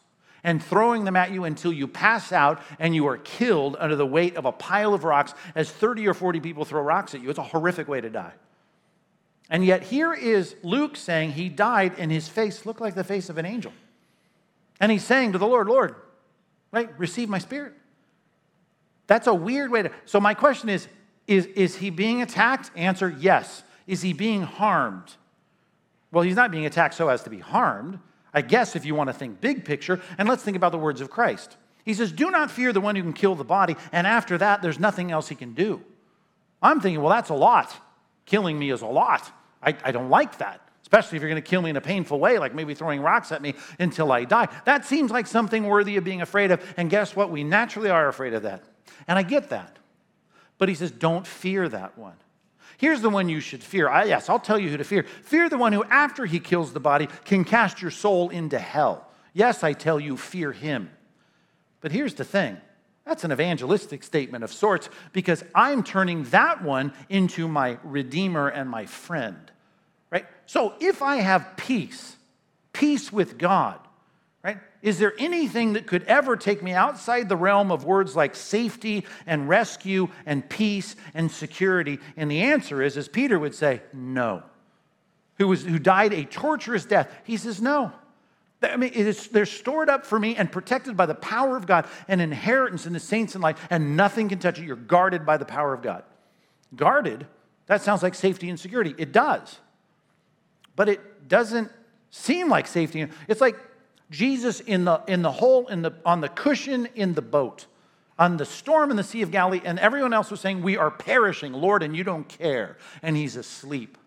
and 0.44 0.62
throwing 0.62 1.04
them 1.04 1.16
at 1.16 1.30
you 1.30 1.44
until 1.44 1.72
you 1.72 1.88
pass 1.88 2.32
out 2.32 2.60
and 2.78 2.94
you 2.94 3.06
are 3.06 3.16
killed 3.16 3.76
under 3.78 3.96
the 3.96 4.06
weight 4.06 4.36
of 4.36 4.44
a 4.44 4.52
pile 4.52 4.92
of 4.92 5.04
rocks 5.04 5.32
as 5.54 5.70
30 5.70 6.06
or 6.06 6.14
40 6.14 6.40
people 6.40 6.66
throw 6.66 6.82
rocks 6.82 7.14
at 7.14 7.22
you. 7.22 7.30
It's 7.30 7.38
a 7.38 7.42
horrific 7.42 7.88
way 7.88 8.00
to 8.00 8.10
die. 8.10 8.32
And 9.48 9.64
yet, 9.64 9.82
here 9.82 10.12
is 10.12 10.54
Luke 10.62 10.96
saying 10.96 11.32
he 11.32 11.48
died 11.48 11.94
and 11.98 12.10
his 12.10 12.28
face 12.28 12.66
looked 12.66 12.80
like 12.80 12.94
the 12.94 13.04
face 13.04 13.30
of 13.30 13.38
an 13.38 13.46
angel. 13.46 13.72
And 14.80 14.92
he's 14.92 15.04
saying 15.04 15.32
to 15.32 15.38
the 15.38 15.46
Lord, 15.46 15.68
Lord, 15.68 15.94
right, 16.72 16.90
receive 16.98 17.28
my 17.28 17.38
spirit. 17.38 17.74
That's 19.12 19.26
a 19.26 19.34
weird 19.34 19.70
way 19.70 19.82
to. 19.82 19.90
So, 20.06 20.20
my 20.20 20.32
question 20.32 20.70
is 20.70 20.88
is, 21.26 21.44
is 21.44 21.76
he 21.76 21.90
being 21.90 22.22
attacked? 22.22 22.70
Answer 22.74 23.14
yes. 23.20 23.62
Is 23.86 24.00
he 24.00 24.14
being 24.14 24.40
harmed? 24.40 25.16
Well, 26.10 26.24
he's 26.24 26.34
not 26.34 26.50
being 26.50 26.64
attacked 26.64 26.94
so 26.94 27.10
as 27.10 27.22
to 27.24 27.30
be 27.30 27.38
harmed. 27.38 27.98
I 28.32 28.40
guess 28.40 28.74
if 28.74 28.86
you 28.86 28.94
want 28.94 29.08
to 29.08 29.12
think 29.12 29.38
big 29.38 29.66
picture, 29.66 30.00
and 30.16 30.26
let's 30.30 30.42
think 30.42 30.56
about 30.56 30.72
the 30.72 30.78
words 30.78 31.02
of 31.02 31.10
Christ. 31.10 31.58
He 31.84 31.92
says, 31.92 32.10
Do 32.10 32.30
not 32.30 32.50
fear 32.50 32.72
the 32.72 32.80
one 32.80 32.96
who 32.96 33.02
can 33.02 33.12
kill 33.12 33.34
the 33.34 33.44
body, 33.44 33.76
and 33.92 34.06
after 34.06 34.38
that, 34.38 34.62
there's 34.62 34.78
nothing 34.78 35.10
else 35.10 35.28
he 35.28 35.34
can 35.34 35.52
do. 35.52 35.82
I'm 36.62 36.80
thinking, 36.80 37.02
well, 37.02 37.10
that's 37.10 37.28
a 37.28 37.34
lot. 37.34 37.76
Killing 38.24 38.58
me 38.58 38.70
is 38.70 38.80
a 38.80 38.86
lot. 38.86 39.30
I, 39.62 39.76
I 39.84 39.92
don't 39.92 40.08
like 40.08 40.38
that, 40.38 40.66
especially 40.80 41.16
if 41.16 41.22
you're 41.22 41.30
going 41.30 41.42
to 41.42 41.46
kill 41.46 41.60
me 41.60 41.68
in 41.68 41.76
a 41.76 41.82
painful 41.82 42.18
way, 42.18 42.38
like 42.38 42.54
maybe 42.54 42.72
throwing 42.72 43.02
rocks 43.02 43.30
at 43.30 43.42
me 43.42 43.56
until 43.78 44.10
I 44.10 44.24
die. 44.24 44.48
That 44.64 44.86
seems 44.86 45.10
like 45.10 45.26
something 45.26 45.64
worthy 45.64 45.98
of 45.98 46.04
being 46.04 46.22
afraid 46.22 46.50
of. 46.50 46.62
And 46.78 46.88
guess 46.88 47.14
what? 47.14 47.30
We 47.30 47.44
naturally 47.44 47.90
are 47.90 48.08
afraid 48.08 48.32
of 48.32 48.44
that. 48.44 48.62
And 49.06 49.18
I 49.18 49.22
get 49.22 49.50
that. 49.50 49.78
But 50.58 50.68
he 50.68 50.74
says, 50.74 50.90
don't 50.90 51.26
fear 51.26 51.68
that 51.68 51.98
one. 51.98 52.16
Here's 52.78 53.00
the 53.00 53.10
one 53.10 53.28
you 53.28 53.40
should 53.40 53.62
fear. 53.62 53.88
I, 53.88 54.04
yes, 54.04 54.28
I'll 54.28 54.40
tell 54.40 54.58
you 54.58 54.68
who 54.68 54.76
to 54.76 54.84
fear. 54.84 55.04
Fear 55.22 55.48
the 55.48 55.58
one 55.58 55.72
who, 55.72 55.84
after 55.84 56.26
he 56.26 56.40
kills 56.40 56.72
the 56.72 56.80
body, 56.80 57.08
can 57.24 57.44
cast 57.44 57.82
your 57.82 57.90
soul 57.90 58.30
into 58.30 58.58
hell. 58.58 59.06
Yes, 59.34 59.62
I 59.62 59.72
tell 59.72 60.00
you, 60.00 60.16
fear 60.16 60.52
him. 60.52 60.90
But 61.80 61.92
here's 61.92 62.14
the 62.14 62.24
thing 62.24 62.58
that's 63.04 63.24
an 63.24 63.32
evangelistic 63.32 64.04
statement 64.04 64.44
of 64.44 64.52
sorts 64.52 64.88
because 65.12 65.42
I'm 65.54 65.82
turning 65.82 66.24
that 66.24 66.62
one 66.62 66.92
into 67.08 67.48
my 67.48 67.78
redeemer 67.82 68.48
and 68.48 68.70
my 68.70 68.86
friend. 68.86 69.50
Right? 70.10 70.26
So 70.46 70.74
if 70.78 71.02
I 71.02 71.16
have 71.16 71.56
peace, 71.56 72.16
peace 72.72 73.12
with 73.12 73.38
God, 73.38 73.80
right? 74.44 74.58
Is 74.82 74.98
there 74.98 75.14
anything 75.16 75.74
that 75.74 75.86
could 75.86 76.02
ever 76.04 76.36
take 76.36 76.60
me 76.62 76.72
outside 76.72 77.28
the 77.28 77.36
realm 77.36 77.70
of 77.70 77.84
words 77.84 78.16
like 78.16 78.34
safety 78.34 79.06
and 79.26 79.48
rescue 79.48 80.08
and 80.26 80.48
peace 80.48 80.96
and 81.14 81.30
security? 81.30 82.00
And 82.16 82.28
the 82.28 82.42
answer 82.42 82.82
is, 82.82 82.96
as 82.96 83.06
Peter 83.06 83.38
would 83.38 83.54
say, 83.54 83.80
no. 83.92 84.42
Who, 85.38 85.48
was, 85.48 85.64
who 85.64 85.78
died 85.78 86.12
a 86.12 86.24
torturous 86.24 86.84
death. 86.84 87.12
He 87.24 87.36
says, 87.36 87.62
no. 87.62 87.92
I 88.60 88.76
mean, 88.76 88.92
they're 89.32 89.46
stored 89.46 89.88
up 89.88 90.04
for 90.04 90.18
me 90.18 90.36
and 90.36 90.50
protected 90.50 90.96
by 90.96 91.06
the 91.06 91.14
power 91.14 91.56
of 91.56 91.66
God, 91.66 91.86
an 92.08 92.20
inheritance 92.20 92.86
in 92.86 92.92
the 92.92 93.00
saints 93.00 93.34
in 93.34 93.40
life, 93.40 93.58
and 93.70 93.96
nothing 93.96 94.28
can 94.28 94.38
touch 94.38 94.58
it. 94.58 94.64
You're 94.64 94.76
guarded 94.76 95.24
by 95.24 95.36
the 95.36 95.44
power 95.44 95.72
of 95.72 95.82
God. 95.82 96.04
Guarded, 96.74 97.26
that 97.66 97.82
sounds 97.82 98.02
like 98.02 98.14
safety 98.14 98.48
and 98.48 98.58
security. 98.58 98.94
It 98.98 99.12
does. 99.12 99.58
But 100.74 100.88
it 100.88 101.28
doesn't 101.28 101.70
seem 102.10 102.48
like 102.48 102.66
safety. 102.66 103.06
It's 103.28 103.40
like 103.40 103.56
Jesus 104.12 104.60
in 104.60 104.84
the, 104.84 105.02
in 105.08 105.22
the 105.22 105.32
hole, 105.32 105.66
in 105.66 105.82
the, 105.82 105.92
on 106.04 106.20
the 106.20 106.28
cushion 106.28 106.86
in 106.94 107.14
the 107.14 107.22
boat, 107.22 107.66
on 108.18 108.36
the 108.36 108.44
storm 108.44 108.90
in 108.90 108.96
the 108.96 109.02
Sea 109.02 109.22
of 109.22 109.32
Galilee, 109.32 109.62
and 109.64 109.78
everyone 109.80 110.12
else 110.12 110.30
was 110.30 110.40
saying, 110.40 110.62
We 110.62 110.76
are 110.76 110.90
perishing, 110.90 111.52
Lord, 111.52 111.82
and 111.82 111.96
you 111.96 112.04
don't 112.04 112.28
care. 112.28 112.76
And 113.02 113.16
he's 113.16 113.36
asleep. 113.36 113.98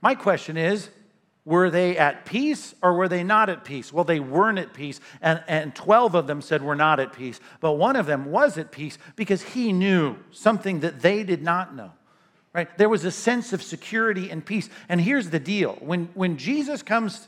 My 0.00 0.14
question 0.14 0.56
is, 0.56 0.90
were 1.46 1.70
they 1.70 1.98
at 1.98 2.24
peace 2.24 2.74
or 2.82 2.94
were 2.94 3.08
they 3.08 3.22
not 3.22 3.50
at 3.50 3.64
peace? 3.64 3.92
Well, 3.92 4.04
they 4.04 4.20
weren't 4.20 4.58
at 4.58 4.72
peace, 4.72 5.00
and, 5.20 5.42
and 5.48 5.74
12 5.74 6.14
of 6.14 6.26
them 6.26 6.40
said 6.40 6.62
we're 6.62 6.74
not 6.74 7.00
at 7.00 7.12
peace. 7.12 7.40
But 7.60 7.72
one 7.72 7.96
of 7.96 8.06
them 8.06 8.26
was 8.26 8.56
at 8.56 8.70
peace 8.70 8.98
because 9.16 9.42
he 9.42 9.72
knew 9.72 10.16
something 10.30 10.80
that 10.80 11.00
they 11.00 11.22
did 11.22 11.42
not 11.42 11.74
know. 11.74 11.92
Right? 12.54 12.76
There 12.78 12.88
was 12.88 13.04
a 13.04 13.10
sense 13.10 13.52
of 13.52 13.62
security 13.62 14.30
and 14.30 14.44
peace. 14.44 14.70
And 14.88 15.00
here's 15.00 15.30
the 15.30 15.40
deal 15.40 15.76
when, 15.80 16.08
when 16.14 16.36
Jesus 16.36 16.82
comes 16.82 17.26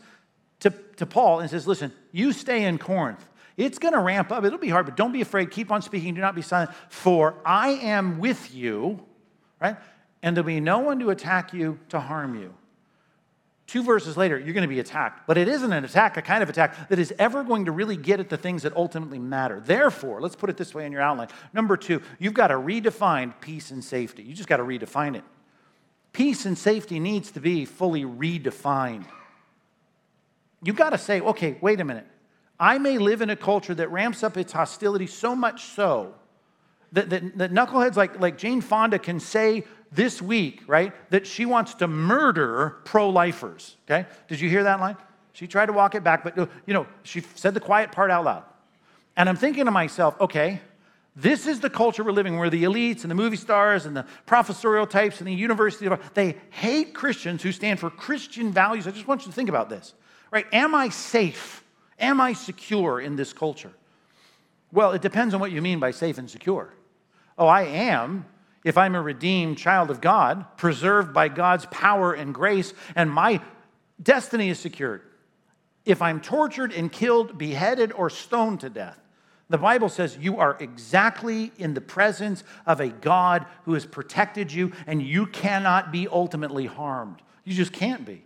to, 0.61 0.71
to 0.97 1.07
Paul 1.07 1.41
and 1.41 1.51
says, 1.51 1.67
Listen, 1.67 1.93
you 2.13 2.33
stay 2.33 2.65
in 2.65 2.79
Corinth. 2.79 3.27
It's 3.57 3.79
going 3.79 3.95
to 3.95 4.01
ramp 4.01 4.31
up. 4.31 4.45
It'll 4.45 4.59
be 4.59 4.69
hard, 4.69 4.87
but 4.87 4.97
don't 4.97 5.13
be 5.13 5.23
afraid. 5.23 5.51
Keep 5.51 5.73
on 5.73 5.81
speaking. 5.81 6.15
Do 6.15 6.21
not 6.21 6.35
be 6.35 6.43
silent. 6.43 6.71
For 6.89 7.35
I 7.45 7.71
am 7.71 8.19
with 8.19 8.55
you, 8.55 9.03
right? 9.61 9.77
And 10.23 10.37
there'll 10.37 10.47
be 10.47 10.61
no 10.61 10.81
one 10.81 10.99
to 11.01 11.11
attack 11.11 11.55
you 11.55 11.79
to 11.89 12.01
harm 12.01 12.39
you. 12.39 12.53
Two 13.67 13.83
verses 13.83 14.17
later, 14.17 14.39
you're 14.39 14.55
going 14.55 14.63
to 14.63 14.69
be 14.69 14.79
attacked. 14.79 15.27
But 15.27 15.39
it 15.39 15.49
isn't 15.49 15.73
an 15.73 15.85
attack, 15.85 16.17
a 16.17 16.23
kind 16.23 16.43
of 16.43 16.49
attack 16.49 16.89
that 16.89 16.99
is 16.99 17.13
ever 17.19 17.43
going 17.43 17.65
to 17.65 17.73
really 17.73 17.97
get 17.97 18.21
at 18.21 18.29
the 18.29 18.37
things 18.37 18.63
that 18.63 18.77
ultimately 18.77 19.19
matter. 19.19 19.61
Therefore, 19.61 20.21
let's 20.21 20.37
put 20.37 20.51
it 20.51 20.57
this 20.57 20.73
way 20.73 20.87
in 20.87 20.93
your 20.93 21.01
outline. 21.01 21.29
Number 21.53 21.77
two, 21.77 22.01
you've 22.19 22.35
got 22.35 22.49
to 22.49 22.55
redefine 22.55 23.35
peace 23.41 23.73
and 23.73 23.83
safety. 23.83 24.23
You 24.23 24.35
just 24.35 24.49
got 24.49 24.59
to 24.59 24.63
redefine 24.63 25.17
it. 25.17 25.25
Peace 26.13 26.47
and 26.47 26.57
safety 26.57 27.01
needs 27.01 27.33
to 27.33 27.41
be 27.41 27.65
fully 27.65 28.05
redefined. 28.05 29.07
You've 30.63 30.77
got 30.77 30.91
to 30.91 30.99
say, 30.99 31.21
okay, 31.21 31.57
wait 31.61 31.81
a 31.81 31.85
minute. 31.85 32.07
I 32.59 32.79
may 32.79 32.99
live 32.99 33.21
in 33.21 33.31
a 33.31 33.37
culture 33.37 33.75
that 33.75 33.91
ramps 33.91 34.23
up 34.23 34.37
its 34.37 34.53
hostility 34.53 35.07
so 35.07 35.37
much 35.37 35.65
so 35.65 36.15
that, 36.93 37.11
that, 37.11 37.37
that 37.39 37.53
knuckleheads 37.53 37.97
like, 37.97 38.19
like 38.19 38.39
Jane 38.39 38.61
Fonda 38.61 38.99
can 38.99 39.21
say 39.21 39.65
this 39.93 40.23
week, 40.23 40.63
right, 40.67 40.93
that 41.11 41.27
she 41.27 41.47
wants 41.47 41.75
to 41.75 41.87
murder 41.87 42.79
pro 42.85 43.11
lifers. 43.11 43.77
Okay? 43.85 44.07
Did 44.29 44.41
you 44.41 44.49
hear 44.49 44.65
that 44.65 44.81
line? 44.81 44.97
She 45.33 45.47
tried 45.47 45.67
to 45.67 45.73
walk 45.73 45.95
it 45.95 46.03
back, 46.03 46.25
but, 46.25 46.37
you 46.37 46.75
know, 46.75 46.87
she 47.03 47.21
said 47.35 47.53
the 47.53 47.61
quiet 47.61 47.93
part 47.93 48.11
out 48.11 48.25
loud. 48.25 48.45
And 49.17 49.29
I'm 49.29 49.37
thinking 49.37 49.67
to 49.67 49.71
myself, 49.71 50.19
okay, 50.21 50.61
this 51.17 51.47
is 51.47 51.61
the 51.61 51.71
culture 51.71 52.05
we're 52.05 52.13
living 52.13 52.39
where 52.39 52.51
the 52.51 52.65
elites 52.65 53.03
and 53.03 53.11
the 53.11 53.15
movie 53.15 53.39
stars 53.39 53.87
and 53.87 53.97
the 53.97 54.05
professorial 54.27 54.87
types 54.87 55.19
and 55.19 55.27
the 55.27 55.33
university, 55.33 55.89
they 56.13 56.37
hate 56.51 56.93
Christians 56.93 57.43
who 57.43 57.53
stand 57.53 57.81
for 57.81 57.89
Christian 57.89 58.53
values. 58.53 58.87
I 58.87 58.91
just 58.91 59.09
want 59.09 59.23
you 59.23 59.29
to 59.29 59.33
think 59.33 59.49
about 59.49 59.71
this, 59.71 59.95
right? 60.31 60.47
Am 60.53 60.75
I 60.75 60.91
safe? 60.91 61.65
Am 61.99 62.21
I 62.21 62.35
secure 62.35 63.01
in 63.01 63.17
this 63.17 63.33
culture? 63.33 63.73
Well, 64.71 64.93
it 64.93 65.01
depends 65.01 65.33
on 65.33 65.41
what 65.41 65.53
you 65.53 65.63
mean 65.63 65.81
by 65.81 65.91
safe 65.91 66.19
and 66.19 66.29
secure. 66.29 66.75
Oh, 67.39 67.47
I 67.47 67.63
am 67.63 68.27
if 68.63 68.77
I'm 68.77 68.97
a 68.97 69.01
redeemed 69.01 69.57
child 69.57 69.91
of 69.93 70.01
God, 70.01 70.45
preserved 70.57 71.15
by 71.15 71.29
God's 71.29 71.67
power 71.67 72.13
and 72.13 72.35
grace, 72.35 72.75
and 72.97 73.09
my 73.09 73.41
destiny 74.03 74.49
is 74.49 74.59
secured. 74.59 75.03
If 75.85 76.03
I'm 76.03 76.21
tortured 76.21 76.73
and 76.73 76.91
killed, 76.91 77.39
beheaded, 77.39 77.93
or 77.93 78.11
stoned 78.11 78.61
to 78.61 78.69
death, 78.69 78.99
the 79.49 79.59
Bible 79.59 79.89
says 79.89 80.19
you 80.19 80.39
are 80.39 80.57
exactly 80.59 81.53
in 81.59 81.75
the 81.75 81.81
presence 81.81 82.43
of 82.67 82.81
a 82.81 82.89
God 82.89 83.47
who 83.65 83.75
has 83.75 83.87
protected 83.87 84.53
you, 84.53 84.73
and 84.87 85.01
you 85.01 85.27
cannot 85.27 85.93
be 85.93 86.09
ultimately 86.09 86.67
harmed. 86.67 87.23
You 87.45 87.55
just 87.55 87.73
can't 87.73 88.05
be. 88.05 88.25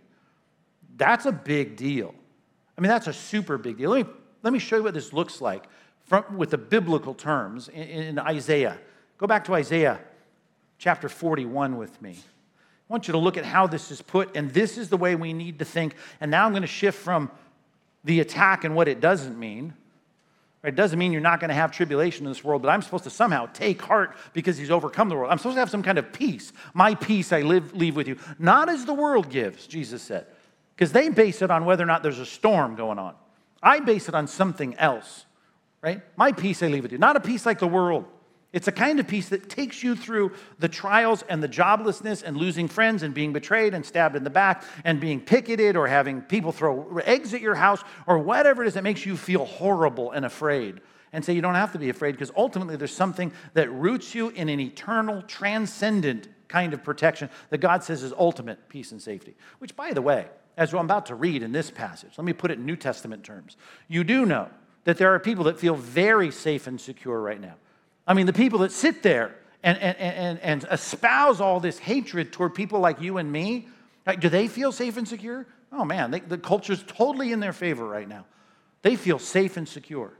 That's 0.97 1.25
a 1.25 1.31
big 1.31 1.75
deal. 1.75 2.15
I 2.77 2.81
mean, 2.81 2.89
that's 2.89 3.07
a 3.07 3.13
super 3.13 3.57
big 3.57 3.77
deal. 3.77 3.91
Let 3.91 4.07
me, 4.07 4.13
let 4.41 4.53
me 4.53 4.59
show 4.59 4.77
you 4.77 4.83
what 4.83 4.95
this 4.95 5.13
looks 5.13 5.41
like 5.41 5.65
from, 6.05 6.37
with 6.37 6.49
the 6.49 6.57
biblical 6.57 7.13
terms 7.13 7.69
in, 7.69 7.83
in 7.83 8.19
Isaiah. 8.19 8.79
Go 9.19 9.27
back 9.27 9.45
to 9.45 9.53
Isaiah 9.53 9.99
chapter 10.79 11.07
41 11.07 11.77
with 11.77 12.01
me. 12.01 12.17
I 12.17 12.93
want 12.93 13.07
you 13.07 13.11
to 13.11 13.19
look 13.19 13.37
at 13.37 13.45
how 13.45 13.67
this 13.67 13.91
is 13.91 14.01
put, 14.01 14.35
and 14.35 14.51
this 14.51 14.77
is 14.77 14.89
the 14.89 14.97
way 14.97 15.15
we 15.15 15.33
need 15.33 15.59
to 15.59 15.65
think. 15.65 15.95
And 16.19 16.31
now 16.31 16.45
I'm 16.45 16.51
going 16.51 16.63
to 16.63 16.67
shift 16.67 16.97
from 16.97 17.29
the 18.03 18.19
attack 18.19 18.63
and 18.63 18.75
what 18.75 18.87
it 18.87 18.99
doesn't 18.99 19.37
mean. 19.37 19.75
It 20.63 20.75
doesn't 20.75 20.99
mean 20.99 21.11
you're 21.11 21.21
not 21.21 21.39
going 21.39 21.49
to 21.49 21.55
have 21.55 21.71
tribulation 21.71 22.25
in 22.25 22.31
this 22.31 22.43
world, 22.43 22.61
but 22.61 22.69
I'm 22.69 22.83
supposed 22.83 23.05
to 23.05 23.09
somehow 23.09 23.47
take 23.47 23.81
heart 23.81 24.15
because 24.33 24.57
he's 24.57 24.69
overcome 24.69 25.09
the 25.09 25.15
world. 25.15 25.31
I'm 25.31 25.39
supposed 25.39 25.55
to 25.55 25.59
have 25.59 25.71
some 25.71 25.81
kind 25.81 25.97
of 25.97 26.13
peace. 26.13 26.53
My 26.73 26.93
peace 26.93 27.33
I 27.33 27.41
live, 27.41 27.73
leave 27.73 27.95
with 27.95 28.07
you. 28.07 28.17
Not 28.37 28.69
as 28.69 28.85
the 28.85 28.93
world 28.93 29.29
gives, 29.29 29.65
Jesus 29.65 30.03
said, 30.03 30.27
because 30.75 30.91
they 30.91 31.09
base 31.09 31.41
it 31.41 31.49
on 31.49 31.65
whether 31.65 31.83
or 31.83 31.87
not 31.87 32.03
there's 32.03 32.19
a 32.19 32.25
storm 32.25 32.75
going 32.75 32.99
on. 32.99 33.15
I 33.63 33.79
base 33.79 34.07
it 34.07 34.13
on 34.13 34.27
something 34.27 34.75
else, 34.75 35.25
right? 35.81 36.01
My 36.15 36.31
peace 36.31 36.61
I 36.61 36.67
leave 36.67 36.83
with 36.83 36.91
you. 36.91 36.99
Not 36.99 37.15
a 37.15 37.21
peace 37.21 37.45
like 37.45 37.57
the 37.57 37.67
world. 37.67 38.05
It's 38.53 38.67
a 38.67 38.71
kind 38.71 38.99
of 38.99 39.07
peace 39.07 39.29
that 39.29 39.49
takes 39.49 39.81
you 39.81 39.95
through 39.95 40.33
the 40.59 40.67
trials 40.67 41.23
and 41.29 41.41
the 41.41 41.47
joblessness 41.47 42.21
and 42.21 42.35
losing 42.35 42.67
friends 42.67 43.01
and 43.01 43.13
being 43.13 43.31
betrayed 43.31 43.73
and 43.73 43.85
stabbed 43.85 44.17
in 44.17 44.25
the 44.25 44.29
back 44.29 44.63
and 44.83 44.99
being 44.99 45.21
picketed 45.21 45.77
or 45.77 45.87
having 45.87 46.21
people 46.21 46.51
throw 46.51 46.97
eggs 47.05 47.33
at 47.33 47.39
your 47.39 47.55
house 47.55 47.81
or 48.07 48.17
whatever 48.17 48.63
it 48.63 48.67
is 48.67 48.73
that 48.73 48.83
makes 48.83 49.05
you 49.05 49.15
feel 49.15 49.45
horrible 49.45 50.11
and 50.11 50.25
afraid. 50.25 50.81
And 51.13 51.23
say 51.23 51.33
you 51.33 51.41
don't 51.41 51.55
have 51.55 51.71
to 51.73 51.79
be 51.79 51.89
afraid 51.89 52.13
because 52.13 52.31
ultimately 52.35 52.75
there's 52.75 52.95
something 52.95 53.31
that 53.53 53.71
roots 53.71 54.13
you 54.13 54.29
in 54.29 54.49
an 54.49 54.59
eternal, 54.59 55.21
transcendent 55.23 56.27
kind 56.47 56.73
of 56.73 56.83
protection 56.83 57.29
that 57.49 57.59
God 57.59 57.83
says 57.83 58.03
is 58.03 58.13
ultimate 58.17 58.67
peace 58.67 58.91
and 58.91 59.01
safety. 59.01 59.35
Which, 59.59 59.75
by 59.75 59.93
the 59.93 60.01
way, 60.01 60.27
as 60.57 60.73
I'm 60.73 60.85
about 60.85 61.05
to 61.07 61.15
read 61.15 61.43
in 61.43 61.53
this 61.53 61.71
passage, 61.71 62.11
let 62.17 62.25
me 62.25 62.33
put 62.33 62.51
it 62.51 62.59
in 62.59 62.65
New 62.65 62.75
Testament 62.75 63.23
terms. 63.23 63.55
You 63.87 64.03
do 64.03 64.25
know 64.25 64.49
that 64.83 64.97
there 64.97 65.13
are 65.13 65.19
people 65.19 65.45
that 65.45 65.59
feel 65.59 65.75
very 65.75 66.31
safe 66.31 66.67
and 66.67 66.79
secure 66.79 67.19
right 67.19 67.39
now. 67.39 67.55
I 68.07 68.13
mean, 68.13 68.25
the 68.25 68.33
people 68.33 68.59
that 68.59 68.71
sit 68.71 69.03
there 69.03 69.35
and, 69.63 69.77
and, 69.77 69.97
and, 69.97 70.39
and 70.39 70.65
espouse 70.71 71.39
all 71.39 71.59
this 71.59 71.77
hatred 71.77 72.31
toward 72.33 72.55
people 72.55 72.79
like 72.79 73.01
you 73.01 73.17
and 73.17 73.31
me, 73.31 73.67
like, 74.05 74.19
do 74.19 74.29
they 74.29 74.47
feel 74.47 74.71
safe 74.71 74.97
and 74.97 75.07
secure? 75.07 75.45
Oh 75.71 75.85
man, 75.85 76.11
they, 76.11 76.19
the 76.19 76.37
culture's 76.37 76.83
totally 76.83 77.31
in 77.31 77.39
their 77.39 77.53
favor 77.53 77.87
right 77.87 78.07
now. 78.07 78.25
They 78.81 78.95
feel 78.95 79.19
safe 79.19 79.57
and 79.57 79.67
secure. 79.67 80.11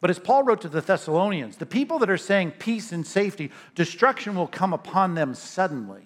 But 0.00 0.10
as 0.10 0.18
Paul 0.18 0.42
wrote 0.42 0.60
to 0.60 0.68
the 0.68 0.82
Thessalonians, 0.82 1.56
the 1.56 1.66
people 1.66 1.98
that 2.00 2.10
are 2.10 2.18
saying 2.18 2.52
peace 2.58 2.92
and 2.92 3.06
safety, 3.06 3.50
destruction 3.74 4.36
will 4.36 4.46
come 4.46 4.74
upon 4.74 5.14
them 5.14 5.34
suddenly. 5.34 6.02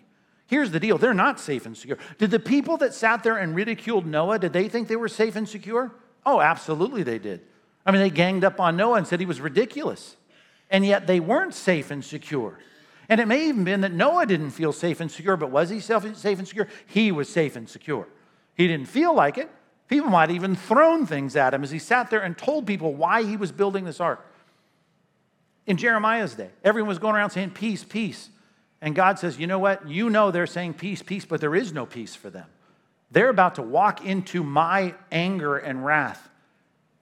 Here's 0.47 0.71
the 0.71 0.81
deal 0.81 0.97
they're 0.97 1.13
not 1.13 1.41
safe 1.41 1.67
and 1.67 1.77
secure. 1.77 1.99
Did 2.19 2.31
the 2.31 2.39
people 2.39 2.77
that 2.79 2.95
sat 2.95 3.23
there 3.25 3.37
and 3.37 3.55
ridiculed 3.55 4.07
Noah, 4.07 4.39
did 4.39 4.53
they 4.53 4.69
think 4.69 4.89
they 4.89 4.97
were 4.97 5.09
safe 5.09 5.35
and 5.37 5.49
secure? 5.49 5.93
Oh, 6.25 6.41
absolutely 6.41 7.03
they 7.03 7.19
did. 7.19 7.43
I 7.85 7.91
mean, 7.91 8.01
they 8.01 8.11
ganged 8.11 8.45
up 8.45 8.61
on 8.61 8.77
Noah 8.77 8.99
and 8.99 9.07
said 9.07 9.21
he 9.21 9.27
was 9.27 9.41
ridiculous 9.41 10.17
and 10.71 10.87
yet 10.87 11.07
they 11.07 11.21
weren't 11.21 11.55
safe 11.55 11.91
and 11.91 12.05
secure. 12.05 12.59
And 13.09 13.21
it 13.21 13.27
may 13.27 13.49
even 13.49 13.65
been 13.65 13.81
that 13.81 13.93
Noah 13.93 14.25
didn't 14.25 14.53
feel 14.53 14.73
safe 14.73 15.01
and 15.01 15.11
secure, 15.11 15.37
but 15.37 15.51
was 15.51 15.69
he 15.69 15.81
safe 15.81 16.05
and 16.05 16.47
secure? 16.47 16.69
He 16.87 17.11
was 17.11 17.29
safe 17.29 17.57
and 17.57 17.69
secure. 17.69 18.07
He 18.55 18.69
didn't 18.69 18.87
feel 18.87 19.15
like 19.15 19.37
it. 19.37 19.51
People 19.89 20.11
might 20.11 20.31
even 20.31 20.55
thrown 20.55 21.05
things 21.07 21.35
at 21.35 21.53
him 21.53 21.65
as 21.65 21.73
he 21.73 21.81
sat 21.81 22.11
there 22.11 22.21
and 22.21 22.39
told 22.39 22.67
people 22.67 22.95
why 22.95 23.25
he 23.25 23.37
was 23.37 23.51
building 23.51 23.85
this 23.85 23.99
ark. 23.99 24.25
In 25.67 25.77
Jeremiah's 25.77 26.35
day, 26.35 26.51
everyone 26.63 26.89
was 26.89 27.01
going 27.01 27.17
around 27.17 27.31
saying, 27.31 27.51
Peace, 27.51 27.83
peace. 27.83 28.31
And 28.81 28.95
God 28.95 29.19
says, 29.19 29.39
You 29.39 29.49
know 29.49 29.59
what? 29.59 29.89
You 29.89 30.09
know 30.09 30.31
they're 30.31 30.47
saying 30.47 30.75
peace, 30.75 31.03
peace, 31.03 31.25
but 31.25 31.41
there 31.41 31.55
is 31.55 31.73
no 31.73 31.87
peace 31.87 32.15
for 32.15 32.31
them. 32.31 32.47
They're 33.11 33.29
about 33.29 33.57
to 33.57 33.63
walk 33.63 34.05
into 34.07 34.45
my 34.45 34.95
anger 35.11 35.57
and 35.57 35.85
wrath. 35.85 36.30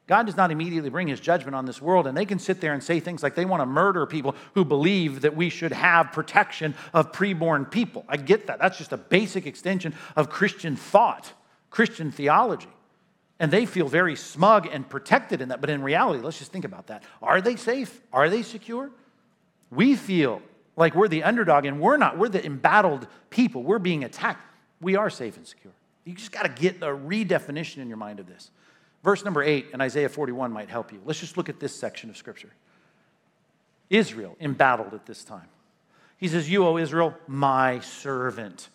God 0.09 0.25
does 0.25 0.39
not 0.39 0.51
immediately 0.51 0.89
bring 0.89 1.07
his 1.07 1.21
judgment 1.21 1.55
on 1.55 1.67
this 1.67 1.83
world, 1.83 2.07
and 2.07 2.17
they 2.17 2.25
can 2.25 2.39
sit 2.39 2.63
there 2.63 2.73
and 2.73 2.83
say 2.83 2.99
things 2.99 3.23
like 3.23 3.35
they 3.35 3.45
want 3.45 3.61
to 3.61 3.67
murder 3.67 4.07
people 4.07 4.35
who 4.55 4.65
believe 4.65 5.21
that 5.21 5.37
we 5.37 5.51
should 5.51 5.71
have 5.71 6.13
protection 6.13 6.75
of 6.95 7.13
preborn 7.13 7.71
people. 7.71 8.07
I 8.09 8.17
get 8.17 8.47
that. 8.47 8.59
That's 8.59 8.79
just 8.79 8.93
a 8.93 8.97
basic 8.97 9.47
extension 9.47 9.95
of 10.17 10.31
Christian 10.31 10.77
thought, 10.77 11.31
Christian 11.69 12.11
theology. 12.11 12.71
And 13.39 13.51
they 13.53 13.67
feel 13.67 13.87
very 13.87 14.17
smug 14.17 14.67
and 14.67 14.89
protected 14.89 15.43
in 15.43 15.51
that. 15.51 15.61
But 15.61 15.69
in 15.69 15.83
reality, 15.83 16.21
let's 16.21 16.39
just 16.39 16.51
think 16.51 16.65
about 16.65 16.87
that. 16.89 17.03
Are 17.23 17.43
they 17.43 17.57
safe? 17.57 18.01
Are 18.11 18.31
they 18.31 18.43
secure? 18.43 18.91
We 19.71 19.95
feel 19.95 20.41
like 20.75 20.95
we're 20.95 21.09
the 21.09 21.23
underdog, 21.23 21.67
and 21.67 21.81
we're 21.81 21.99
not. 21.99 22.17
We're 22.17 22.31
the 22.31 22.45
embattled 22.45 23.07
people. 23.29 23.63
We're 23.63 23.79
being 23.79 24.05
attacked. 24.05 24.41
We 24.81 24.97
are 24.97 25.11
safe 25.11 25.37
and 25.37 25.47
secure. 25.47 25.75
You 26.05 26.15
just 26.15 26.33
got 26.33 26.45
to 26.45 26.49
get 26.49 26.77
a 26.77 26.87
redefinition 26.87 27.79
in 27.79 27.89
your 27.89 27.99
mind 27.99 28.21
of 28.21 28.27
this. 28.27 28.51
Verse 29.03 29.25
number 29.25 29.43
eight 29.43 29.67
in 29.73 29.81
Isaiah 29.81 30.09
41 30.09 30.53
might 30.53 30.69
help 30.69 30.93
you. 30.93 31.01
Let's 31.05 31.21
just 31.21 31.37
look 31.37 31.49
at 31.49 31.61
this 31.61 31.75
section 31.75 32.11
of 32.11 32.17
scripture. 32.17 32.51
Israel 33.91 34.37
embattled 34.41 34.95
at 34.95 35.07
this 35.07 35.25
time. 35.25 35.49
He 36.19 36.29
says, 36.29 36.51
You, 36.51 36.67
O 36.67 36.77
Israel, 36.77 37.15
my 37.27 37.81
servant. 37.81 38.69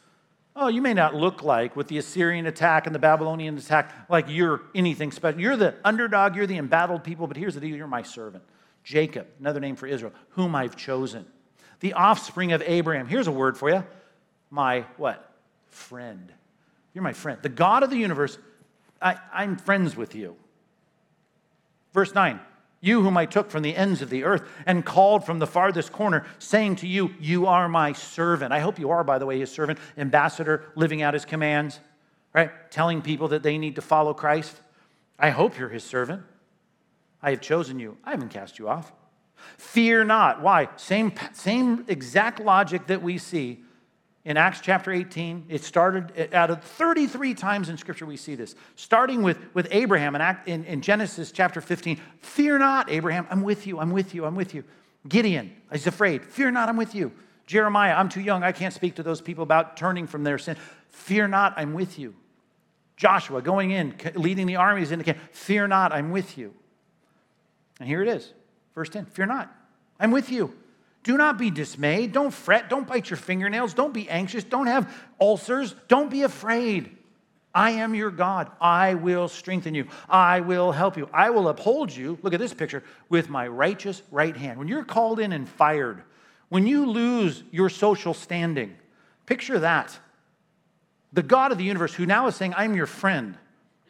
Oh, 0.56 0.68
you 0.68 0.82
may 0.82 0.94
not 0.94 1.16
look 1.16 1.44
like, 1.44 1.76
with 1.76 1.88
the 1.88 1.98
Assyrian 1.98 2.46
attack 2.46 2.86
and 2.86 2.94
the 2.94 3.00
Babylonian 3.00 3.58
attack, 3.58 3.92
like 4.08 4.26
you're 4.30 4.62
anything 4.76 5.12
special. 5.12 5.40
You're 5.40 5.58
the 5.58 5.76
underdog, 5.84 6.36
you're 6.36 6.46
the 6.46 6.58
embattled 6.58 7.04
people, 7.04 7.26
but 7.26 7.38
here's 7.38 7.56
the 7.56 7.60
deal 7.60 7.76
you're 7.76 7.88
my 7.88 8.04
servant. 8.04 8.44
Jacob, 8.84 9.28
another 9.40 9.60
name 9.60 9.76
for 9.76 9.88
Israel, 9.88 10.14
whom 10.30 10.56
I've 10.56 10.76
chosen. 10.76 11.26
The 11.80 11.94
offspring 11.94 12.52
of 12.52 12.62
Abraham. 12.62 13.08
Here's 13.08 13.28
a 13.28 13.32
word 13.32 13.58
for 13.58 13.70
you. 13.70 13.84
My 14.52 14.86
what? 14.98 15.34
Friend. 15.70 16.32
You're 16.94 17.04
my 17.04 17.14
friend. 17.14 17.40
The 17.42 17.50
God 17.50 17.82
of 17.82 17.90
the 17.90 17.98
universe, 17.98 18.38
I, 19.04 19.18
I'm 19.34 19.58
friends 19.58 19.96
with 19.96 20.16
you. 20.16 20.36
Verse 21.94 22.16
9 22.16 22.40
you 22.84 23.02
whom 23.02 23.16
I 23.16 23.26
took 23.26 23.50
from 23.50 23.64
the 23.64 23.78
ends 23.78 24.02
of 24.02 24.10
the 24.10 24.26
earth 24.26 24.44
and 24.66 24.84
called 24.84 25.26
from 25.26 25.40
the 25.40 25.48
farthest 25.48 25.94
corner, 25.94 26.26
saying 26.38 26.76
to 26.78 26.88
you, 26.88 27.16
You 27.18 27.46
are 27.46 27.70
my 27.70 27.94
servant. 27.94 28.52
I 28.52 28.60
hope 28.60 28.78
you 28.78 28.90
are, 28.90 29.06
by 29.06 29.20
the 29.20 29.26
way, 29.26 29.40
his 29.40 29.50
servant, 29.50 29.80
ambassador, 29.98 30.66
living 30.76 31.02
out 31.02 31.14
his 31.14 31.24
commands, 31.24 31.80
right? 32.34 32.52
Telling 32.72 33.02
people 33.02 33.30
that 33.30 33.42
they 33.42 33.58
need 33.58 33.76
to 33.76 33.82
follow 33.82 34.14
Christ. 34.14 34.60
I 35.18 35.30
hope 35.30 35.58
you're 35.58 35.70
his 35.70 35.86
servant. 35.86 36.24
I 37.22 37.30
have 37.30 37.40
chosen 37.40 37.80
you, 37.80 37.98
I 38.04 38.12
haven't 38.12 38.32
cast 38.32 38.60
you 38.60 38.68
off. 38.68 38.92
Fear 39.58 40.04
not. 40.04 40.42
Why? 40.42 40.68
Same, 40.76 41.14
same 41.32 41.86
exact 41.88 42.42
logic 42.42 42.88
that 42.88 43.02
we 43.02 43.18
see 43.18 43.64
in 44.26 44.38
Acts 44.38 44.62
chapter 44.62 44.92
18. 44.92 45.46
It 45.50 45.64
started 45.64 46.34
out 46.34 46.50
of 46.50 46.64
33 46.64 47.34
times 47.34 47.70
in 47.70 47.78
Scripture 47.78 48.06
we 48.06 48.18
see 48.18 48.36
this. 48.36 48.56
Starting 48.76 49.22
with, 49.22 49.38
with 49.54 49.68
Abraham 49.72 50.16
in, 50.16 50.22
Act, 50.22 50.48
in, 50.48 50.64
in 50.66 50.82
Genesis 50.82 51.32
chapter 51.32 51.60
15. 51.62 52.00
Fear 52.22 52.60
not, 52.60 52.90
Abraham, 52.90 53.28
I'm 53.30 53.42
with 53.42 53.68
you, 53.68 53.80
I'm 53.80 53.92
with 53.92 54.16
you, 54.16 54.26
I'm 54.26 54.36
with 54.36 54.54
you. 54.54 54.64
Gideon, 55.08 55.54
he's 55.72 55.88
afraid. 55.88 56.24
Fear 56.24 56.52
not, 56.52 56.70
I'm 56.70 56.78
with 56.78 56.96
you. 56.96 57.12
Jeremiah, 57.46 57.94
I'm 57.94 58.08
too 58.08 58.22
young, 58.22 58.44
I 58.44 58.54
can't 58.54 58.74
speak 58.74 58.96
to 58.96 59.04
those 59.04 59.20
people 59.20 59.44
about 59.44 59.76
turning 59.76 60.08
from 60.08 60.24
their 60.24 60.38
sin. 60.38 60.56
Fear 60.90 61.28
not, 61.28 61.54
I'm 61.58 61.74
with 61.74 62.00
you. 62.00 62.16
Joshua 62.96 63.42
going 63.42 63.72
in, 63.72 63.96
leading 64.16 64.48
the 64.48 64.56
armies 64.56 64.92
into 64.92 65.04
camp. 65.04 65.18
Fear 65.32 65.68
not, 65.68 65.92
I'm 65.92 66.12
with 66.12 66.38
you. 66.38 66.54
And 67.80 67.90
here 67.90 68.02
it 68.02 68.08
is, 68.08 68.32
verse 68.74 68.88
10 68.88 69.08
Fear 69.08 69.26
not, 69.26 69.54
I'm 70.00 70.12
with 70.12 70.32
you. 70.32 70.54
Do 71.04 71.18
not 71.18 71.38
be 71.38 71.52
dismayed. 71.52 72.14
Don't 72.14 72.34
fret. 72.34 72.70
Don't 72.70 72.88
bite 72.88 73.10
your 73.10 73.18
fingernails. 73.18 73.74
Don't 73.74 73.94
be 73.94 74.10
anxious. 74.10 74.44
Don't 74.44 74.68
have 74.68 74.92
ulcers. 75.20 75.76
Don't 75.88 76.10
be 76.10 76.24
afraid. 76.24 76.98
I 77.54 77.72
am 77.72 77.94
your 77.94 78.10
God. 78.10 78.50
I 78.60 78.96
will 78.96 79.28
strengthen 79.28 79.76
you. 79.76 79.88
I 80.10 80.40
will 80.40 80.72
help 80.72 80.98
you. 80.98 81.08
I 81.14 81.30
will 81.30 81.50
uphold 81.50 81.92
you. 81.92 82.18
Look 82.24 82.34
at 82.34 82.40
this 82.40 82.54
picture 82.54 82.84
with 83.10 83.30
my 83.30 83.48
righteous 83.48 84.02
right 84.12 84.36
hand. 84.36 84.58
When 84.58 84.68
you're 84.68 84.86
called 84.86 85.20
in 85.20 85.34
and 85.34 85.48
fired, 85.48 86.02
when 86.50 86.66
you 86.66 86.86
lose 86.86 87.44
your 87.52 87.70
social 87.70 88.14
standing, 88.14 88.76
picture 89.26 89.60
that. 89.60 89.98
The 91.12 91.22
God 91.22 91.52
of 91.52 91.60
the 91.60 91.64
universe, 91.64 91.94
who 91.94 92.08
now 92.08 92.26
is 92.28 92.36
saying, 92.36 92.56
I'm 92.58 92.76
your 92.76 92.88
friend, 92.88 93.38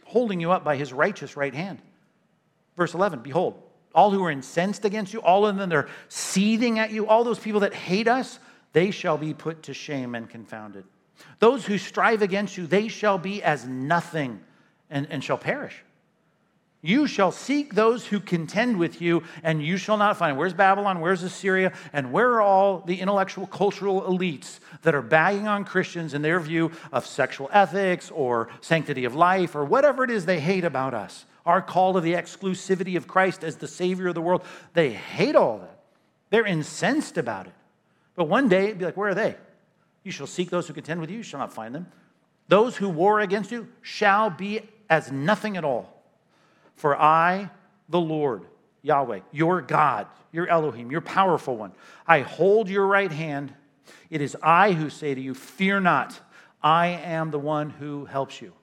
holding 0.03 0.41
you 0.41 0.51
up 0.51 0.66
by 0.66 0.76
his 0.76 0.91
righteous 0.91 1.38
right 1.38 1.53
hand. 1.53 1.82
Verse 2.76 2.93
11 2.93 3.20
Behold, 3.20 3.61
all 3.93 4.11
who 4.11 4.23
are 4.23 4.31
incensed 4.31 4.85
against 4.85 5.13
you, 5.13 5.21
all 5.21 5.45
of 5.45 5.55
them 5.55 5.69
that 5.69 5.75
are 5.75 5.89
seething 6.09 6.79
at 6.79 6.91
you, 6.91 7.07
all 7.07 7.23
those 7.23 7.39
people 7.39 7.61
that 7.61 7.73
hate 7.73 8.07
us, 8.07 8.39
they 8.73 8.91
shall 8.91 9.17
be 9.17 9.33
put 9.33 9.63
to 9.63 9.73
shame 9.73 10.15
and 10.15 10.29
confounded. 10.29 10.83
Those 11.39 11.65
who 11.65 11.77
strive 11.77 12.21
against 12.21 12.57
you, 12.57 12.67
they 12.67 12.87
shall 12.87 13.17
be 13.17 13.43
as 13.43 13.65
nothing 13.65 14.39
and, 14.89 15.07
and 15.09 15.23
shall 15.23 15.37
perish. 15.37 15.83
You 16.85 17.07
shall 17.07 17.31
seek 17.31 17.75
those 17.75 18.05
who 18.05 18.19
contend 18.19 18.77
with 18.77 19.01
you, 19.01 19.23
and 19.41 19.63
you 19.63 19.77
shall 19.77 19.95
not 19.95 20.17
find. 20.17 20.37
Where's 20.37 20.53
Babylon? 20.53 20.99
Where's 20.99 21.23
Assyria? 21.23 21.71
And 21.93 22.11
where 22.11 22.31
are 22.33 22.41
all 22.41 22.79
the 22.81 22.99
intellectual, 22.99 23.47
cultural 23.47 24.01
elites 24.01 24.59
that 24.81 24.93
are 24.93 25.01
bagging 25.01 25.47
on 25.47 25.63
Christians 25.63 26.13
in 26.13 26.21
their 26.21 26.41
view 26.41 26.71
of 26.91 27.05
sexual 27.05 27.49
ethics 27.53 28.11
or 28.11 28.49
sanctity 28.59 29.05
of 29.05 29.15
life 29.15 29.55
or 29.55 29.63
whatever 29.63 30.03
it 30.03 30.09
is 30.09 30.25
they 30.25 30.41
hate 30.41 30.65
about 30.65 30.93
us? 30.93 31.23
Our 31.45 31.61
call 31.61 31.93
to 31.93 32.01
the 32.01 32.13
exclusivity 32.13 32.95
of 32.95 33.07
Christ 33.07 33.43
as 33.43 33.57
the 33.57 33.67
Savior 33.67 34.07
of 34.07 34.15
the 34.15 34.21
world. 34.21 34.43
They 34.73 34.91
hate 34.91 35.35
all 35.35 35.59
that. 35.59 35.79
They're 36.29 36.45
incensed 36.45 37.17
about 37.17 37.47
it. 37.47 37.53
But 38.15 38.25
one 38.25 38.47
day, 38.47 38.65
it'd 38.65 38.79
be 38.79 38.85
like, 38.85 38.97
where 38.97 39.09
are 39.09 39.15
they? 39.15 39.35
You 40.03 40.11
shall 40.11 40.27
seek 40.27 40.49
those 40.49 40.67
who 40.67 40.73
contend 40.73 41.01
with 41.01 41.09
you, 41.09 41.17
you 41.17 41.23
shall 41.23 41.39
not 41.39 41.53
find 41.53 41.73
them. 41.73 41.87
Those 42.47 42.75
who 42.75 42.89
war 42.89 43.19
against 43.19 43.51
you 43.51 43.67
shall 43.81 44.29
be 44.29 44.61
as 44.89 45.11
nothing 45.11 45.57
at 45.57 45.63
all. 45.63 46.03
For 46.75 46.99
I, 46.99 47.49
the 47.89 47.99
Lord, 47.99 48.45
Yahweh, 48.81 49.21
your 49.31 49.61
God, 49.61 50.07
your 50.31 50.47
Elohim, 50.47 50.91
your 50.91 51.01
powerful 51.01 51.55
one, 51.55 51.71
I 52.05 52.19
hold 52.21 52.69
your 52.69 52.85
right 52.85 53.11
hand. 53.11 53.53
It 54.09 54.21
is 54.21 54.35
I 54.41 54.73
who 54.73 54.89
say 54.89 55.15
to 55.15 55.21
you, 55.21 55.33
Fear 55.33 55.81
not, 55.81 56.19
I 56.61 56.87
am 56.87 57.31
the 57.31 57.39
one 57.39 57.69
who 57.69 58.05
helps 58.05 58.41
you. 58.41 58.53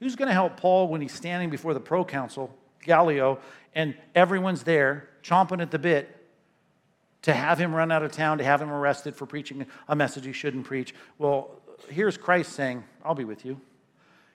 Who's 0.00 0.16
going 0.16 0.28
to 0.28 0.34
help 0.34 0.56
Paul 0.58 0.88
when 0.88 1.00
he's 1.00 1.12
standing 1.12 1.50
before 1.50 1.74
the 1.74 1.80
proconsul, 1.80 2.54
Gallio, 2.82 3.38
and 3.74 3.94
everyone's 4.14 4.62
there 4.62 5.08
chomping 5.22 5.60
at 5.60 5.70
the 5.70 5.78
bit 5.78 6.12
to 7.22 7.32
have 7.32 7.58
him 7.58 7.74
run 7.74 7.90
out 7.90 8.02
of 8.02 8.12
town, 8.12 8.38
to 8.38 8.44
have 8.44 8.62
him 8.62 8.70
arrested 8.70 9.16
for 9.16 9.26
preaching 9.26 9.66
a 9.88 9.96
message 9.96 10.24
he 10.26 10.32
shouldn't 10.32 10.64
preach? 10.64 10.94
Well, 11.18 11.50
here's 11.88 12.16
Christ 12.16 12.52
saying, 12.52 12.84
I'll 13.04 13.14
be 13.14 13.24
with 13.24 13.44
you. 13.44 13.60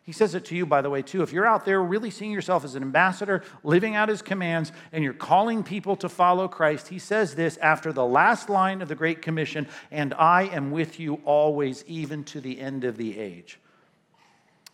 He 0.04 0.12
says 0.12 0.34
it 0.34 0.46
to 0.46 0.56
you, 0.56 0.66
by 0.66 0.82
the 0.82 0.90
way, 0.90 1.04
too. 1.04 1.22
If 1.22 1.32
you're 1.32 1.46
out 1.46 1.64
there 1.64 1.82
really 1.82 2.10
seeing 2.10 2.32
yourself 2.32 2.66
as 2.66 2.74
an 2.74 2.82
ambassador, 2.82 3.44
living 3.64 3.96
out 3.96 4.10
his 4.10 4.24
commands, 4.24 4.72
and 4.92 5.04
you're 5.04 5.14
calling 5.14 5.64
people 5.64 5.96
to 5.98 6.10
follow 6.10 6.48
Christ, 6.48 6.88
he 6.88 6.98
says 6.98 7.36
this 7.36 7.58
after 7.58 7.94
the 7.94 8.06
last 8.06 8.50
line 8.50 8.82
of 8.82 8.88
the 8.88 8.96
Great 8.96 9.22
Commission, 9.22 9.68
and 9.92 10.14
I 10.16 10.44
am 10.48 10.72
with 10.72 11.00
you 11.00 11.22
always, 11.24 11.86
even 11.86 12.24
to 12.26 12.42
the 12.42 12.60
end 12.60 12.84
of 12.84 12.98
the 12.98 13.18
age. 13.18 13.60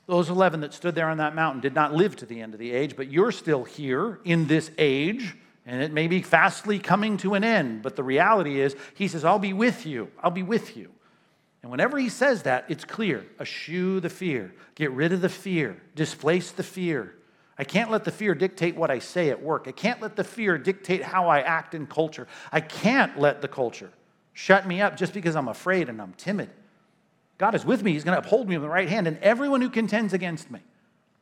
Those 0.07 0.29
11 0.29 0.61
that 0.61 0.73
stood 0.73 0.95
there 0.95 1.09
on 1.09 1.17
that 1.17 1.35
mountain 1.35 1.61
did 1.61 1.75
not 1.75 1.93
live 1.93 2.15
to 2.17 2.25
the 2.25 2.41
end 2.41 2.53
of 2.53 2.59
the 2.59 2.71
age, 2.71 2.95
but 2.95 3.11
you're 3.11 3.33
still 3.33 3.65
here 3.65 4.19
in 4.23 4.47
this 4.47 4.71
age, 4.77 5.35
and 5.65 5.81
it 5.81 5.91
may 5.91 6.07
be 6.07 6.21
fastly 6.21 6.79
coming 6.79 7.17
to 7.17 7.33
an 7.33 7.43
end. 7.43 7.83
But 7.83 7.97
the 7.97 8.03
reality 8.03 8.61
is, 8.61 8.75
he 8.95 9.09
says, 9.09 9.25
I'll 9.25 9.37
be 9.37 9.51
with 9.51 9.85
you. 9.85 10.09
I'll 10.23 10.31
be 10.31 10.43
with 10.43 10.77
you. 10.77 10.91
And 11.61 11.69
whenever 11.69 11.97
he 11.97 12.07
says 12.07 12.43
that, 12.43 12.65
it's 12.69 12.85
clear 12.85 13.25
eschew 13.41 13.99
the 13.99 14.09
fear, 14.09 14.53
get 14.75 14.91
rid 14.91 15.11
of 15.11 15.19
the 15.19 15.29
fear, 15.29 15.81
displace 15.95 16.51
the 16.51 16.63
fear. 16.63 17.13
I 17.57 17.65
can't 17.65 17.91
let 17.91 18.05
the 18.05 18.11
fear 18.11 18.33
dictate 18.33 18.77
what 18.77 18.89
I 18.89 18.99
say 18.99 19.29
at 19.29 19.41
work. 19.41 19.65
I 19.67 19.71
can't 19.73 20.01
let 20.01 20.15
the 20.15 20.23
fear 20.23 20.57
dictate 20.57 21.03
how 21.03 21.27
I 21.27 21.41
act 21.41 21.75
in 21.75 21.87
culture. 21.87 22.27
I 22.51 22.61
can't 22.61 23.19
let 23.19 23.41
the 23.41 23.47
culture 23.49 23.89
shut 24.31 24.65
me 24.65 24.81
up 24.81 24.95
just 24.95 25.13
because 25.13 25.35
I'm 25.35 25.47
afraid 25.49 25.89
and 25.89 26.01
I'm 26.01 26.13
timid. 26.13 26.49
God 27.37 27.55
is 27.55 27.63
with 27.65 27.83
me. 27.83 27.93
He's 27.93 28.03
going 28.03 28.19
to 28.19 28.25
uphold 28.25 28.49
me 28.49 28.57
with 28.57 28.63
the 28.63 28.69
right 28.69 28.89
hand, 28.89 29.07
and 29.07 29.17
everyone 29.19 29.61
who 29.61 29.69
contends 29.69 30.13
against 30.13 30.49
me. 30.49 30.59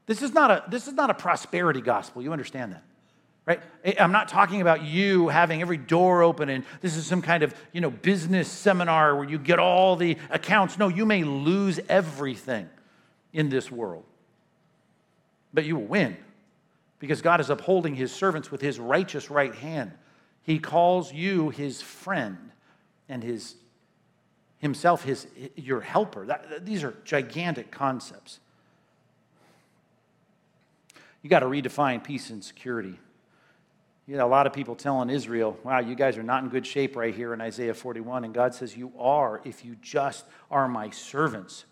This 0.06 0.22
is 0.22 0.34
not 0.34 0.52
a, 0.52 0.64
this 0.70 0.88
is 0.88 0.94
not 0.94 1.10
a 1.10 1.14
prosperity 1.14 1.82
gospel. 1.82 2.22
You 2.22 2.32
understand 2.32 2.74
that? 2.74 2.84
Right? 3.46 3.62
I'm 4.00 4.12
not 4.12 4.28
talking 4.28 4.62
about 4.62 4.82
you 4.82 5.28
having 5.28 5.62
every 5.62 5.78
door 5.78 6.24
open 6.24 6.50
and 6.50 6.64
this 6.82 6.96
is 6.96 7.06
some 7.06 7.22
kind 7.22 7.44
of, 7.44 7.54
you 7.74 7.82
know, 7.82 7.92
business 7.92 8.48
seminar 8.48 9.16
where 9.16 9.30
you 9.30 9.38
get 9.38 9.60
all 9.60 9.96
the 9.96 10.18
accounts. 10.32 10.80
No, 10.80 10.88
you 10.88 11.06
may 11.06 11.24
lose 11.24 11.80
everything 11.88 12.68
in 13.34 13.50
this 13.50 13.72
world. 13.72 14.04
But 15.54 15.66
you 15.66 15.76
will 15.76 15.86
win 15.86 16.18
because 16.98 17.22
God 17.22 17.40
is 17.40 17.52
upholding 17.52 17.94
his 17.94 18.12
servants 18.12 18.50
with 18.50 18.62
his 18.62 18.80
righteous 18.80 19.30
right 19.30 19.54
hand. 19.54 19.92
He 20.42 20.58
calls 20.58 21.14
you 21.14 21.50
his 21.50 21.84
friend 21.84 22.52
and 23.08 23.24
his 23.24 23.56
himself 24.60 25.04
his, 25.04 25.28
your 25.56 25.82
helper. 25.82 26.26
That, 26.26 26.66
these 26.66 26.84
are 26.84 26.96
gigantic 27.04 27.72
concepts. 27.72 28.40
You 31.22 31.30
got 31.30 31.40
to 31.40 31.48
redefine 31.48 32.04
peace 32.04 32.30
and 32.30 32.44
security. 32.44 33.00
You 34.08 34.18
know, 34.18 34.28
a 34.28 34.30
lot 34.30 34.46
of 34.46 34.54
people 34.54 34.76
telling 34.76 35.10
Israel, 35.10 35.58
wow, 35.64 35.80
you 35.80 35.96
guys 35.96 36.18
are 36.18 36.24
not 36.24 36.44
in 36.44 36.50
good 36.50 36.68
shape 36.68 36.96
right 36.96 37.14
here 37.14 37.34
in 37.34 37.42
Isaiah 37.42 37.74
41. 37.74 38.24
And 38.24 38.34
God 38.34 38.54
says, 38.54 38.78
You 38.78 38.92
are 39.00 39.42
if 39.44 39.66
you 39.66 39.76
just 39.82 40.26
are 40.52 40.68
my 40.68 40.92
servants. 40.92 41.66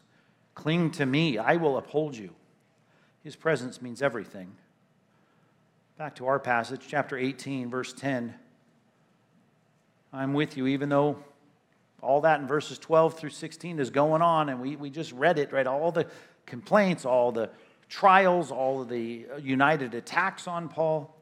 Cling 0.55 0.91
to 0.91 1.05
me, 1.05 1.38
I 1.38 1.57
will 1.57 1.77
uphold 1.77 2.15
you. 2.15 2.31
His 3.23 3.36
presence 3.36 3.81
means 3.81 4.01
everything. 4.01 4.55
Back 5.97 6.15
to 6.15 6.25
our 6.25 6.39
passage, 6.39 6.81
chapter 6.88 7.15
18, 7.15 7.69
verse 7.69 7.93
10. 7.93 8.34
I'm 10.11 10.34
with 10.34 10.57
you, 10.57 10.67
even 10.67 10.89
though 10.89 11.23
all 12.04 12.22
that 12.22 12.41
in 12.41 12.47
verses 12.47 12.78
12 12.78 13.18
through 13.18 13.30
16 13.30 13.80
is 13.80 13.89
going 13.89 14.22
on, 14.22 14.49
and 14.49 14.62
we, 14.62 14.76
we 14.76 14.89
just 14.89 15.12
read 15.14 15.39
it, 15.39 15.54
right? 15.54 15.66
All 15.66 15.91
the 15.91 16.08
complaints, 16.45 17.06
all 17.06 17.32
the 17.32 17.49
trials, 17.89 18.51
all 18.51 18.82
of 18.82 18.89
the 18.89 19.26
uh, 19.34 19.38
united 19.38 19.93
attacks 19.93 20.47
on 20.47 20.68
Paul. 20.68 21.16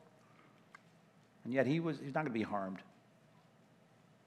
And 1.43 1.53
yet 1.53 1.67
he 1.67 1.79
was, 1.79 1.97
he's 1.99 2.13
not 2.13 2.21
going 2.21 2.33
to 2.33 2.39
be 2.39 2.43
harmed. 2.43 2.79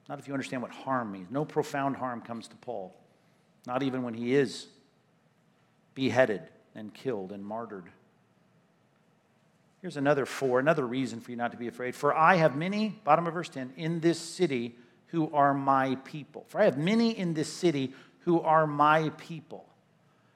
Not 0.08 0.18
if 0.18 0.28
you 0.28 0.34
understand 0.34 0.62
what 0.62 0.70
harm 0.70 1.12
means. 1.12 1.30
No 1.30 1.44
profound 1.44 1.96
harm 1.96 2.20
comes 2.20 2.46
to 2.48 2.56
Paul, 2.56 2.94
not 3.66 3.82
even 3.82 4.02
when 4.02 4.14
he 4.14 4.34
is 4.34 4.66
beheaded 5.94 6.42
and 6.74 6.92
killed 6.92 7.32
and 7.32 7.44
martyred. 7.44 7.90
Here's 9.80 9.96
another 9.96 10.26
for, 10.26 10.58
another 10.60 10.86
reason 10.86 11.20
for 11.20 11.30
you 11.30 11.36
not 11.36 11.52
to 11.52 11.58
be 11.58 11.68
afraid. 11.68 11.94
For 11.94 12.14
I 12.14 12.36
have 12.36 12.56
many, 12.56 13.00
bottom 13.04 13.26
of 13.26 13.34
verse 13.34 13.48
10, 13.48 13.72
in 13.76 14.00
this 14.00 14.18
city 14.18 14.76
who 15.14 15.30
are 15.32 15.54
my 15.54 15.94
people. 16.04 16.44
For 16.48 16.60
I 16.60 16.64
have 16.64 16.76
many 16.76 17.16
in 17.16 17.34
this 17.34 17.50
city 17.50 17.92
who 18.20 18.40
are 18.40 18.66
my 18.66 19.10
people. 19.10 19.64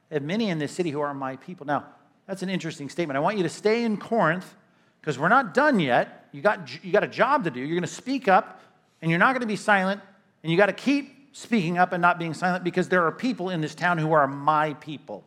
I 0.09 0.15
have 0.15 0.23
many 0.23 0.51
in 0.51 0.61
this 0.61 0.71
city 0.71 0.91
who 0.91 1.01
are 1.01 1.13
my 1.13 1.35
people. 1.35 1.67
Now, 1.67 1.85
that's 2.29 2.45
an 2.45 2.49
interesting 2.49 2.89
statement. 2.89 3.17
I 3.17 3.21
want 3.21 3.37
you 3.37 3.43
to 3.43 3.49
stay 3.49 3.83
in 3.83 3.97
Corinth 3.97 4.55
because 5.01 5.19
we're 5.19 5.29
not 5.29 5.53
done 5.53 5.81
yet. 5.81 6.29
You 6.31 6.43
got, 6.43 6.85
you 6.85 6.93
got 6.93 7.03
a 7.03 7.09
job 7.09 7.43
to 7.45 7.51
do. 7.51 7.59
You're 7.59 7.71
going 7.71 7.81
to 7.83 7.89
speak 7.89 8.29
up 8.29 8.61
and 9.03 9.11
you're 9.11 9.19
not 9.19 9.33
going 9.33 9.41
to 9.41 9.49
be 9.49 9.57
silent. 9.57 10.01
And 10.45 10.53
you 10.53 10.57
got 10.57 10.67
to 10.67 10.73
keep 10.73 11.35
speaking 11.37 11.77
up 11.77 11.93
and 11.93 12.01
not 12.01 12.21
being 12.21 12.35
silent 12.35 12.63
because 12.63 12.89
there 12.89 13.05
are 13.05 13.11
people 13.11 13.51
in 13.51 13.61
this 13.61 13.75
town 13.75 13.99
who 13.99 14.13
are 14.13 14.29
my 14.29 14.75
people. 14.75 15.25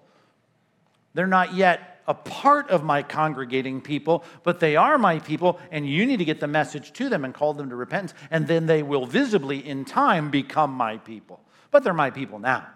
They're 1.14 1.28
not 1.28 1.56
yet 1.56 1.91
a 2.08 2.14
part 2.14 2.70
of 2.70 2.84
my 2.84 3.04
congregating 3.04 3.82
people, 3.82 4.24
but 4.43 4.60
they 4.60 4.76
are 4.76 4.97
my 4.97 5.20
people, 5.20 5.60
and 5.72 5.88
you 5.88 6.06
need 6.06 6.18
to 6.18 6.26
get 6.26 6.39
the 6.39 6.47
message 6.47 6.93
to 6.93 7.10
them 7.10 7.26
and 7.26 7.34
call 7.34 7.54
them 7.54 7.70
to 7.70 7.76
repentance, 7.76 8.14
and 8.30 8.47
then 8.47 8.66
they 8.66 8.84
will 8.84 9.06
visibly, 9.06 9.66
in 9.68 9.86
time, 9.86 10.30
become 10.30 10.72
my 10.72 10.97
people. 10.97 11.41
But 11.72 11.84
they're 11.84 11.93
my 11.93 12.10
people 12.10 12.39
now. 12.39 12.68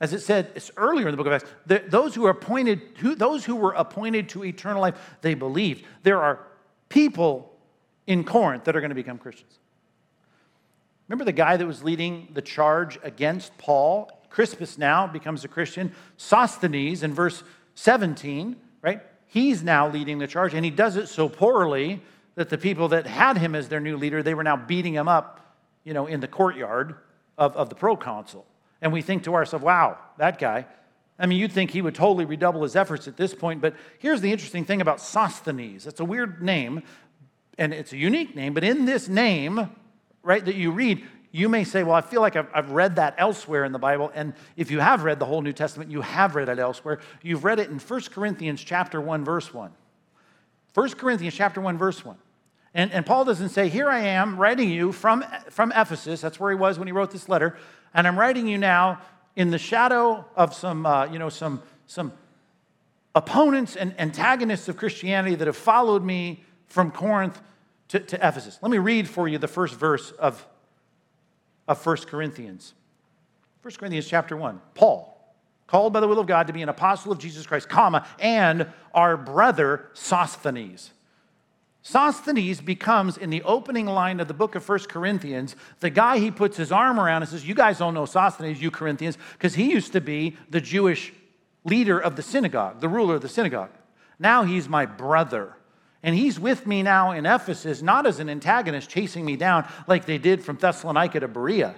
As 0.00 0.12
it 0.12 0.20
said 0.20 0.50
it's 0.54 0.70
earlier 0.76 1.08
in 1.08 1.12
the 1.12 1.16
book 1.16 1.26
of 1.26 1.32
Acts, 1.32 1.48
those 1.88 2.14
who 2.14 2.26
are 2.26 2.30
appointed, 2.30 2.80
who, 2.98 3.14
those 3.14 3.44
who 3.44 3.56
were 3.56 3.72
appointed 3.72 4.28
to 4.30 4.44
eternal 4.44 4.82
life, 4.82 5.16
they 5.20 5.34
believed. 5.34 5.84
There 6.02 6.20
are 6.20 6.40
people 6.88 7.52
in 8.06 8.24
Corinth 8.24 8.64
that 8.64 8.76
are 8.76 8.80
going 8.80 8.90
to 8.90 8.94
become 8.94 9.18
Christians. 9.18 9.58
Remember 11.08 11.24
the 11.24 11.32
guy 11.32 11.56
that 11.56 11.66
was 11.66 11.82
leading 11.82 12.28
the 12.32 12.42
charge 12.42 12.98
against 13.02 13.56
Paul? 13.58 14.10
Crispus 14.30 14.78
now 14.78 15.06
becomes 15.06 15.44
a 15.44 15.48
Christian. 15.48 15.92
Sosthenes 16.16 17.02
in 17.02 17.14
verse 17.14 17.44
17, 17.74 18.56
right? 18.82 19.02
He's 19.26 19.62
now 19.62 19.88
leading 19.88 20.18
the 20.18 20.26
charge, 20.26 20.54
and 20.54 20.64
he 20.64 20.70
does 20.70 20.96
it 20.96 21.08
so 21.08 21.28
poorly 21.28 22.02
that 22.34 22.48
the 22.48 22.58
people 22.58 22.88
that 22.88 23.06
had 23.06 23.38
him 23.38 23.54
as 23.54 23.68
their 23.68 23.80
new 23.80 23.96
leader, 23.96 24.22
they 24.22 24.34
were 24.34 24.42
now 24.42 24.56
beating 24.56 24.94
him 24.94 25.08
up, 25.08 25.56
you 25.84 25.92
know, 25.94 26.06
in 26.06 26.20
the 26.20 26.28
courtyard 26.28 26.96
of, 27.38 27.56
of 27.56 27.68
the 27.68 27.74
proconsul. 27.74 28.46
And 28.80 28.92
we 28.92 29.02
think 29.02 29.24
to 29.24 29.34
ourselves, 29.34 29.64
wow, 29.64 29.98
that 30.18 30.38
guy. 30.38 30.66
I 31.18 31.26
mean, 31.26 31.38
you'd 31.38 31.52
think 31.52 31.70
he 31.70 31.80
would 31.80 31.94
totally 31.94 32.24
redouble 32.24 32.62
his 32.62 32.74
efforts 32.74 33.06
at 33.06 33.16
this 33.16 33.34
point, 33.34 33.60
but 33.60 33.74
here's 33.98 34.20
the 34.20 34.32
interesting 34.32 34.64
thing 34.64 34.80
about 34.80 35.00
Sosthenes. 35.00 35.86
It's 35.86 36.00
a 36.00 36.04
weird 36.04 36.42
name, 36.42 36.82
and 37.56 37.72
it's 37.72 37.92
a 37.92 37.96
unique 37.96 38.34
name, 38.34 38.52
but 38.52 38.64
in 38.64 38.84
this 38.84 39.08
name, 39.08 39.70
right, 40.22 40.44
that 40.44 40.56
you 40.56 40.72
read, 40.72 41.04
you 41.34 41.48
may 41.48 41.64
say, 41.64 41.82
Well, 41.82 41.96
I 41.96 42.00
feel 42.00 42.20
like 42.20 42.36
I've, 42.36 42.46
I've, 42.54 42.70
read 42.70 42.94
that 42.94 43.16
elsewhere 43.18 43.64
in 43.64 43.72
the 43.72 43.78
Bible. 43.78 44.12
And 44.14 44.34
if 44.56 44.70
you 44.70 44.78
have 44.78 45.02
read 45.02 45.18
the 45.18 45.24
whole 45.24 45.42
New 45.42 45.52
Testament, 45.52 45.90
you 45.90 46.00
have 46.00 46.36
read 46.36 46.48
it 46.48 46.60
elsewhere. 46.60 47.00
You've 47.22 47.42
read 47.42 47.58
it 47.58 47.70
in 47.70 47.80
1 47.80 48.00
Corinthians 48.12 48.62
chapter 48.62 49.00
1, 49.00 49.24
verse 49.24 49.52
1. 49.52 49.72
1 50.74 50.90
Corinthians 50.90 51.34
chapter 51.34 51.60
1, 51.60 51.76
verse 51.76 52.04
1. 52.04 52.16
And, 52.72 52.92
and 52.92 53.04
Paul 53.04 53.24
doesn't 53.24 53.48
say, 53.48 53.68
Here 53.68 53.90
I 53.90 53.98
am 53.98 54.36
writing 54.36 54.70
you 54.70 54.92
from, 54.92 55.24
from 55.50 55.72
Ephesus. 55.72 56.20
That's 56.20 56.38
where 56.38 56.52
he 56.52 56.56
was 56.56 56.78
when 56.78 56.86
he 56.86 56.92
wrote 56.92 57.10
this 57.10 57.28
letter. 57.28 57.56
And 57.92 58.06
I'm 58.06 58.16
writing 58.16 58.46
you 58.46 58.56
now 58.56 59.00
in 59.34 59.50
the 59.50 59.58
shadow 59.58 60.24
of 60.36 60.54
some, 60.54 60.86
uh, 60.86 61.06
you 61.06 61.18
know, 61.18 61.30
some, 61.30 61.64
some 61.88 62.12
opponents 63.16 63.74
and 63.74 63.92
antagonists 63.98 64.68
of 64.68 64.76
Christianity 64.76 65.34
that 65.34 65.48
have 65.48 65.56
followed 65.56 66.04
me 66.04 66.44
from 66.68 66.92
Corinth 66.92 67.42
to, 67.88 67.98
to 67.98 68.16
Ephesus. 68.16 68.60
Let 68.62 68.70
me 68.70 68.78
read 68.78 69.08
for 69.08 69.26
you 69.26 69.38
the 69.38 69.48
first 69.48 69.74
verse 69.74 70.12
of 70.12 70.46
of 71.66 71.84
1 71.84 71.96
Corinthians. 72.06 72.74
1 73.62 73.74
Corinthians 73.74 74.06
chapter 74.06 74.36
1. 74.36 74.60
Paul, 74.74 75.34
called 75.66 75.92
by 75.92 76.00
the 76.00 76.08
will 76.08 76.18
of 76.18 76.26
God 76.26 76.46
to 76.46 76.52
be 76.52 76.62
an 76.62 76.68
apostle 76.68 77.12
of 77.12 77.18
Jesus 77.18 77.46
Christ, 77.46 77.68
comma, 77.68 78.06
and 78.18 78.66
our 78.92 79.16
brother 79.16 79.88
Sosthenes. 79.94 80.92
Sosthenes 81.82 82.62
becomes, 82.62 83.18
in 83.18 83.28
the 83.28 83.42
opening 83.42 83.86
line 83.86 84.18
of 84.18 84.26
the 84.26 84.34
book 84.34 84.54
of 84.54 84.66
1 84.66 84.80
Corinthians, 84.88 85.54
the 85.80 85.90
guy 85.90 86.18
he 86.18 86.30
puts 86.30 86.56
his 86.56 86.72
arm 86.72 86.98
around 86.98 87.22
and 87.22 87.30
says, 87.30 87.46
You 87.46 87.54
guys 87.54 87.78
don't 87.78 87.92
know 87.92 88.06
Sosthenes, 88.06 88.60
you 88.60 88.70
Corinthians, 88.70 89.18
because 89.32 89.54
he 89.54 89.70
used 89.70 89.92
to 89.92 90.00
be 90.00 90.36
the 90.48 90.62
Jewish 90.62 91.12
leader 91.64 91.98
of 91.98 92.16
the 92.16 92.22
synagogue, 92.22 92.80
the 92.80 92.88
ruler 92.88 93.16
of 93.16 93.22
the 93.22 93.28
synagogue. 93.28 93.70
Now 94.18 94.44
he's 94.44 94.68
my 94.68 94.86
brother. 94.86 95.56
And 96.04 96.14
he's 96.14 96.38
with 96.38 96.66
me 96.66 96.82
now 96.82 97.12
in 97.12 97.24
Ephesus, 97.24 97.80
not 97.80 98.06
as 98.06 98.20
an 98.20 98.28
antagonist 98.28 98.90
chasing 98.90 99.24
me 99.24 99.36
down 99.36 99.66
like 99.86 100.04
they 100.04 100.18
did 100.18 100.44
from 100.44 100.56
Thessalonica 100.56 101.18
to 101.18 101.28
Berea. 101.28 101.74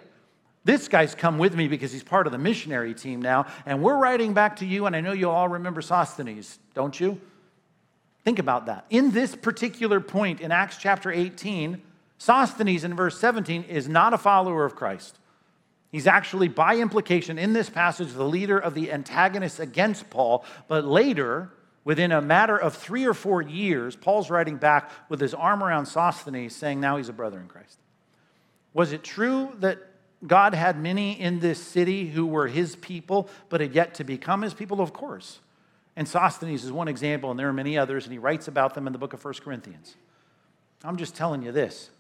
This 0.65 0.89
guy's 0.89 1.15
come 1.15 1.39
with 1.39 1.55
me 1.55 1.69
because 1.69 1.93
he's 1.93 2.03
part 2.03 2.27
of 2.27 2.33
the 2.33 2.39
missionary 2.39 2.93
team 2.93 3.23
now, 3.23 3.47
and 3.67 3.81
we're 3.81 3.97
writing 3.97 4.35
back 4.35 4.57
to 4.57 4.67
you, 4.67 4.87
and 4.87 4.97
I 4.97 5.01
know 5.01 5.13
you 5.13 5.31
all 5.31 5.49
remember 5.49 5.81
Sosthenes, 5.81 6.59
don't 6.75 6.99
you? 6.99 7.21
Think 8.25 8.41
about 8.41 8.67
that. 8.67 8.85
In 8.91 9.13
this 9.13 9.37
particular 9.37 10.01
point 10.01 10.41
in 10.41 10.51
Acts 10.51 10.77
chapter 10.77 11.13
18, 11.13 11.81
Sosthenes 12.19 12.83
in 12.83 12.97
verse 12.97 13.21
17 13.21 13.63
is 13.63 13.89
not 13.89 14.13
a 14.13 14.19
follower 14.19 14.65
of 14.65 14.75
Christ. 14.75 15.21
He's 15.93 16.09
actually, 16.09 16.49
by 16.49 16.79
implication, 16.79 17.39
in 17.39 17.53
this 17.53 17.71
passage, 17.71 18.13
the 18.13 18.25
leader 18.25 18.59
of 18.59 18.75
the 18.75 18.91
antagonists 18.91 19.61
against 19.61 20.11
Paul, 20.11 20.45
but 20.67 20.85
later, 20.85 21.53
Within 21.87 22.11
a 22.11 22.21
matter 22.21 22.57
of 22.57 22.75
three 22.75 23.05
or 23.05 23.15
four 23.15 23.41
years, 23.41 23.95
Paul's 23.95 24.29
writing 24.29 24.57
back 24.57 24.91
with 25.09 25.21
his 25.21 25.33
arm 25.35 25.63
around 25.63 25.87
Sosthenes, 25.87 26.53
saying, 26.53 26.81
Now 26.81 26.97
he's 26.97 27.09
a 27.09 27.13
brother 27.13 27.39
in 27.39 27.47
Christ. 27.47 27.79
Was 28.75 28.91
it 28.91 29.05
true 29.05 29.53
that 29.61 29.79
God 30.27 30.53
had 30.53 30.81
many 30.81 31.13
in 31.13 31.39
this 31.39 31.63
city 31.63 32.09
who 32.09 32.27
were 32.27 32.49
his 32.49 32.75
people, 32.75 33.29
but 33.49 33.61
had 33.61 33.73
yet 33.73 33.95
to 33.95 34.05
become 34.05 34.43
his 34.43 34.53
people? 34.53 34.81
Of 34.81 34.93
course. 34.93 35.39
And 35.95 36.09
Sosthenes 36.09 36.65
is 36.65 36.73
one 36.73 36.89
example, 36.89 37.31
and 37.31 37.39
there 37.39 37.49
are 37.49 37.53
many 37.53 37.79
others, 37.79 38.03
and 38.03 38.13
he 38.13 38.19
writes 38.19 38.49
about 38.49 38.75
them 38.75 38.89
in 38.89 38.93
the 38.93 38.99
book 38.99 39.13
of 39.13 39.25
1 39.25 39.35
Corinthians. 39.35 39.95
I'm 40.83 40.97
just 40.97 41.15
telling 41.15 41.43
you 41.43 41.53
this 41.53 41.91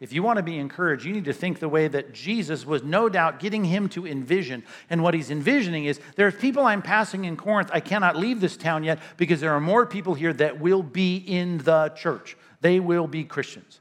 if 0.00 0.12
you 0.12 0.22
want 0.22 0.36
to 0.36 0.44
be 0.44 0.58
encouraged, 0.58 1.04
you 1.04 1.12
need 1.12 1.24
to 1.24 1.32
think 1.32 1.58
the 1.58 1.68
way 1.68 1.88
that 1.88 2.12
Jesus 2.12 2.64
was 2.64 2.84
no 2.84 3.08
doubt 3.08 3.40
getting 3.40 3.64
him 3.64 3.88
to 3.90 4.06
envision. 4.06 4.62
And 4.90 5.02
what 5.02 5.12
he's 5.12 5.30
envisioning 5.30 5.86
is 5.86 5.98
there 6.14 6.28
are 6.28 6.32
people 6.32 6.64
I'm 6.64 6.82
passing 6.82 7.24
in 7.24 7.36
Corinth. 7.36 7.70
I 7.72 7.80
cannot 7.80 8.16
leave 8.16 8.40
this 8.40 8.56
town 8.56 8.84
yet 8.84 9.00
because 9.16 9.40
there 9.40 9.52
are 9.52 9.60
more 9.60 9.86
people 9.86 10.14
here 10.14 10.32
that 10.34 10.60
will 10.60 10.84
be 10.84 11.16
in 11.16 11.58
the 11.58 11.88
church. 11.96 12.36
They 12.60 12.78
will 12.78 13.08
be 13.08 13.24
Christians. 13.24 13.80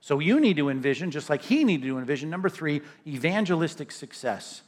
So 0.00 0.18
you 0.18 0.40
need 0.40 0.56
to 0.56 0.70
envision, 0.70 1.10
just 1.10 1.28
like 1.28 1.42
he 1.42 1.62
needed 1.62 1.86
to 1.88 1.98
envision, 1.98 2.30
number 2.30 2.48
three, 2.48 2.80
evangelistic 3.06 3.92
success. 3.92 4.62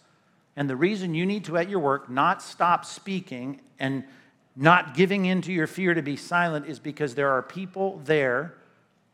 And 0.57 0.68
the 0.68 0.76
reason 0.76 1.14
you 1.14 1.24
need 1.24 1.47
to, 1.47 1.57
at 1.57 1.70
your 1.70 1.80
work, 1.80 2.11
not 2.11 2.43
stop 2.43 2.84
speaking 2.84 3.62
and 3.78 4.05
not 4.55 4.95
giving 4.95 5.24
in 5.24 5.40
to 5.40 5.53
your 5.55 5.66
fear 5.66 5.95
to 5.95 6.03
be 6.03 6.16
silent 6.16 6.66
is 6.66 6.78
because 6.78 7.14
there 7.14 7.30
are 7.30 7.40
people 7.40 8.03
there 8.05 8.53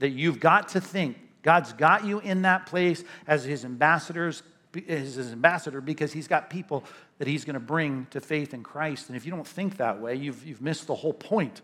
that 0.01 0.11
you've 0.11 0.41
got 0.41 0.67
to 0.71 0.81
think 0.81 1.17
God's 1.49 1.73
got 1.73 2.05
you 2.05 2.19
in 2.19 2.43
that 2.43 2.67
place 2.67 3.03
as 3.27 3.43
his 3.43 3.65
ambassadors, 3.65 4.43
as 4.87 5.15
his 5.15 5.33
ambassador 5.33 5.81
because 5.81 6.13
he's 6.13 6.29
got 6.29 6.51
people 6.51 6.85
that 7.17 7.27
he's 7.27 7.47
going 7.47 7.55
to 7.55 7.61
bring 7.61 8.07
to 8.11 8.21
faith 8.21 8.53
in 8.53 8.63
Christ. 8.63 9.09
And 9.09 9.17
if 9.17 9.25
you 9.25 9.31
don't 9.31 9.47
think 9.47 9.79
that 9.79 9.99
way, 9.99 10.15
you've, 10.15 10.47
you've 10.47 10.61
missed 10.61 10.87
the 10.87 10.95
whole 10.95 11.15
point 11.15 11.63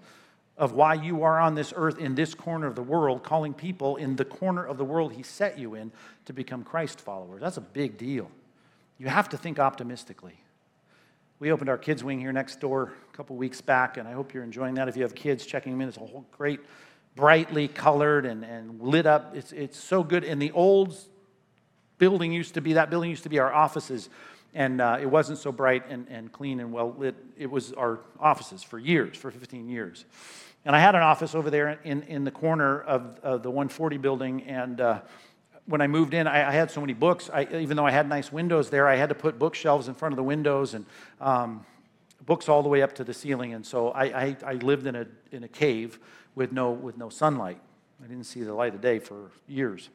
of 0.56 0.72
why 0.72 0.94
you 0.94 1.22
are 1.22 1.38
on 1.38 1.54
this 1.54 1.74
earth 1.76 1.98
in 1.98 2.14
this 2.14 2.34
corner 2.34 2.66
of 2.66 2.76
the 2.76 2.82
world, 2.82 3.24
calling 3.24 3.52
people 3.52 3.96
in 3.96 4.16
the 4.16 4.24
corner 4.24 4.64
of 4.64 4.78
the 4.78 4.86
world 4.86 5.12
he 5.12 5.22
set 5.22 5.58
you 5.58 5.74
in 5.74 5.92
to 6.24 6.32
become 6.32 6.64
Christ 6.64 6.98
followers. 6.98 7.42
That's 7.42 7.58
a 7.58 7.60
big 7.60 7.98
deal. 7.98 8.30
You 8.96 9.08
have 9.08 9.28
to 9.28 9.36
think 9.36 9.58
optimistically. 9.58 10.40
We 11.40 11.52
opened 11.52 11.68
our 11.68 11.76
kids' 11.76 12.02
wing 12.02 12.20
here 12.20 12.32
next 12.32 12.58
door 12.58 12.94
a 13.12 13.16
couple 13.18 13.36
weeks 13.36 13.60
back, 13.60 13.98
and 13.98 14.08
I 14.08 14.12
hope 14.12 14.32
you're 14.32 14.44
enjoying 14.44 14.76
that. 14.76 14.88
If 14.88 14.96
you 14.96 15.02
have 15.02 15.14
kids 15.14 15.44
checking 15.44 15.72
them 15.72 15.82
in, 15.82 15.88
it's 15.88 15.98
a 15.98 16.00
whole 16.00 16.24
great 16.32 16.60
brightly 17.16 17.68
colored 17.68 18.26
and, 18.26 18.44
and 18.44 18.80
lit 18.80 19.06
up. 19.06 19.36
It's, 19.36 19.52
it's 19.52 19.78
so 19.78 20.02
good. 20.02 20.24
And 20.24 20.40
the 20.40 20.50
old 20.52 20.96
building 21.98 22.32
used 22.32 22.54
to 22.54 22.60
be, 22.60 22.74
that 22.74 22.90
building 22.90 23.10
used 23.10 23.22
to 23.22 23.28
be 23.28 23.38
our 23.38 23.52
offices. 23.52 24.08
And 24.52 24.80
uh, 24.80 24.98
it 25.00 25.06
wasn't 25.06 25.38
so 25.38 25.52
bright 25.52 25.84
and, 25.88 26.06
and 26.08 26.32
clean 26.32 26.60
and 26.60 26.72
well 26.72 26.94
lit. 26.96 27.14
It 27.36 27.50
was 27.50 27.72
our 27.72 28.00
offices 28.18 28.62
for 28.62 28.78
years, 28.78 29.16
for 29.16 29.30
15 29.30 29.68
years. 29.68 30.04
And 30.64 30.74
I 30.74 30.80
had 30.80 30.94
an 30.94 31.02
office 31.02 31.34
over 31.34 31.50
there 31.50 31.78
in, 31.84 32.02
in 32.04 32.24
the 32.24 32.30
corner 32.30 32.80
of 32.80 33.18
uh, 33.22 33.36
the 33.36 33.50
140 33.50 33.98
building. 33.98 34.42
And 34.44 34.80
uh, 34.80 35.00
when 35.66 35.80
I 35.80 35.86
moved 35.86 36.14
in, 36.14 36.26
I, 36.26 36.48
I, 36.48 36.52
had 36.52 36.70
so 36.70 36.80
many 36.80 36.94
books. 36.94 37.28
I, 37.32 37.46
even 37.52 37.76
though 37.76 37.86
I 37.86 37.90
had 37.90 38.08
nice 38.08 38.32
windows 38.32 38.70
there, 38.70 38.88
I 38.88 38.96
had 38.96 39.10
to 39.10 39.14
put 39.14 39.38
bookshelves 39.38 39.88
in 39.88 39.94
front 39.94 40.12
of 40.12 40.16
the 40.16 40.22
windows 40.22 40.74
and 40.74 40.86
um, 41.20 41.66
books 42.24 42.48
all 42.48 42.62
the 42.62 42.68
way 42.68 42.82
up 42.82 42.94
to 42.94 43.04
the 43.04 43.12
ceiling. 43.12 43.52
And 43.52 43.66
so 43.66 43.90
I, 43.90 44.04
I, 44.04 44.36
I 44.44 44.52
lived 44.54 44.86
in 44.86 44.96
a, 44.96 45.06
in 45.32 45.44
a 45.44 45.48
cave 45.48 45.98
with 46.34 46.52
no, 46.52 46.70
with 46.70 46.96
no 46.96 47.08
sunlight. 47.08 47.60
I 48.02 48.06
didn't 48.06 48.24
see 48.24 48.42
the 48.42 48.54
light 48.54 48.74
of 48.74 48.80
day 48.80 48.98
for 48.98 49.30
years. 49.46 49.88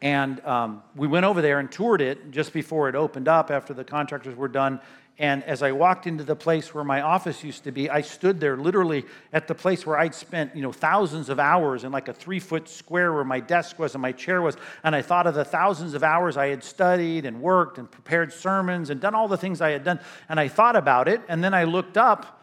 And 0.00 0.44
um, 0.44 0.82
we 0.94 1.08
went 1.08 1.26
over 1.26 1.42
there 1.42 1.58
and 1.58 1.70
toured 1.70 2.00
it 2.00 2.30
just 2.30 2.52
before 2.52 2.88
it 2.88 2.94
opened 2.94 3.28
up 3.28 3.50
after 3.50 3.74
the 3.74 3.84
contractors 3.84 4.36
were 4.36 4.48
done. 4.48 4.80
And 5.20 5.42
as 5.42 5.64
I 5.64 5.72
walked 5.72 6.06
into 6.06 6.22
the 6.22 6.36
place 6.36 6.72
where 6.72 6.84
my 6.84 7.00
office 7.00 7.42
used 7.42 7.64
to 7.64 7.72
be, 7.72 7.90
I 7.90 8.02
stood 8.02 8.38
there 8.38 8.56
literally 8.56 9.04
at 9.32 9.48
the 9.48 9.54
place 9.54 9.84
where 9.84 9.98
I'd 9.98 10.14
spent, 10.14 10.54
you 10.54 10.62
know, 10.62 10.70
thousands 10.70 11.28
of 11.28 11.40
hours 11.40 11.82
in 11.82 11.90
like 11.90 12.06
a 12.06 12.12
three 12.12 12.38
foot 12.38 12.68
square 12.68 13.12
where 13.12 13.24
my 13.24 13.40
desk 13.40 13.80
was 13.80 13.96
and 13.96 14.02
my 14.02 14.12
chair 14.12 14.40
was. 14.40 14.56
And 14.84 14.94
I 14.94 15.02
thought 15.02 15.26
of 15.26 15.34
the 15.34 15.44
thousands 15.44 15.94
of 15.94 16.04
hours 16.04 16.36
I 16.36 16.46
had 16.46 16.62
studied 16.62 17.24
and 17.24 17.42
worked 17.42 17.78
and 17.78 17.90
prepared 17.90 18.32
sermons 18.32 18.90
and 18.90 19.00
done 19.00 19.16
all 19.16 19.26
the 19.26 19.36
things 19.36 19.60
I 19.60 19.70
had 19.70 19.82
done. 19.82 19.98
And 20.28 20.38
I 20.38 20.46
thought 20.46 20.76
about 20.76 21.08
it. 21.08 21.20
And 21.28 21.42
then 21.42 21.52
I 21.52 21.64
looked 21.64 21.96
up 21.96 22.37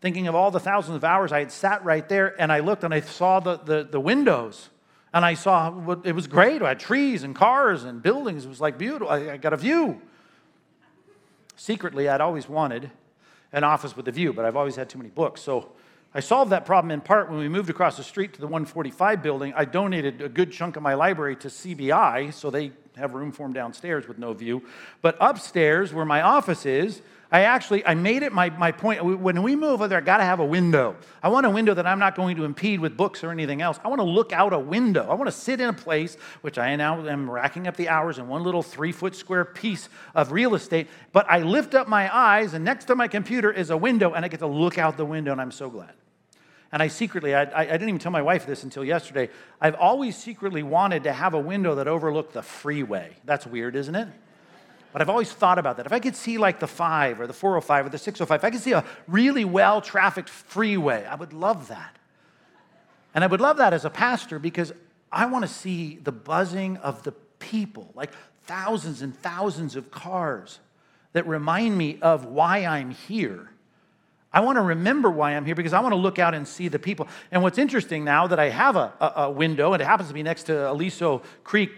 thinking 0.00 0.28
of 0.28 0.34
all 0.34 0.50
the 0.50 0.60
thousands 0.60 0.96
of 0.96 1.04
hours 1.04 1.32
I 1.32 1.40
had 1.40 1.52
sat 1.52 1.84
right 1.84 2.08
there, 2.08 2.40
and 2.40 2.50
I 2.50 2.60
looked 2.60 2.84
and 2.84 2.92
I 2.92 3.00
saw 3.00 3.40
the, 3.40 3.58
the, 3.58 3.88
the 3.90 4.00
windows. 4.00 4.70
And 5.12 5.24
I 5.24 5.34
saw 5.34 5.98
it 6.04 6.14
was 6.14 6.28
great. 6.28 6.62
I 6.62 6.68
had 6.68 6.80
trees 6.80 7.24
and 7.24 7.34
cars 7.34 7.82
and 7.82 8.00
buildings. 8.00 8.44
It 8.44 8.48
was 8.48 8.60
like 8.60 8.78
beautiful. 8.78 9.08
I, 9.08 9.32
I 9.32 9.36
got 9.36 9.52
a 9.52 9.56
view. 9.56 10.00
secretly, 11.56 12.08
I'd 12.08 12.20
always 12.20 12.48
wanted 12.48 12.90
an 13.52 13.64
office 13.64 13.96
with 13.96 14.06
a 14.06 14.12
view, 14.12 14.32
but 14.32 14.44
I've 14.44 14.56
always 14.56 14.76
had 14.76 14.88
too 14.88 14.98
many 14.98 15.10
books. 15.10 15.40
So 15.42 15.72
I 16.14 16.20
solved 16.20 16.52
that 16.52 16.64
problem 16.64 16.92
in 16.92 17.00
part 17.00 17.28
when 17.28 17.40
we 17.40 17.48
moved 17.48 17.70
across 17.70 17.96
the 17.96 18.04
street 18.04 18.34
to 18.34 18.40
the 18.40 18.46
145 18.46 19.22
building. 19.22 19.52
I 19.56 19.64
donated 19.64 20.22
a 20.22 20.28
good 20.28 20.52
chunk 20.52 20.76
of 20.76 20.82
my 20.82 20.94
library 20.94 21.36
to 21.36 21.48
CBI, 21.48 22.32
so 22.32 22.50
they 22.50 22.70
have 22.96 23.14
room 23.14 23.32
for 23.32 23.44
them 23.44 23.52
downstairs 23.52 24.06
with 24.06 24.18
no 24.18 24.32
view. 24.32 24.62
But 25.02 25.16
upstairs, 25.20 25.92
where 25.92 26.04
my 26.04 26.22
office 26.22 26.66
is, 26.66 27.02
I 27.32 27.42
actually 27.42 27.86
I 27.86 27.94
made 27.94 28.24
it 28.24 28.32
my, 28.32 28.50
my 28.50 28.72
point. 28.72 29.04
When 29.04 29.42
we 29.42 29.54
move 29.54 29.70
over 29.70 29.88
there, 29.88 29.98
I 29.98 30.00
got 30.00 30.16
to 30.16 30.24
have 30.24 30.40
a 30.40 30.44
window. 30.44 30.96
I 31.22 31.28
want 31.28 31.46
a 31.46 31.50
window 31.50 31.74
that 31.74 31.86
I'm 31.86 32.00
not 32.00 32.16
going 32.16 32.36
to 32.36 32.44
impede 32.44 32.80
with 32.80 32.96
books 32.96 33.22
or 33.22 33.30
anything 33.30 33.62
else. 33.62 33.78
I 33.84 33.88
want 33.88 34.00
to 34.00 34.04
look 34.04 34.32
out 34.32 34.52
a 34.52 34.58
window. 34.58 35.06
I 35.08 35.14
want 35.14 35.28
to 35.28 35.32
sit 35.32 35.60
in 35.60 35.68
a 35.68 35.72
place, 35.72 36.16
which 36.40 36.58
I 36.58 36.74
now 36.74 37.06
am 37.06 37.30
racking 37.30 37.68
up 37.68 37.76
the 37.76 37.88
hours 37.88 38.18
in 38.18 38.26
one 38.26 38.42
little 38.42 38.64
three 38.64 38.90
foot 38.90 39.14
square 39.14 39.44
piece 39.44 39.88
of 40.14 40.32
real 40.32 40.56
estate. 40.56 40.88
But 41.12 41.30
I 41.30 41.38
lift 41.38 41.74
up 41.74 41.86
my 41.86 42.14
eyes, 42.14 42.52
and 42.54 42.64
next 42.64 42.86
to 42.86 42.96
my 42.96 43.06
computer 43.06 43.52
is 43.52 43.70
a 43.70 43.76
window, 43.76 44.12
and 44.12 44.24
I 44.24 44.28
get 44.28 44.40
to 44.40 44.48
look 44.48 44.76
out 44.76 44.96
the 44.96 45.06
window, 45.06 45.30
and 45.30 45.40
I'm 45.40 45.52
so 45.52 45.70
glad. 45.70 45.92
And 46.72 46.82
I 46.82 46.88
secretly, 46.88 47.34
I, 47.34 47.42
I, 47.42 47.64
didn't 47.64 47.88
even 47.88 47.98
tell 47.98 48.12
my 48.12 48.22
wife 48.22 48.46
this 48.46 48.62
until 48.62 48.84
yesterday. 48.84 49.28
I've 49.60 49.74
always 49.74 50.16
secretly 50.16 50.62
wanted 50.62 51.04
to 51.04 51.12
have 51.12 51.34
a 51.34 51.38
window 51.38 51.74
that 51.76 51.88
overlooked 51.88 52.32
the 52.32 52.42
freeway. 52.42 53.16
That's 53.24 53.44
weird, 53.44 53.74
isn't 53.74 53.94
it? 53.94 54.08
But 54.92 55.02
I've 55.02 55.10
always 55.10 55.32
thought 55.32 55.58
about 55.58 55.76
that. 55.76 55.86
If 55.86 55.92
I 55.92 56.00
could 56.00 56.16
see 56.16 56.38
like 56.38 56.58
the 56.58 56.66
5 56.66 57.20
or 57.20 57.26
the 57.26 57.32
405 57.32 57.86
or 57.86 57.88
the 57.88 57.98
605, 57.98 58.40
if 58.40 58.44
I 58.44 58.50
could 58.50 58.60
see 58.60 58.72
a 58.72 58.84
really 59.06 59.44
well 59.44 59.80
trafficked 59.80 60.28
freeway, 60.28 61.04
I 61.04 61.14
would 61.14 61.32
love 61.32 61.68
that. 61.68 61.96
And 63.14 63.24
I 63.24 63.26
would 63.26 63.40
love 63.40 63.58
that 63.58 63.72
as 63.72 63.84
a 63.84 63.90
pastor 63.90 64.38
because 64.38 64.72
I 65.12 65.26
want 65.26 65.44
to 65.44 65.48
see 65.48 65.98
the 66.02 66.12
buzzing 66.12 66.76
of 66.78 67.02
the 67.02 67.12
people, 67.38 67.90
like 67.94 68.10
thousands 68.44 69.02
and 69.02 69.16
thousands 69.16 69.76
of 69.76 69.90
cars 69.90 70.58
that 71.12 71.26
remind 71.26 71.76
me 71.76 71.98
of 72.02 72.26
why 72.26 72.64
I'm 72.64 72.90
here. 72.90 73.50
I 74.32 74.40
want 74.40 74.56
to 74.56 74.62
remember 74.62 75.10
why 75.10 75.32
I'm 75.32 75.44
here 75.44 75.56
because 75.56 75.72
I 75.72 75.80
want 75.80 75.92
to 75.92 75.96
look 75.96 76.20
out 76.20 76.34
and 76.34 76.46
see 76.46 76.68
the 76.68 76.78
people. 76.78 77.08
And 77.32 77.42
what's 77.42 77.58
interesting 77.58 78.04
now 78.04 78.28
that 78.28 78.38
I 78.38 78.48
have 78.48 78.76
a, 78.76 78.92
a, 79.00 79.12
a 79.22 79.30
window, 79.30 79.72
and 79.72 79.82
it 79.82 79.86
happens 79.86 80.08
to 80.08 80.14
be 80.14 80.22
next 80.22 80.44
to 80.44 80.70
Aliso 80.70 81.22
Creek 81.42 81.70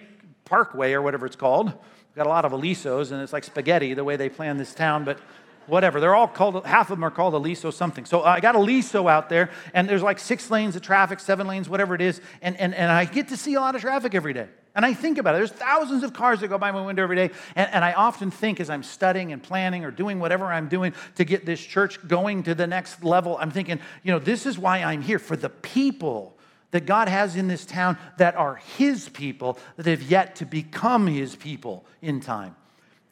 Parkway 0.45 0.93
or 0.93 1.01
whatever 1.01 1.25
it's 1.25 1.37
called, 1.37 1.73
got 2.15 2.27
a 2.27 2.29
lot 2.29 2.45
of 2.45 2.53
Alisos, 2.53 3.13
and 3.13 3.23
it's 3.23 3.33
like 3.33 3.45
spaghetti 3.45 3.95
the 3.95 4.05
way 4.05 4.17
they 4.17 4.29
plan 4.29 4.59
this 4.59 4.75
town, 4.75 5.05
but 5.05 5.19
whatever. 5.67 6.01
They're 6.01 6.15
all 6.15 6.29
called, 6.29 6.65
half 6.67 6.91
of 6.91 6.99
them 6.99 7.05
are 7.05 7.11
called 7.11 7.35
Aliso 7.35 7.71
something. 7.71 8.05
So 8.05 8.23
I 8.23 8.41
got 8.41 8.55
Aliso 8.55 9.09
out 9.09 9.29
there, 9.29 9.51
and 9.75 9.89
there's 9.89 10.03
like 10.03 10.19
six 10.19 10.51
lanes 10.51 10.77
of 10.77 10.83
traffic, 10.83 11.21
seven 11.21 11.47
lanes, 11.47 11.69
whatever 11.69 11.95
it 11.95 12.01
is, 12.01 12.21
and, 12.43 12.57
and, 12.59 12.75
and 12.75 12.91
I 12.91 13.05
get 13.05 13.29
to 13.29 13.37
see 13.37 13.55
a 13.55 13.61
lot 13.61 13.75
of 13.75 13.81
traffic 13.81 14.15
every 14.15 14.33
day. 14.33 14.49
And 14.75 14.87
I 14.87 14.95
think 14.95 15.19
about 15.19 15.35
it. 15.35 15.39
There's 15.39 15.53
thousands 15.53 16.03
of 16.03 16.15
cars 16.15 16.41
that 16.41 16.49
go 16.49 16.57
by 16.57 16.73
my 16.73 16.85
window 16.85 17.03
every 17.03 17.17
day. 17.17 17.31
And, 17.55 17.71
and 17.73 17.85
I 17.85 17.93
often 17.93 18.31
think 18.31 18.59
as 18.59 18.71
I'm 18.71 18.83
studying 18.83 19.31
and 19.33 19.43
planning 19.43 19.85
or 19.85 19.91
doing 19.91 20.19
whatever 20.19 20.47
I'm 20.47 20.69
doing 20.69 20.95
to 21.17 21.25
get 21.25 21.45
this 21.45 21.61
church 21.61 21.99
going 22.09 22.43
to 22.45 22.55
the 22.55 22.67
next 22.67 23.05
level, 23.05 23.37
I'm 23.39 23.51
thinking, 23.51 23.81
you 24.03 24.13
know, 24.13 24.19
this 24.19 24.47
is 24.47 24.59
why 24.59 24.79
I'm 24.83 25.03
here 25.03 25.19
for 25.19 25.37
the 25.37 25.51
people 25.51 26.39
that 26.73 26.87
God 26.87 27.09
has 27.09 27.37
in 27.37 27.49
this 27.49 27.65
town 27.65 27.97
that 28.19 28.35
are 28.35 28.57
His 28.77 29.09
people 29.09 29.59
that 29.77 29.87
have 29.87 30.03
yet 30.03 30.37
to 30.37 30.45
become 30.45 31.07
His 31.07 31.37
people 31.37 31.85
in 32.03 32.21
time. 32.21 32.57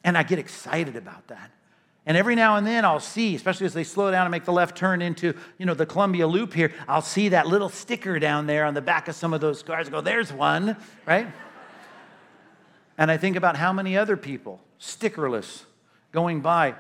And 0.03 0.19
I 0.19 0.25
get 0.25 0.39
excited 0.39 0.97
about 0.97 1.29
that. 1.29 1.51
And 2.07 2.17
every 2.17 2.35
now 2.35 2.57
and 2.57 2.67
then 2.67 2.85
I'll 2.85 2.99
see, 2.99 3.37
especially 3.37 3.67
as 3.67 3.75
they 3.75 3.85
slow 3.85 4.11
down 4.11 4.27
and 4.27 4.33
make 4.33 4.45
the 4.45 4.53
left 4.53 4.77
turn 4.77 5.03
into, 5.03 5.35
you 5.59 5.67
know, 5.67 5.75
the 5.75 5.87
Columbia 5.87 6.27
Loop 6.27 6.55
here, 6.55 6.73
I'll 6.89 7.03
see 7.03 7.29
that 7.29 7.47
little 7.47 7.69
sticker 7.69 8.19
down 8.19 8.47
there 8.47 8.65
on 8.65 8.75
the 8.75 8.81
back 8.81 9.07
of 9.09 9.15
some 9.15 9.35
of 9.35 9.41
those 9.41 9.63
cars. 9.63 9.89
I 9.89 9.91
go, 9.91 10.01
there's 10.01 10.33
one, 10.33 10.77
right? 11.07 11.29
and 12.97 13.11
I 13.11 13.17
think 13.17 13.37
about 13.37 13.57
how 13.57 13.73
many 13.73 13.97
other 13.97 14.17
people, 14.17 14.61
stickerless, 14.81 15.65
going 16.13 16.41
by. 16.41 16.75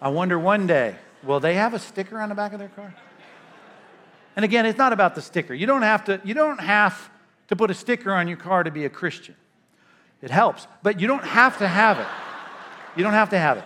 I 0.00 0.08
wonder 0.08 0.38
one 0.38 0.66
day, 0.66 0.94
will 1.24 1.40
they 1.40 1.54
have 1.54 1.74
a 1.74 1.78
sticker 1.78 2.20
on 2.20 2.28
the 2.28 2.34
back 2.34 2.52
of 2.52 2.58
their 2.58 2.68
car? 2.68 2.94
And 4.36 4.44
again, 4.44 4.66
it's 4.66 4.78
not 4.78 4.92
about 4.92 5.14
the 5.14 5.22
sticker. 5.22 5.54
You 5.54 5.66
don't 5.66 5.82
have 5.82 6.04
to, 6.04 6.20
you 6.24 6.34
don't 6.34 6.60
have 6.60 7.10
to 7.48 7.56
put 7.56 7.70
a 7.70 7.74
sticker 7.74 8.12
on 8.12 8.28
your 8.28 8.36
car 8.36 8.62
to 8.62 8.70
be 8.70 8.84
a 8.84 8.90
Christian. 8.90 9.34
It 10.22 10.30
helps, 10.30 10.66
but 10.82 11.00
you 11.00 11.06
don't 11.06 11.24
have 11.24 11.58
to 11.58 11.68
have 11.68 11.98
it. 11.98 12.06
You 12.96 13.02
don't 13.02 13.14
have 13.14 13.30
to 13.30 13.38
have 13.38 13.58
it. 13.58 13.64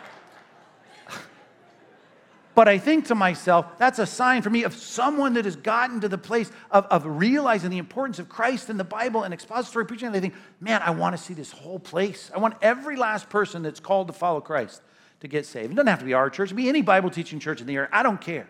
But 2.55 2.69
I 2.69 2.79
think 2.79 3.07
to 3.07 3.17
myself, 3.17 3.79
that's 3.79 3.99
a 3.99 4.07
sign 4.07 4.43
for 4.43 4.51
me 4.51 4.63
of 4.63 4.75
someone 4.75 5.35
that 5.35 5.45
has 5.45 5.57
gotten 5.57 6.01
to 6.03 6.09
the 6.09 6.19
place 6.19 6.53
of, 6.71 6.87
of 6.87 7.05
realizing 7.05 7.71
the 7.71 7.79
importance 7.79 8.21
of 8.21 8.29
Christ 8.29 8.71
and 8.71 8.79
the 8.79 8.85
Bible 8.85 9.25
and 9.25 9.35
expository 9.35 9.85
preaching. 9.85 10.07
And 10.07 10.15
they 10.15 10.21
think, 10.21 10.35
man, 10.61 10.81
I 10.83 10.91
want 10.91 11.17
to 11.17 11.23
see 11.23 11.35
this 11.35 11.51
whole 11.51 11.81
place. 11.81 12.31
I 12.33 12.39
want 12.39 12.55
every 12.63 12.95
last 12.95 13.29
person 13.29 13.63
that's 13.63 13.81
called 13.81 14.07
to 14.07 14.13
follow 14.13 14.41
Christ 14.41 14.83
to 15.21 15.27
get 15.27 15.47
saved. 15.47 15.73
It 15.73 15.75
doesn't 15.75 15.89
have 15.89 15.99
to 15.99 16.05
be 16.05 16.15
our 16.15 16.31
church, 16.31 16.51
it 16.51 16.55
can 16.55 16.57
be 16.57 16.69
any 16.69 16.83
Bible 16.83 17.11
teaching 17.11 17.41
church 17.41 17.61
in 17.61 17.67
the 17.67 17.75
area. 17.75 17.89
I 17.93 18.05
don't 18.05 18.21
care 18.21 18.49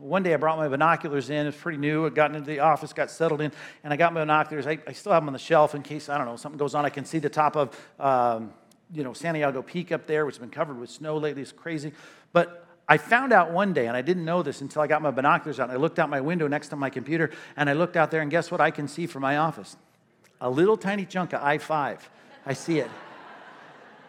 one 0.00 0.22
day 0.22 0.34
I 0.34 0.36
brought 0.36 0.58
my 0.58 0.68
binoculars 0.68 1.30
in. 1.30 1.42
It 1.42 1.46
was 1.46 1.56
pretty 1.56 1.78
new. 1.78 2.06
I 2.06 2.10
got 2.10 2.34
into 2.34 2.46
the 2.46 2.60
office, 2.60 2.92
got 2.92 3.10
settled 3.10 3.40
in, 3.40 3.52
and 3.84 3.92
I 3.92 3.96
got 3.96 4.12
my 4.12 4.20
binoculars. 4.20 4.66
I, 4.66 4.78
I 4.86 4.92
still 4.92 5.12
have 5.12 5.22
them 5.22 5.28
on 5.28 5.32
the 5.32 5.38
shelf 5.38 5.74
in 5.74 5.82
case, 5.82 6.08
I 6.08 6.18
don't 6.18 6.26
know, 6.26 6.36
something 6.36 6.58
goes 6.58 6.74
on. 6.74 6.84
I 6.84 6.90
can 6.90 7.04
see 7.04 7.18
the 7.18 7.28
top 7.28 7.56
of, 7.56 7.78
um, 7.98 8.52
you 8.92 9.04
know, 9.04 9.12
Santiago 9.12 9.62
Peak 9.62 9.92
up 9.92 10.06
there, 10.06 10.26
which 10.26 10.36
has 10.36 10.40
been 10.40 10.50
covered 10.50 10.78
with 10.78 10.90
snow 10.90 11.16
lately. 11.16 11.42
It's 11.42 11.52
crazy. 11.52 11.92
But 12.32 12.66
I 12.88 12.96
found 12.96 13.32
out 13.32 13.52
one 13.52 13.72
day, 13.72 13.86
and 13.86 13.96
I 13.96 14.02
didn't 14.02 14.24
know 14.24 14.42
this 14.42 14.60
until 14.60 14.80
I 14.80 14.86
got 14.86 15.02
my 15.02 15.10
binoculars 15.10 15.60
out, 15.60 15.68
and 15.68 15.72
I 15.72 15.80
looked 15.80 15.98
out 15.98 16.08
my 16.08 16.20
window 16.20 16.48
next 16.48 16.68
to 16.68 16.76
my 16.76 16.88
computer, 16.88 17.30
and 17.56 17.68
I 17.68 17.74
looked 17.74 17.96
out 17.96 18.10
there, 18.10 18.22
and 18.22 18.30
guess 18.30 18.50
what 18.50 18.60
I 18.60 18.70
can 18.70 18.88
see 18.88 19.06
from 19.06 19.22
my 19.22 19.36
office? 19.36 19.76
A 20.40 20.48
little 20.48 20.76
tiny 20.76 21.04
chunk 21.04 21.32
of 21.32 21.42
I 21.42 21.58
5. 21.58 22.10
I 22.46 22.52
see 22.54 22.78
it. 22.78 22.90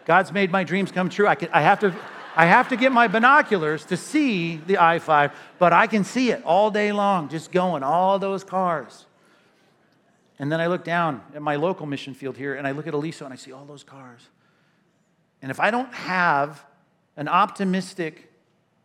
God's 0.05 0.31
made 0.31 0.51
my 0.51 0.63
dreams 0.63 0.91
come 0.91 1.09
true. 1.09 1.27
I, 1.27 1.35
can, 1.35 1.49
I 1.51 1.61
have 1.61 1.79
to. 1.81 1.93
I 2.39 2.45
have 2.45 2.69
to 2.69 2.77
get 2.77 2.93
my 2.93 3.09
binoculars 3.09 3.83
to 3.87 3.97
see 3.97 4.55
the 4.55 4.77
I 4.77 4.99
5, 4.99 5.33
but 5.57 5.73
I 5.73 5.87
can 5.87 6.05
see 6.05 6.31
it 6.31 6.41
all 6.45 6.71
day 6.71 6.93
long, 6.93 7.27
just 7.27 7.51
going, 7.51 7.83
all 7.83 8.17
those 8.17 8.45
cars. 8.45 9.07
And 10.39 10.49
then 10.49 10.61
I 10.61 10.67
look 10.67 10.85
down 10.85 11.21
at 11.35 11.41
my 11.41 11.57
local 11.57 11.85
mission 11.85 12.13
field 12.13 12.37
here 12.37 12.55
and 12.55 12.65
I 12.65 12.71
look 12.71 12.87
at 12.87 12.93
Aliso 12.93 13.25
and 13.25 13.33
I 13.33 13.35
see 13.35 13.51
all 13.51 13.65
those 13.65 13.83
cars. 13.83 14.21
And 15.41 15.51
if 15.51 15.59
I 15.59 15.69
don't 15.69 15.93
have 15.93 16.63
an 17.17 17.27
optimistic, 17.27 18.31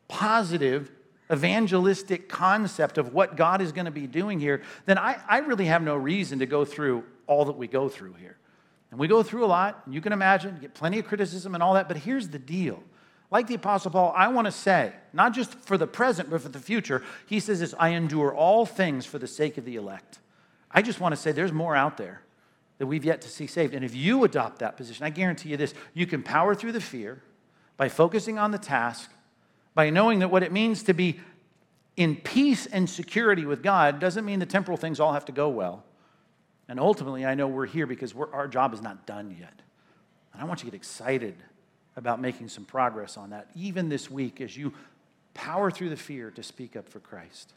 positive, 0.09 0.90
evangelistic 1.32 2.28
concept 2.28 2.98
of 2.98 3.14
what 3.14 3.36
God 3.36 3.61
is 3.61 3.70
going 3.70 3.84
to 3.84 3.92
be 3.92 4.09
doing 4.09 4.40
here, 4.40 4.62
then 4.86 4.98
I, 4.98 5.16
I 5.28 5.38
really 5.38 5.66
have 5.66 5.80
no 5.80 5.94
reason 5.94 6.40
to 6.40 6.46
go 6.46 6.64
through 6.64 7.05
all 7.28 7.44
that 7.44 7.57
we 7.57 7.68
go 7.68 7.88
through 7.88 8.14
here. 8.14 8.36
And 8.90 8.98
we 8.98 9.07
go 9.07 9.22
through 9.22 9.44
a 9.44 9.46
lot, 9.46 9.82
and 9.84 9.94
you 9.94 10.00
can 10.00 10.12
imagine, 10.12 10.59
get 10.61 10.74
plenty 10.74 10.98
of 10.98 11.07
criticism 11.07 11.55
and 11.55 11.62
all 11.62 11.74
that, 11.74 11.86
but 11.86 11.96
here's 11.98 12.30
the 12.30 12.38
deal 12.40 12.82
like 13.35 13.49
the 13.49 13.57
Apostle 13.57 13.91
Paul, 13.91 14.14
I 14.16 14.28
want 14.28 14.45
to 14.45 14.53
say, 14.53 14.93
not 15.12 15.35
just 15.35 15.57
for 15.57 15.76
the 15.76 15.89
present, 15.89 16.30
but 16.30 16.41
for 16.41 16.49
the 16.49 16.61
future, 16.61 17.03
he 17.26 17.41
says 17.41 17.59
this 17.59 17.74
I 17.80 17.89
endure 17.89 18.32
all 18.32 18.64
things 18.64 19.07
for 19.07 19.18
the 19.18 19.26
sake 19.26 19.59
of 19.59 19.64
the 19.64 19.74
elect. 19.74 20.20
I 20.70 20.82
just 20.82 21.01
want 21.01 21.16
to 21.16 21.20
say 21.20 21.32
there's 21.32 21.53
more 21.53 21.74
out 21.74 21.97
there 21.97 22.22
that 22.78 22.87
we've 22.87 23.05
yet 23.05 23.22
to 23.22 23.28
see 23.28 23.49
saved. 23.49 23.74
And 23.74 23.85
if 23.85 23.93
you 23.93 24.22
adopt 24.22 24.61
that 24.61 24.76
position, 24.76 25.05
I 25.05 25.11
guarantee 25.11 25.49
you 25.49 25.57
this 25.57 25.74
you 25.95 26.07
can 26.07 26.22
power 26.22 26.55
through 26.55 26.70
the 26.70 26.80
fear 26.80 27.22
by 27.76 27.89
focusing 27.89 28.39
on 28.39 28.53
the 28.53 28.59
task, 28.59 29.11
by 29.74 29.91
knowing 29.91 30.20
that 30.20 30.30
what 30.30 30.45
it 30.45 30.53
means 30.53 30.85
to 30.85 30.95
be 30.95 31.18
in 31.97 32.14
peace 32.14 32.66
and 32.66 32.89
security 32.89 33.45
with 33.47 33.64
God 33.64 33.99
doesn't 33.99 34.24
mean 34.24 34.39
the 34.39 34.47
temporal 34.47 34.76
things 34.76 35.01
all 35.01 35.12
have 35.12 35.24
to 35.24 35.32
go 35.32 35.49
well. 35.49 35.82
And 36.68 36.78
ultimately, 36.78 37.26
I 37.26 37.35
know 37.35 37.49
we're 37.49 37.66
here 37.66 37.89
because 37.89 38.14
we're, 38.14 38.32
our 38.32 38.47
job 38.47 38.72
is 38.74 38.80
not 38.80 39.07
done 39.07 39.37
yet. 39.41 39.61
And 40.32 40.41
I 40.41 40.45
want 40.45 40.61
you 40.61 40.66
to 40.66 40.70
get 40.70 40.76
excited 40.76 41.35
about 41.97 42.20
making 42.20 42.49
some 42.49 42.64
progress 42.64 43.16
on 43.16 43.30
that, 43.30 43.49
even 43.55 43.88
this 43.88 44.11
week 44.11 44.40
as 44.40 44.57
you 44.57 44.72
power 45.32 45.70
through 45.70 45.90
the 45.90 45.97
fear 45.97 46.30
to 46.30 46.42
speak 46.42 46.76
up 46.76 46.88
for 46.88 47.01
Christ. 47.01 47.53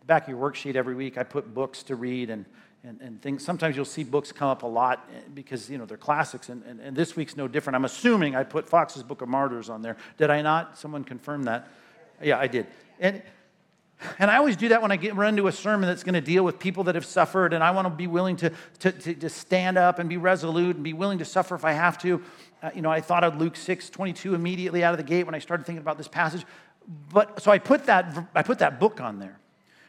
The 0.00 0.06
back 0.06 0.24
of 0.24 0.28
your 0.28 0.38
worksheet 0.38 0.74
every 0.74 0.94
week, 0.94 1.16
I 1.16 1.22
put 1.22 1.54
books 1.54 1.82
to 1.84 1.96
read 1.96 2.30
and, 2.30 2.44
and, 2.84 3.00
and 3.00 3.22
things. 3.22 3.44
Sometimes 3.44 3.76
you'll 3.76 3.84
see 3.84 4.04
books 4.04 4.32
come 4.32 4.48
up 4.48 4.62
a 4.62 4.66
lot 4.66 5.08
because, 5.34 5.70
you 5.70 5.78
know, 5.78 5.84
they're 5.86 5.96
classics, 5.96 6.48
and, 6.48 6.62
and, 6.64 6.80
and 6.80 6.96
this 6.96 7.16
week's 7.16 7.36
no 7.36 7.46
different. 7.46 7.76
I'm 7.76 7.84
assuming 7.84 8.34
I 8.34 8.42
put 8.42 8.68
Fox's 8.68 9.02
Book 9.02 9.22
of 9.22 9.28
Martyrs 9.28 9.70
on 9.70 9.82
there. 9.82 9.96
Did 10.18 10.30
I 10.30 10.42
not? 10.42 10.78
Someone 10.78 11.04
confirm 11.04 11.44
that. 11.44 11.68
Yeah, 12.20 12.38
I 12.38 12.46
did. 12.46 12.66
And 13.00 13.22
and 14.18 14.30
I 14.30 14.36
always 14.36 14.56
do 14.56 14.68
that 14.70 14.82
when 14.82 14.90
I 14.90 14.96
get 14.96 15.14
run 15.14 15.36
to 15.36 15.46
a 15.46 15.52
sermon 15.52 15.88
that's 15.88 16.02
going 16.02 16.14
to 16.14 16.20
deal 16.20 16.44
with 16.44 16.58
people 16.58 16.84
that 16.84 16.94
have 16.94 17.04
suffered, 17.04 17.52
and 17.52 17.62
I 17.62 17.70
want 17.70 17.86
to 17.86 17.90
be 17.90 18.06
willing 18.06 18.36
to, 18.36 18.50
to, 18.80 18.92
to, 18.92 19.14
to 19.14 19.28
stand 19.28 19.78
up 19.78 19.98
and 19.98 20.08
be 20.08 20.16
resolute 20.16 20.76
and 20.76 20.84
be 20.84 20.92
willing 20.92 21.18
to 21.18 21.24
suffer 21.24 21.54
if 21.54 21.64
I 21.64 21.72
have 21.72 21.98
to. 21.98 22.22
Uh, 22.62 22.70
you 22.74 22.82
know, 22.82 22.90
I 22.90 23.00
thought 23.00 23.24
of 23.24 23.36
Luke 23.36 23.56
6 23.56 23.90
22 23.90 24.34
immediately 24.34 24.84
out 24.84 24.92
of 24.92 24.98
the 24.98 25.04
gate 25.04 25.24
when 25.24 25.34
I 25.34 25.40
started 25.40 25.66
thinking 25.66 25.82
about 25.82 25.98
this 25.98 26.08
passage. 26.08 26.46
But 27.12 27.42
so 27.42 27.50
I 27.50 27.58
put 27.58 27.86
that, 27.86 28.28
I 28.34 28.42
put 28.42 28.60
that 28.60 28.78
book 28.78 29.00
on 29.00 29.18
there. 29.18 29.38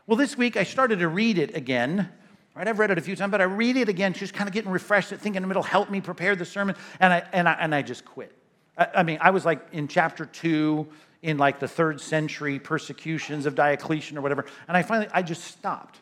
Well, 0.08 0.18
this 0.18 0.38
week 0.38 0.58
I 0.58 0.64
started 0.64 1.00
to 1.00 1.08
read 1.08 1.38
it 1.38 1.56
again. 1.56 2.10
Right, 2.56 2.68
I've 2.68 2.78
read 2.78 2.92
it 2.92 3.00
a 3.00 3.02
few 3.02 3.16
times, 3.16 3.32
but 3.32 3.42
I 3.42 3.46
read 3.46 3.78
it 3.78 3.90
again, 3.90 4.14
just 4.14 4.36
kind 4.36 4.48
of 4.48 4.54
getting 4.54 4.70
refreshed, 4.70 5.10
thinking 5.10 5.44
it'll 5.50 5.64
help 5.64 5.90
me 5.90 6.02
prepare 6.02 6.36
the 6.36 6.46
sermon, 6.46 6.76
and 7.00 7.12
I 7.12 7.24
and 7.34 7.50
I, 7.50 7.54
and 7.54 7.74
I 7.74 7.82
just 7.82 8.06
quit. 8.06 8.32
I, 8.78 8.88
I 8.98 9.04
mean, 9.04 9.18
I 9.22 9.32
was 9.32 9.44
like 9.44 9.66
in 9.72 9.88
chapter 9.88 10.28
two, 10.28 10.88
in 11.24 11.40
like 11.40 11.60
the 11.60 11.68
third 11.68 12.00
century 12.00 12.60
persecutions 12.60 13.48
of 13.48 13.56
Diocletian 13.56 14.20
or 14.20 14.22
whatever, 14.22 14.46
and 14.68 14.78
I 14.78 14.84
finally 14.84 15.08
I 15.12 15.24
just 15.24 15.46
stopped. 15.46 16.00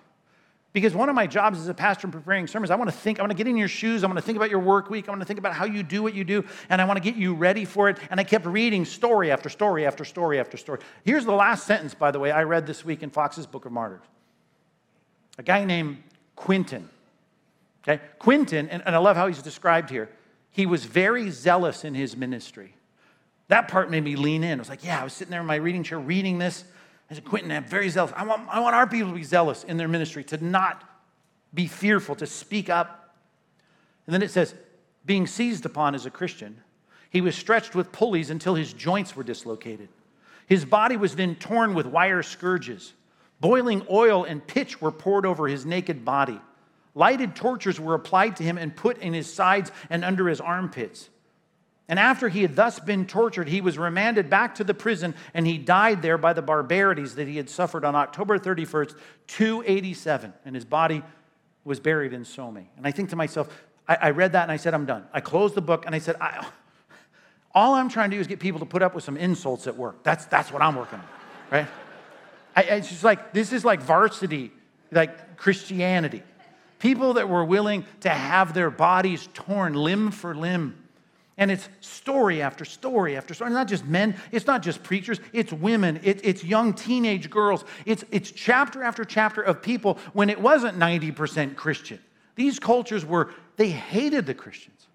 Because 0.73 0.95
one 0.95 1.09
of 1.09 1.15
my 1.15 1.27
jobs 1.27 1.59
as 1.59 1.67
a 1.67 1.73
pastor 1.73 2.07
in 2.07 2.11
preparing 2.11 2.47
sermons, 2.47 2.71
I 2.71 2.75
want 2.75 2.89
to 2.89 2.95
think, 2.95 3.19
I 3.19 3.23
want 3.23 3.31
to 3.31 3.37
get 3.37 3.47
in 3.47 3.57
your 3.57 3.67
shoes, 3.67 4.03
I 4.03 4.07
want 4.07 4.17
to 4.17 4.23
think 4.23 4.37
about 4.37 4.49
your 4.49 4.59
work 4.59 4.89
week, 4.89 5.09
I 5.09 5.11
want 5.11 5.21
to 5.21 5.25
think 5.25 5.39
about 5.39 5.53
how 5.53 5.65
you 5.65 5.83
do 5.83 6.01
what 6.01 6.13
you 6.13 6.23
do, 6.23 6.45
and 6.69 6.81
I 6.81 6.85
want 6.85 6.95
to 6.95 7.03
get 7.03 7.17
you 7.17 7.33
ready 7.33 7.65
for 7.65 7.89
it. 7.89 7.97
And 8.09 8.19
I 8.21 8.23
kept 8.23 8.45
reading 8.45 8.85
story 8.85 9.31
after 9.31 9.49
story 9.49 9.85
after 9.85 10.05
story 10.05 10.39
after 10.39 10.55
story. 10.55 10.79
Here's 11.03 11.25
the 11.25 11.33
last 11.33 11.67
sentence, 11.67 11.93
by 11.93 12.11
the 12.11 12.19
way, 12.19 12.31
I 12.31 12.43
read 12.43 12.65
this 12.65 12.85
week 12.85 13.03
in 13.03 13.09
Fox's 13.09 13.45
Book 13.45 13.65
of 13.65 13.73
Martyrs. 13.73 14.03
A 15.37 15.43
guy 15.43 15.65
named 15.65 16.01
Quintin. 16.37 16.89
Okay? 17.83 18.01
Quintin, 18.19 18.69
and, 18.69 18.81
and 18.85 18.95
I 18.95 18.99
love 18.99 19.17
how 19.17 19.27
he's 19.27 19.41
described 19.41 19.89
here, 19.89 20.09
he 20.51 20.65
was 20.65 20.85
very 20.85 21.31
zealous 21.31 21.83
in 21.83 21.95
his 21.95 22.15
ministry. 22.15 22.75
That 23.49 23.67
part 23.67 23.91
made 23.91 24.05
me 24.05 24.15
lean 24.15 24.45
in. 24.45 24.59
I 24.59 24.61
was 24.61 24.69
like, 24.69 24.85
yeah, 24.85 25.01
I 25.01 25.03
was 25.03 25.11
sitting 25.11 25.31
there 25.31 25.41
in 25.41 25.47
my 25.47 25.55
reading 25.55 25.83
chair 25.83 25.99
reading 25.99 26.37
this. 26.37 26.63
I 27.11 27.13
said, 27.13 27.25
Quintin, 27.25 27.51
I'm 27.51 27.65
very 27.65 27.89
zealous. 27.89 28.13
I 28.15 28.23
want, 28.23 28.47
I 28.49 28.61
want 28.61 28.73
our 28.73 28.87
people 28.87 29.09
to 29.09 29.15
be 29.15 29.23
zealous 29.23 29.65
in 29.65 29.75
their 29.75 29.89
ministry, 29.89 30.23
to 30.25 30.43
not 30.43 30.89
be 31.53 31.67
fearful, 31.67 32.15
to 32.15 32.25
speak 32.25 32.69
up. 32.69 33.17
And 34.07 34.13
then 34.13 34.21
it 34.21 34.31
says, 34.31 34.55
being 35.05 35.27
seized 35.27 35.65
upon 35.65 35.93
as 35.93 36.05
a 36.05 36.09
Christian, 36.09 36.61
he 37.09 37.19
was 37.19 37.35
stretched 37.35 37.75
with 37.75 37.91
pulleys 37.91 38.29
until 38.29 38.55
his 38.55 38.71
joints 38.71 39.13
were 39.13 39.23
dislocated. 39.23 39.89
His 40.47 40.63
body 40.63 40.95
was 40.95 41.17
then 41.17 41.35
torn 41.35 41.73
with 41.73 41.85
wire 41.85 42.23
scourges. 42.23 42.93
Boiling 43.41 43.85
oil 43.91 44.23
and 44.23 44.45
pitch 44.45 44.79
were 44.79 44.91
poured 44.91 45.25
over 45.25 45.49
his 45.49 45.65
naked 45.65 46.05
body. 46.05 46.39
Lighted 46.95 47.35
tortures 47.35 47.77
were 47.77 47.93
applied 47.93 48.37
to 48.37 48.43
him 48.43 48.57
and 48.57 48.73
put 48.73 48.97
in 48.99 49.13
his 49.13 49.31
sides 49.31 49.69
and 49.89 50.05
under 50.05 50.29
his 50.29 50.39
armpits. 50.39 51.09
And 51.91 51.99
after 51.99 52.29
he 52.29 52.41
had 52.41 52.55
thus 52.55 52.79
been 52.79 53.05
tortured, 53.05 53.49
he 53.49 53.59
was 53.59 53.77
remanded 53.77 54.29
back 54.29 54.55
to 54.55 54.63
the 54.63 54.73
prison 54.73 55.13
and 55.33 55.45
he 55.45 55.57
died 55.57 56.01
there 56.01 56.17
by 56.17 56.31
the 56.31 56.41
barbarities 56.41 57.15
that 57.15 57.27
he 57.27 57.35
had 57.35 57.49
suffered 57.49 57.83
on 57.83 57.95
October 57.95 58.39
31st, 58.39 58.95
287. 59.27 60.33
And 60.45 60.55
his 60.55 60.63
body 60.63 61.03
was 61.65 61.81
buried 61.81 62.13
in 62.13 62.23
Somé. 62.23 62.67
And 62.77 62.87
I 62.87 62.91
think 62.91 63.09
to 63.09 63.17
myself, 63.17 63.49
I, 63.89 63.97
I 64.03 64.09
read 64.11 64.31
that 64.31 64.43
and 64.43 64.51
I 64.53 64.55
said, 64.55 64.73
I'm 64.73 64.85
done. 64.85 65.03
I 65.11 65.19
closed 65.19 65.53
the 65.53 65.61
book 65.61 65.85
and 65.85 65.93
I 65.93 65.99
said, 65.99 66.15
I, 66.21 66.47
all 67.53 67.73
I'm 67.73 67.89
trying 67.89 68.09
to 68.09 68.15
do 68.15 68.21
is 68.21 68.27
get 68.27 68.39
people 68.39 68.61
to 68.61 68.65
put 68.65 68.81
up 68.81 68.95
with 68.95 69.03
some 69.03 69.17
insults 69.17 69.67
at 69.67 69.75
work. 69.75 70.01
That's, 70.01 70.23
that's 70.27 70.49
what 70.49 70.61
I'm 70.61 70.77
working 70.77 70.99
on, 70.99 71.05
right? 71.51 71.67
I, 72.55 72.61
it's 72.63 72.87
just 72.87 73.03
like, 73.03 73.33
this 73.33 73.51
is 73.51 73.65
like 73.65 73.81
varsity, 73.81 74.53
like 74.93 75.35
Christianity. 75.35 76.23
People 76.79 77.15
that 77.15 77.27
were 77.27 77.43
willing 77.43 77.85
to 77.99 78.09
have 78.09 78.53
their 78.53 78.69
bodies 78.69 79.27
torn 79.33 79.73
limb 79.73 80.11
for 80.11 80.33
limb 80.33 80.77
and 81.41 81.49
it's 81.49 81.67
story 81.79 82.39
after 82.39 82.63
story 82.63 83.17
after 83.17 83.33
story. 83.33 83.49
Not 83.49 83.67
just 83.67 83.83
men, 83.83 84.15
it's 84.31 84.45
not 84.45 84.61
just 84.61 84.83
preachers, 84.83 85.19
it's 85.33 85.51
women, 85.51 85.99
it, 86.03 86.21
it's 86.23 86.43
young 86.43 86.71
teenage 86.71 87.31
girls. 87.31 87.65
It's, 87.83 88.05
it's 88.11 88.29
chapter 88.29 88.83
after 88.83 89.03
chapter 89.03 89.41
of 89.41 89.59
people 89.59 89.97
when 90.13 90.29
it 90.29 90.39
wasn't 90.39 90.77
90% 90.77 91.55
Christian. 91.55 91.97
These 92.35 92.59
cultures 92.59 93.03
were, 93.03 93.31
they 93.57 93.71
hated 93.71 94.27
the 94.27 94.35
Christians. 94.35 94.85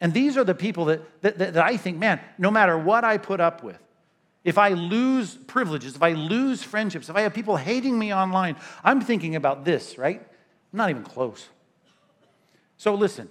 And 0.00 0.12
these 0.12 0.36
are 0.36 0.42
the 0.42 0.54
people 0.54 0.86
that, 0.86 1.22
that, 1.22 1.38
that, 1.38 1.54
that 1.54 1.64
I 1.64 1.76
think, 1.76 1.96
man, 1.96 2.18
no 2.38 2.50
matter 2.50 2.76
what 2.76 3.04
I 3.04 3.16
put 3.16 3.38
up 3.40 3.62
with, 3.62 3.78
if 4.42 4.58
I 4.58 4.70
lose 4.70 5.36
privileges, 5.46 5.94
if 5.94 6.02
I 6.02 6.14
lose 6.14 6.64
friendships, 6.64 7.08
if 7.08 7.14
I 7.14 7.20
have 7.20 7.32
people 7.32 7.56
hating 7.56 7.96
me 7.96 8.12
online, 8.12 8.56
I'm 8.82 9.00
thinking 9.00 9.36
about 9.36 9.64
this, 9.64 9.96
right? 9.96 10.20
I'm 10.72 10.76
not 10.76 10.90
even 10.90 11.04
close. 11.04 11.46
So 12.78 12.96
listen, 12.96 13.28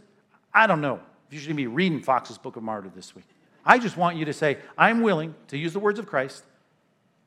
I 0.53 0.65
don't 0.65 0.79
know 0.79 1.01
you 1.29 1.39
should 1.39 1.55
be 1.55 1.67
reading 1.67 2.01
Fox's 2.01 2.37
Book 2.37 2.55
of 2.55 2.63
Martyr 2.63 2.91
this 2.95 3.15
week. 3.15 3.25
I 3.65 3.79
just 3.79 3.97
want 3.97 4.17
you 4.17 4.25
to 4.25 4.33
say, 4.33 4.59
I'm 4.77 5.01
willing 5.01 5.33
to 5.47 5.57
use 5.57 5.73
the 5.73 5.79
words 5.79 5.97
of 5.97 6.05
Christ, 6.05 6.43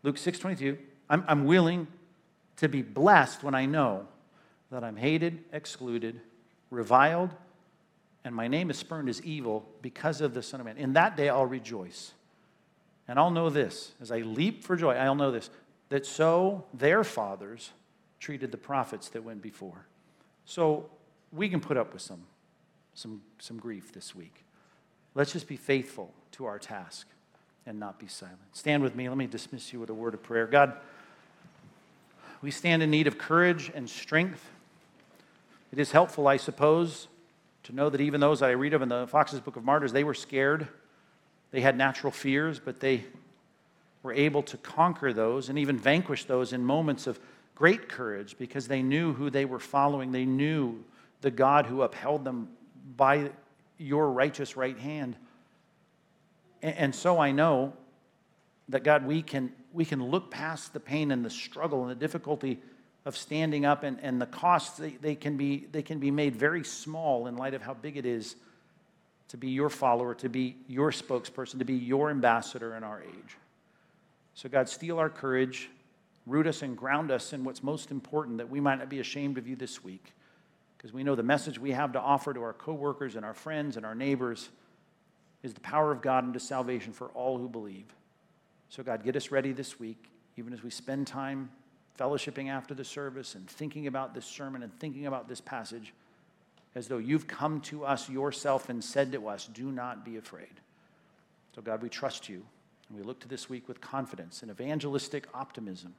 Luke 0.03 0.18
6 0.18 0.38
22. 0.38 0.78
I'm, 1.11 1.24
I'm 1.26 1.44
willing 1.44 1.88
to 2.57 2.68
be 2.68 2.82
blessed 2.82 3.42
when 3.42 3.55
I 3.55 3.66
know 3.66 4.07
that 4.70 4.84
I'm 4.84 4.96
hated, 4.96 5.44
excluded, 5.53 6.20
reviled, 6.70 7.30
and 8.24 8.34
my 8.34 8.46
name 8.46 8.70
is 8.70 8.76
spurned 8.76 9.09
as 9.09 9.22
evil 9.22 9.66
because 9.80 10.20
of 10.20 10.34
the 10.34 10.42
Son 10.42 10.61
of 10.61 10.66
Man. 10.66 10.76
In 10.76 10.92
that 10.92 11.16
day 11.16 11.28
I'll 11.28 11.46
rejoice. 11.46 12.12
And 13.07 13.18
I'll 13.18 13.30
know 13.30 13.49
this, 13.49 13.92
as 14.03 14.11
I 14.11 14.18
leap 14.18 14.62
for 14.62 14.76
joy, 14.76 14.92
I'll 14.92 15.14
know 15.14 15.30
this, 15.30 15.49
that 15.88 16.05
so 16.05 16.66
their 16.74 17.03
fathers 17.05 17.70
treated 18.20 18.53
the 18.53 18.59
prophets 18.59 19.09
that 19.11 19.24
went 19.24 19.40
before. 19.40 19.86
So 20.44 20.90
we 21.32 21.49
can 21.49 21.61
put 21.61 21.76
up 21.76 21.92
with 21.94 22.03
some 22.03 22.22
some, 22.99 23.22
some 23.38 23.59
grief 23.59 23.92
this 23.92 24.12
week. 24.14 24.44
Let's 25.14 25.32
just 25.32 25.46
be 25.46 25.57
faithful 25.57 26.12
to 26.32 26.46
our 26.46 26.59
task 26.59 27.07
and 27.64 27.78
not 27.78 28.01
be 28.01 28.09
silent. 28.09 28.38
Stand 28.53 28.82
with 28.82 28.96
me. 28.96 29.09
Let 29.09 29.16
me 29.16 29.28
dismiss 29.28 29.72
you 29.72 29.78
with 29.78 29.88
a 29.88 29.94
word 29.94 30.14
of 30.14 30.22
prayer. 30.22 30.46
God, 30.46 30.72
we 32.42 32.51
stand 32.51 32.82
in 32.82 32.90
need 32.90 33.07
of 33.07 33.16
courage 33.16 33.70
and 33.72 33.88
strength. 33.88 34.51
It 35.72 35.78
is 35.78 35.92
helpful, 35.92 36.26
I 36.26 36.38
suppose, 36.38 37.07
to 37.64 37.72
know 37.72 37.88
that 37.88 38.01
even 38.01 38.20
those 38.20 38.42
I 38.42 38.51
read 38.51 38.74
of 38.74 38.82
in 38.82 38.88
the 38.88 39.07
Fox's 39.07 39.38
Book 39.38 39.55
of 39.55 39.64
Martyrs, 39.64 39.92
they 39.92 40.05
were 40.05 40.14
scared. 40.14 40.66
They 41.53 41.61
had 41.61 41.78
natural 41.78 42.11
fears, 42.11 42.59
but 42.59 42.80
they 42.80 43.05
were 44.03 44.12
able 44.12 44.42
to 44.42 44.57
conquer 44.57 45.12
those 45.12 45.49
and 45.49 45.59
even 45.59 45.78
vanquish 45.78 46.24
those 46.24 46.53
in 46.53 46.64
moments 46.64 47.07
of 47.07 47.20
great 47.55 47.88
courage 47.88 48.36
because 48.38 48.66
they 48.66 48.82
knew 48.82 49.12
who 49.12 49.30
they 49.30 49.44
were 49.44 49.61
following. 49.61 50.11
They 50.11 50.24
knew 50.24 50.82
the 51.20 51.30
God 51.30 51.66
who 51.66 51.82
upheld 51.82 52.24
them 52.24 52.49
by 52.97 53.30
your 53.78 54.11
righteous 54.11 54.57
right 54.57 54.78
hand. 54.78 55.16
And 56.62 56.95
so 56.95 57.18
I 57.18 57.30
know 57.30 57.72
that 58.68 58.82
God, 58.82 59.07
we 59.07 59.22
can, 59.22 59.53
we 59.72 59.84
can 59.84 60.05
look 60.05 60.30
past 60.30 60.72
the 60.72 60.80
pain 60.80 61.11
and 61.11 61.24
the 61.24 61.30
struggle 61.30 61.82
and 61.82 61.91
the 61.91 61.95
difficulty 61.95 62.59
of 63.05 63.16
standing 63.16 63.64
up 63.64 63.84
and, 63.84 63.99
and 64.03 64.20
the 64.20 64.26
costs, 64.26 64.76
they, 64.76 64.91
they, 64.91 65.14
can 65.14 65.36
be, 65.36 65.66
they 65.72 65.82
can 65.82 65.99
be 65.99 66.11
made 66.11 66.34
very 66.34 66.64
small 66.64 67.26
in 67.26 67.36
light 67.36 67.55
of 67.55 67.62
how 67.62 67.74
big 67.74 67.97
it 67.97 68.05
is 68.05 68.36
to 69.28 69.36
be 69.36 69.51
your 69.51 69.70
follower, 69.70 70.14
to 70.14 70.28
be 70.28 70.57
your 70.66 70.91
spokesperson, 70.91 71.59
to 71.59 71.64
be 71.64 71.74
your 71.74 72.11
ambassador 72.11 72.74
in 72.74 72.82
our 72.82 73.03
age. 73.03 73.36
So, 74.34 74.49
God, 74.49 74.68
steel 74.68 74.99
our 74.99 75.11
courage, 75.11 75.70
root 76.26 76.47
us 76.47 76.62
and 76.62 76.76
ground 76.76 77.11
us 77.11 77.32
in 77.32 77.45
what's 77.45 77.62
most 77.62 77.91
important 77.91 78.39
that 78.39 78.51
we 78.51 78.61
might 78.61 78.78
not 78.78 78.89
be 78.89 79.01
ashamed 79.01 79.39
of 79.39 79.47
you 79.47 79.57
this 79.57 79.82
week 79.84 80.12
because 80.78 80.92
we 80.92 81.02
know 81.02 81.16
the 81.16 81.24
message 81.24 81.58
we 81.58 81.72
have 81.72 81.92
to 81.92 82.00
offer 82.00 82.32
to 82.32 82.40
our 82.40 82.52
coworkers 82.52 83.16
and 83.16 83.24
our 83.24 83.34
friends 83.34 83.76
and 83.76 83.84
our 83.84 83.96
neighbors 83.96 84.48
is 85.42 85.52
the 85.52 85.60
power 85.60 85.90
of 85.90 86.00
God 86.00 86.24
into 86.24 86.38
salvation 86.38 86.92
for 86.92 87.08
all 87.08 87.36
who 87.36 87.48
believe. 87.48 87.86
So, 88.68 88.84
God, 88.84 89.04
get 89.04 89.16
us 89.16 89.30
ready 89.30 89.52
this 89.52 89.80
week, 89.80 90.10
even 90.36 90.52
as 90.52 90.62
we 90.62 90.70
spend 90.70 91.06
time 91.06 91.50
fellowshipping 91.98 92.48
after 92.48 92.74
the 92.74 92.84
service 92.84 93.34
and 93.34 93.48
thinking 93.48 93.88
about 93.88 94.14
this 94.14 94.24
sermon 94.24 94.62
and 94.62 94.72
thinking 94.78 95.06
about 95.06 95.28
this 95.28 95.40
passage, 95.40 95.92
as 96.76 96.86
though 96.86 96.98
you've 96.98 97.26
come 97.26 97.60
to 97.62 97.84
us 97.84 98.08
yourself 98.08 98.68
and 98.68 98.82
said 98.82 99.10
to 99.12 99.26
us, 99.26 99.48
Do 99.52 99.72
not 99.72 100.04
be 100.04 100.16
afraid. 100.16 100.60
So, 101.56 101.62
God, 101.62 101.82
we 101.82 101.88
trust 101.88 102.28
you, 102.28 102.44
and 102.88 102.98
we 102.98 103.02
look 103.02 103.18
to 103.20 103.28
this 103.28 103.50
week 103.50 103.66
with 103.66 103.80
confidence 103.80 104.42
and 104.42 104.50
evangelistic 104.50 105.26
optimism. 105.34 105.94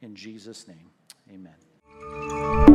In 0.00 0.14
Jesus' 0.14 0.66
name, 0.66 0.90
amen. 1.30 2.71